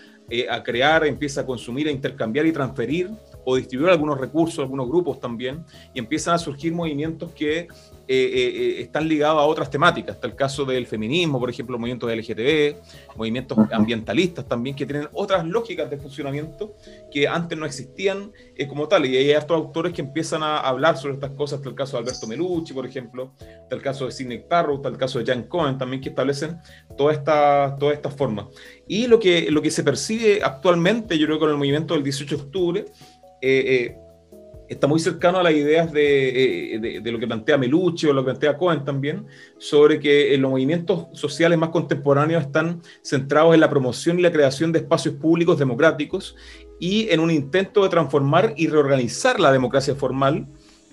[0.49, 3.09] a crear, empieza a consumir, a intercambiar y transferir
[3.45, 5.63] o distribuir algunos recursos, algunos grupos también,
[5.93, 7.67] y empiezan a surgir movimientos que
[8.07, 10.15] eh, eh, eh, están ligados a otras temáticas.
[10.15, 15.07] Está el caso del feminismo, por ejemplo, movimientos de LGTB, movimientos ambientalistas también, que tienen
[15.13, 16.75] otras lógicas de funcionamiento
[17.09, 18.33] que antes no existían
[18.67, 19.05] como tal.
[19.05, 21.59] Y hay estos autores que empiezan a hablar sobre estas cosas.
[21.59, 24.89] Está el caso de Alberto Melucci, por ejemplo, está el caso de Sidney Tarrow, está
[24.89, 26.57] el caso de Jan Cohen también, que establecen
[26.97, 28.47] todas estas toda esta formas.
[28.87, 32.35] Y lo que, lo que se percibe actualmente, yo creo, con el movimiento del 18
[32.35, 32.85] de octubre,
[33.41, 33.97] eh,
[34.71, 38.21] está muy cercano a las ideas eh, de, de, lo que plantea Melucci o lo
[38.21, 39.25] que plantea Cohen también,
[39.57, 44.71] sobre que los movimientos sociales más contemporáneos están centrados en la promoción y la creación
[44.71, 46.37] de espacios públicos democráticos
[46.79, 50.47] y en un intento de transformar y reorganizar la democracia formal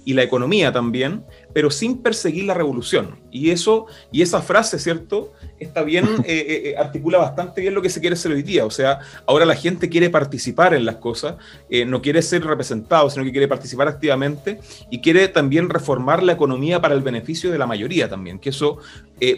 [0.08, 1.22] y la economía también,
[1.52, 3.16] pero sin perseguir la revolución.
[3.30, 5.34] Y eso y esa frase, ¿cierto?
[5.60, 8.64] Está bien, eh, eh, eh, articula bastante bien lo que se quiere hacer hoy día.
[8.64, 11.34] O sea, ahora la gente quiere participar en las cosas,
[11.86, 14.60] no quiere ser representado, sino que quiere participar activamente
[14.90, 18.78] y quiere también reformar la economía para el beneficio de la mayoría también, que eso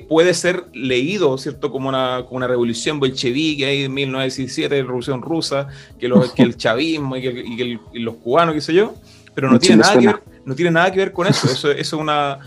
[0.09, 1.73] puede ser leído, ¿cierto?
[1.73, 5.67] Como una, como una revolución bolchevique ahí en 1917, revolución rusa,
[5.99, 8.95] que, que el chavismo y, que, y los cubanos, qué sé yo,
[9.35, 11.47] pero no tiene nada que ver no tiene nada que ver con eso.
[11.47, 12.41] Eso, es una,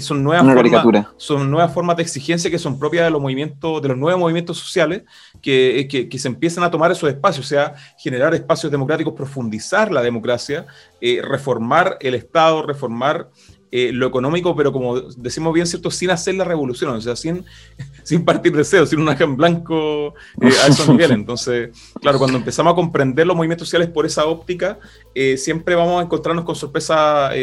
[0.00, 3.88] son, nuevas formas, son nuevas formas de exigencia que son propias de los movimientos, de
[3.88, 5.02] los nuevos movimientos sociales
[5.42, 10.02] que, que, se empiezan a tomar esos espacios, o sea, generar espacios democráticos, profundizar la
[10.02, 10.66] democracia,
[11.00, 13.28] eh, reformar el Estado, reformar
[13.70, 15.90] eh, lo económico, pero como decimos bien, ¿cierto?
[15.90, 17.44] Sin hacer la revolución, o sea, sin,
[18.02, 21.16] sin partir de cero, sin un en blanco eh, a esos niveles.
[21.16, 21.70] Entonces,
[22.00, 24.78] claro, cuando empezamos a comprender los movimientos sociales por esa óptica,
[25.14, 27.34] eh, siempre vamos a encontrarnos con sorpresas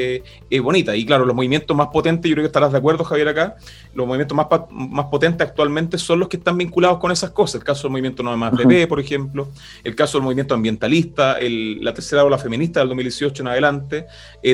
[0.63, 0.95] bonitas.
[0.95, 3.57] Y claro, los movimientos más potentes, yo creo que estarás de acuerdo, Javier, acá,
[3.93, 7.55] los movimientos más, más potentes actualmente son los que están vinculados con esas cosas.
[7.55, 9.49] El caso del movimiento No Más Bebé, por ejemplo,
[9.83, 14.05] el caso del movimiento ambientalista, la tercera ola feminista del 2018 en adelante,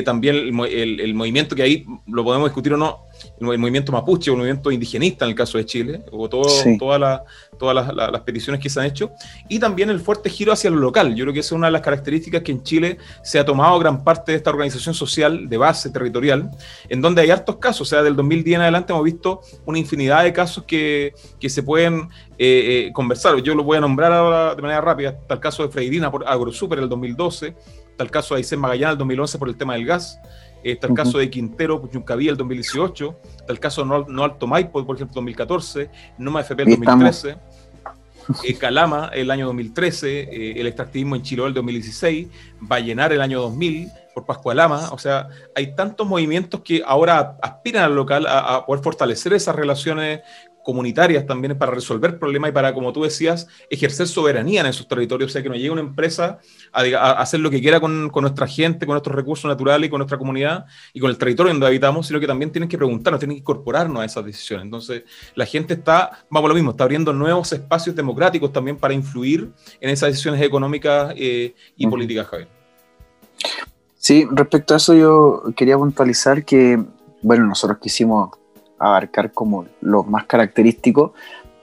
[0.04, 3.06] también el, el movimiento que ahí lo podemos discutir o no,
[3.40, 6.48] el movimiento mapuche o el movimiento indigenista en el caso de Chile, o todo,
[6.78, 7.20] todas
[7.94, 9.12] las, peticiones que se han hecho,
[9.48, 11.14] y también el fuerte giro hacia lo local.
[11.14, 13.78] Yo creo que esa es una de las características que en Chile se ha tomado
[13.78, 16.50] gran parte de esta organización social de base territorial,
[16.88, 20.24] en donde hay hartos casos, o sea, del 2010 en adelante hemos visto una infinidad
[20.24, 22.08] de casos que, se pueden
[22.38, 23.36] eh, eh, conversar.
[23.42, 25.10] Yo lo voy a nombrar ahora de manera rápida.
[25.10, 27.54] Está el caso de Freirina por AgroSuper en el 2012,
[27.90, 30.18] está el caso de Aysén Magallanes en el 2011 por el tema del gas,
[30.62, 33.18] Está el caso de Quintero, Yuncaví, el 2018.
[33.38, 35.90] Está el caso de No, Alto Maipo, por ejemplo, 2014.
[36.18, 37.36] Noma FP, el 2013.
[38.44, 40.20] Eh, Calama, el año 2013.
[40.20, 42.28] Eh, el extractivismo en Chiloé, el 2016.
[42.60, 47.94] Vallenar, el año 2000 por Pascualama, o sea, hay tantos movimientos que ahora aspiran al
[47.94, 50.20] local a, a, poder fortalecer esas relaciones
[50.62, 55.30] comunitarias también para resolver problemas y para, como tú decías, ejercer soberanía en esos territorios,
[55.30, 56.38] o sea, que no llegue una empresa
[56.72, 60.18] a, hacer lo que quiera con, nuestra gente, con nuestros recursos naturales y con nuestra
[60.18, 63.40] comunidad y con el territorio donde habitamos, sino que también tienen que preguntarnos, tienen que
[63.40, 64.64] incorporarnos a esas decisiones.
[64.64, 65.02] Entonces,
[65.34, 69.50] la gente está, vamos a lo mismo, está abriendo nuevos espacios democráticos también para influir
[69.80, 72.48] en esas decisiones económicas eh, y políticas, Javier.
[73.96, 76.82] Sí, respecto a eso yo quería puntualizar que,
[77.22, 78.30] bueno, nosotros quisimos
[78.82, 81.14] abarcar como lo más característico,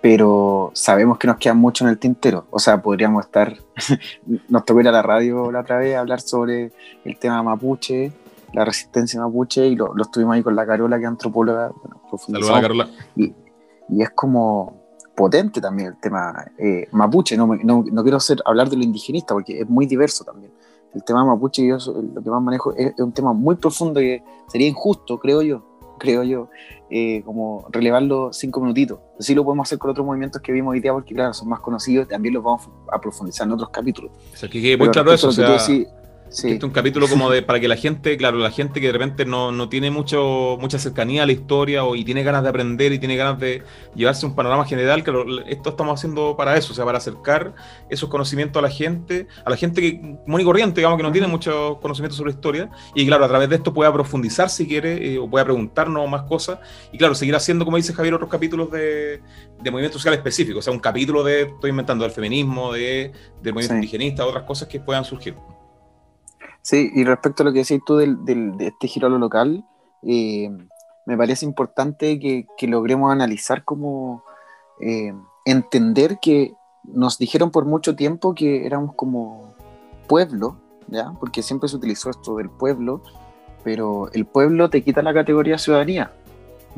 [0.02, 2.46] pero sabemos que nos queda mucho en el tintero.
[2.50, 3.58] O sea, podríamos estar,
[4.48, 6.72] nos tocó ir a la radio la otra vez a hablar sobre
[7.04, 8.14] el tema mapuche,
[8.54, 11.72] la resistencia mapuche, y lo, estuvimos ahí con la Carola, que es antropóloga.
[11.84, 12.90] Bueno, a Carola.
[13.16, 13.34] Y,
[14.02, 14.80] es como
[15.16, 17.36] potente también el tema eh, mapuche.
[17.36, 20.54] No, no, no, quiero hacer, hablar de lo indigenista, porque es muy diverso también.
[20.94, 24.24] El tema mapuche, yo lo que más manejo, es, es un tema muy profundo que
[24.48, 25.69] sería injusto, creo yo,
[26.00, 26.50] creo yo,
[26.90, 29.00] eh, como relevarlo cinco minutitos.
[29.20, 31.60] Así lo podemos hacer con otros movimientos que vimos hoy día, porque claro, son más
[31.60, 34.12] conocidos, también los vamos a profundizar en otros capítulos.
[34.34, 35.86] O sea, que muy claro eso, o sea, Sí.
[36.30, 38.94] Este es un capítulo como de para que la gente, claro, la gente que de
[38.94, 42.50] repente no, no tiene mucho, mucha cercanía a la historia o, y tiene ganas de
[42.50, 43.64] aprender y tiene ganas de
[43.96, 47.56] llevarse un panorama general, claro, esto estamos haciendo para eso, o sea, para acercar
[47.90, 51.12] esos conocimientos a la gente, a la gente que, común y corriente, digamos, que no
[51.12, 54.68] tiene mucho conocimiento sobre la historia, y claro, a través de esto pueda profundizar si
[54.68, 56.60] quiere, eh, o pueda preguntarnos más cosas,
[56.92, 59.20] y claro, seguir haciendo, como dice Javier, otros capítulos de,
[59.64, 63.12] de movimiento social específico, o sea, un capítulo de, estoy inventando, del feminismo, de,
[63.42, 65.34] del movimiento indigenista, otras cosas que puedan surgir.
[66.70, 69.66] Sí, y respecto a lo que decís tú del, de este giro a lo local,
[70.04, 70.52] eh,
[71.08, 74.24] me parece importante que, logremos analizar como
[74.80, 75.12] eh,
[75.46, 79.56] entender que nos dijeron por mucho tiempo que éramos como
[80.08, 81.12] pueblo, ¿ya?
[81.20, 83.02] Porque siempre se utilizó esto del pueblo,
[83.64, 86.14] pero el pueblo te quita la categoría ciudadanía,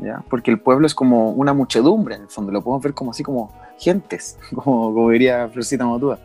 [0.02, 0.24] ¿ya?
[0.28, 3.22] Porque el pueblo es como una muchedumbre, en el fondo, lo podemos ver como así
[3.22, 6.18] como gentes, como, como diría Florcita Motúa.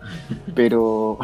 [0.56, 1.18] Pero,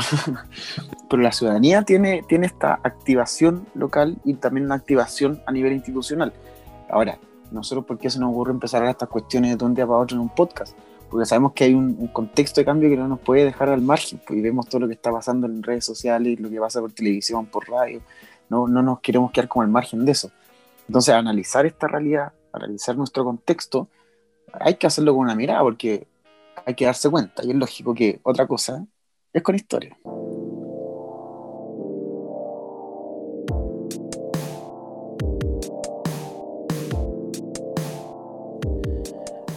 [1.09, 6.33] pero la ciudadanía tiene, tiene esta activación local y también una activación a nivel institucional.
[6.89, 7.17] Ahora,
[7.51, 10.15] nosotros, ¿por qué se nos ocurre empezar a estas cuestiones de un día para otro
[10.15, 10.75] en un podcast?
[11.09, 14.19] Porque sabemos que hay un, contexto de cambio que no nos puede dejar al margen,
[14.25, 16.91] pues, y vemos todo lo que está pasando en redes sociales, lo que pasa por
[16.91, 18.01] televisión, por radio,
[18.49, 20.31] no, no nos queremos quedar como al margen de eso.
[20.87, 23.89] Entonces, analizar esta realidad, analizar nuestro contexto,
[24.53, 26.07] hay que hacerlo con una mirada, porque
[26.65, 28.85] hay que darse cuenta, y es lógico que otra cosa
[29.33, 29.97] es con historia.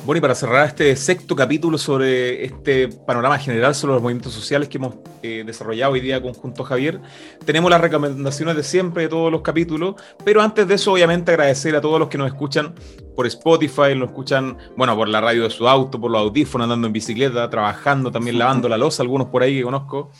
[0.06, 4.68] Bueno, y para cerrar este sexto capítulo sobre este panorama general sobre los movimientos sociales
[4.68, 7.00] que hemos eh, desarrollado hoy día conjunto Javier,
[7.44, 11.74] tenemos las recomendaciones de siempre de todos los capítulos, pero antes de eso, obviamente, agradecer
[11.74, 12.72] a todos los que nos escuchan
[13.16, 16.86] por Spotify, nos escuchan, bueno, por la radio de su auto, por los audífonos, andando
[16.86, 20.12] en bicicleta, trabajando, también lavando la losa, algunos por ahí que conozco.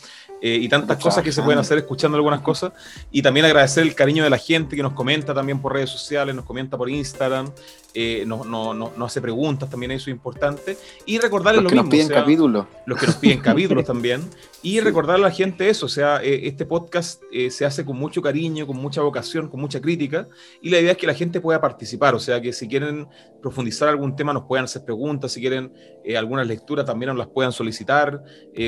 [0.43, 2.73] Eh, y tantas cosas que se pueden hacer escuchando algunas cosas.
[3.11, 6.35] Y también agradecer el cariño de la gente que nos comenta también por redes sociales,
[6.35, 7.51] nos comenta por Instagram,
[7.99, 10.77] eh, nos, no, no, hace preguntas, también eso es importante.
[11.07, 12.67] Y recordarles los que Nos piden capítulos.
[12.85, 14.23] Los que nos piden capítulos también.
[14.63, 18.21] Y recordarle a la gente eso, o sea, eh, este podcast se hace con mucho
[18.21, 20.29] cariño, con mucha vocación, con mucha crítica.
[20.61, 23.09] Y la idea es que la gente pueda participar, o sea, que si quieren
[23.41, 25.73] profundizar algún tema nos puedan hacer preguntas, si quieren
[26.17, 28.23] algunas lecturas también nos las puedan solicitar.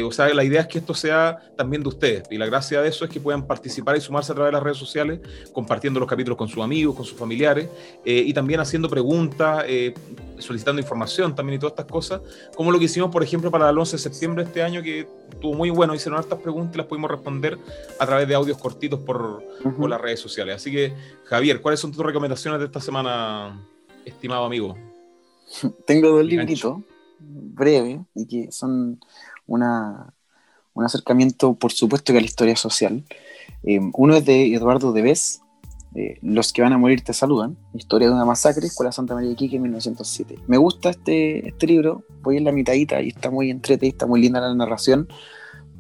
[0.05, 2.23] o sea, la idea es que esto sea también de ustedes.
[2.31, 4.63] Y la gracia de eso es que puedan participar y sumarse a través de las
[4.63, 5.21] redes sociales,
[5.53, 7.69] compartiendo los capítulos con sus amigos, con sus familiares,
[8.05, 9.18] eh, y también haciendo preguntas,
[9.67, 9.95] eh,
[10.39, 12.21] solicitando información también y todas estas cosas,
[12.55, 15.09] como lo que hicimos, por ejemplo, para el 11 de septiembre de este año, que
[15.31, 17.59] estuvo muy bueno, hicieron estas preguntas y las pudimos responder
[17.99, 19.43] a través de audios cortitos por,
[19.77, 20.57] por las redes sociales.
[20.57, 20.93] Así que,
[21.25, 23.61] Javier, ¿cuáles son tus recomendaciones de esta semana,
[24.05, 24.77] estimado amigo?
[25.87, 26.79] Tengo dos libritos
[27.19, 29.01] breves y que son
[29.47, 30.13] una
[30.79, 33.03] un acercamiento, por supuesto, que a la historia social.
[33.65, 35.43] Eh, uno es de Eduardo Debes,
[35.99, 39.31] eh, Los que van a morir te saludan, Historia de una masacre, Escuela Santa María
[39.31, 40.37] de Quique, 1907.
[40.47, 44.21] Me gusta este, este libro, voy en la mitadita y está muy entretenido, está muy
[44.21, 45.09] linda la narración,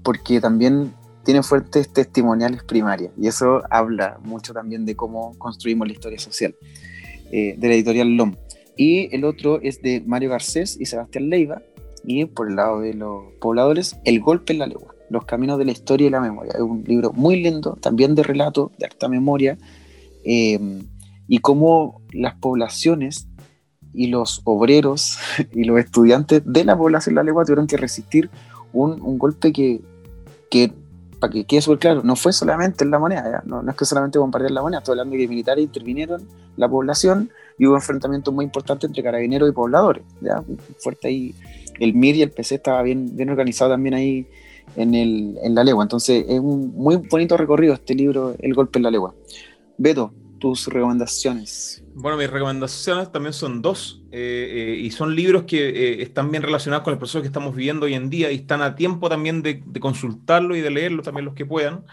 [0.02, 0.92] porque también
[1.24, 6.56] tiene fuertes testimoniales primarias, y eso habla mucho también de cómo construimos la historia social,
[7.30, 8.34] eh, de la editorial LOM.
[8.76, 11.62] Y el otro es de Mario Garcés y Sebastián Leiva,
[12.02, 15.64] y por el lado de los pobladores, El golpe en la legua, Los caminos de
[15.64, 16.54] la historia y la memoria.
[16.56, 19.56] Es un libro muy lindo, también de relato, de harta memoria,
[20.30, 20.60] eh,
[21.26, 23.28] y cómo las poblaciones
[23.94, 25.18] y los obreros
[25.54, 28.28] y los estudiantes de la población de la legua tuvieron que resistir
[28.74, 29.80] un, golpe que,
[31.18, 33.86] para que quede súper claro, no fue solamente en la moneda, No, no, es que
[33.86, 36.28] solamente bombardear la moneda, estoy hablando de que militares intervinieron
[36.58, 40.44] la población y hubo enfrentamientos muy importantes entre carabineros y pobladores, ¿ya?
[40.78, 41.34] fuerte ahí
[41.80, 44.26] el MIR y el PC estaba bien, bien organizado también ahí
[44.76, 45.82] en, el, en la legua.
[45.82, 49.14] Entonces es un muy bonito recorrido este libro, El golpe en la legua.
[49.78, 51.82] Beto, tus recomendaciones.
[51.94, 56.42] Bueno, mis recomendaciones también son dos, eh, eh, y son libros que eh, están bien
[56.42, 59.42] relacionados con el proceso que estamos viviendo hoy en día y están a tiempo también
[59.42, 61.84] de, de consultarlo y de leerlo también los que puedan.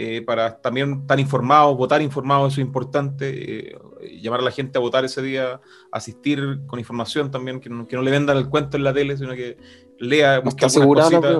[0.00, 3.78] Eh, para también estar informados, votar informados, eso es importante, eh,
[4.22, 5.60] llamar a la gente a votar ese día,
[5.90, 9.16] asistir con información también, que no, que no le vendan el cuento en la tele,
[9.16, 9.56] sino que
[9.98, 11.36] lea, busque algunas cositas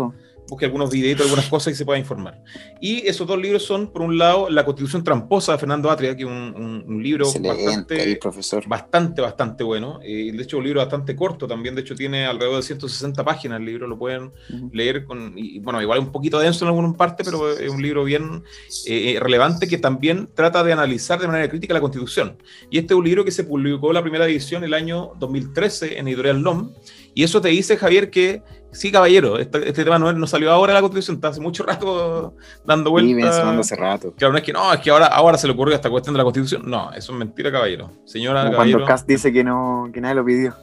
[0.48, 2.42] busque algunos videitos, algunas cosas y se pueda informar.
[2.80, 6.22] Y esos dos libros son, por un lado, La Constitución Tramposa de Fernando Atria, que
[6.22, 8.66] es un, libro bastante, profesor.
[8.66, 10.00] bastante, bastante bueno.
[10.02, 11.74] Eh, de hecho, un libro bastante corto también.
[11.74, 13.86] De hecho, tiene alrededor de 160 páginas el libro.
[13.86, 14.32] Lo pueden
[14.72, 18.04] leer con, y, bueno, igual un poquito denso en alguna parte, pero es un libro
[18.04, 18.42] bien
[18.86, 22.38] eh, eh, relevante que también trata de analizar de manera crítica la Constitución.
[22.70, 26.08] Y este es un libro que se publicó la primera edición el año 2013 en
[26.08, 26.72] Editorial LOM.
[27.14, 30.74] Y eso te dice, Javier, que Sí, caballero, este, este, tema no, no, salió ahora
[30.74, 32.34] la constitución, está hace mucho rato
[32.66, 33.36] dando vueltas.
[33.36, 34.12] Sí, hace rato.
[34.16, 36.18] Claro, no es que no, es que ahora, ahora se le ocurrió esta cuestión de
[36.18, 36.62] la constitución.
[36.66, 37.90] No, eso es mentira, caballero.
[38.04, 38.80] Señora, caballero.
[38.80, 40.54] Cuando Cast dice que no, que nadie lo pidió.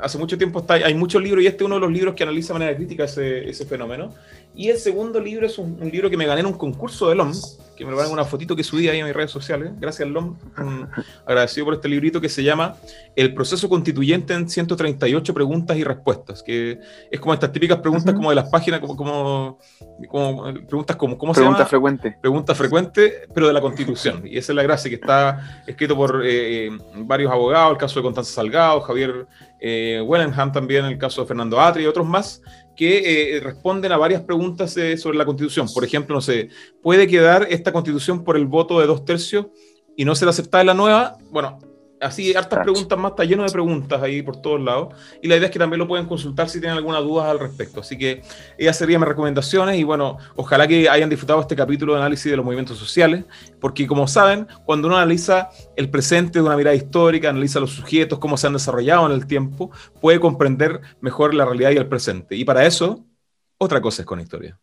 [0.00, 2.22] hace mucho tiempo está, hay muchos libros y este es uno de los libros que
[2.22, 4.14] analiza de manera crítica ese, ese fenómeno.
[4.56, 7.32] Y el segundo libro es un, libro que me gané en un concurso de LOM,
[7.76, 9.72] que me lo van una fotito que subí ahí en mis redes sociales.
[9.80, 10.36] Gracias, LOM.
[11.26, 12.76] agradecido por este librito que se llama
[13.16, 16.78] El proceso constituyente en 138 preguntas y respuestas, que
[17.10, 19.58] es como estas típicas preguntas como de las páginas, como, como,
[20.08, 21.68] como preguntas como, ¿cómo Pregunta se llama?
[21.68, 22.16] frecuente.
[22.20, 24.22] Pregunta frecuente, pero de la Constitución.
[24.24, 28.04] Y esa es la gracia, que está escrito por eh, varios abogados, el caso de
[28.04, 29.26] Constanza Salgado, Javier
[29.66, 32.42] eh, Wellenham también, el caso de Fernando Atri y otros más,
[32.76, 35.66] que eh, responden a varias preguntas eh, sobre la Constitución.
[35.72, 36.50] Por ejemplo, no sé,
[36.82, 39.46] ¿puede quedar esta Constitución por el voto de dos tercios
[39.96, 41.16] y no ser aceptada la nueva?
[41.30, 41.58] Bueno,
[42.04, 44.94] así, hartas preguntas más, está lleno de preguntas ahí por todos lados.
[45.22, 47.80] Y la idea es que también lo pueden consultar si tienen alguna duda al respecto.
[47.80, 48.22] Así que
[48.58, 49.78] esas serían mis recomendaciones.
[49.78, 53.24] Y bueno, ojalá que hayan disfrutado este capítulo de análisis de los movimientos sociales,
[53.60, 58.18] porque como saben, cuando uno analiza el presente de una mirada histórica, analiza los sujetos,
[58.18, 59.70] cómo se han desarrollado en el tiempo,
[60.00, 62.36] puede comprender mejor la realidad y el presente.
[62.36, 63.04] Y para eso,
[63.58, 64.58] otra cosa es con historia.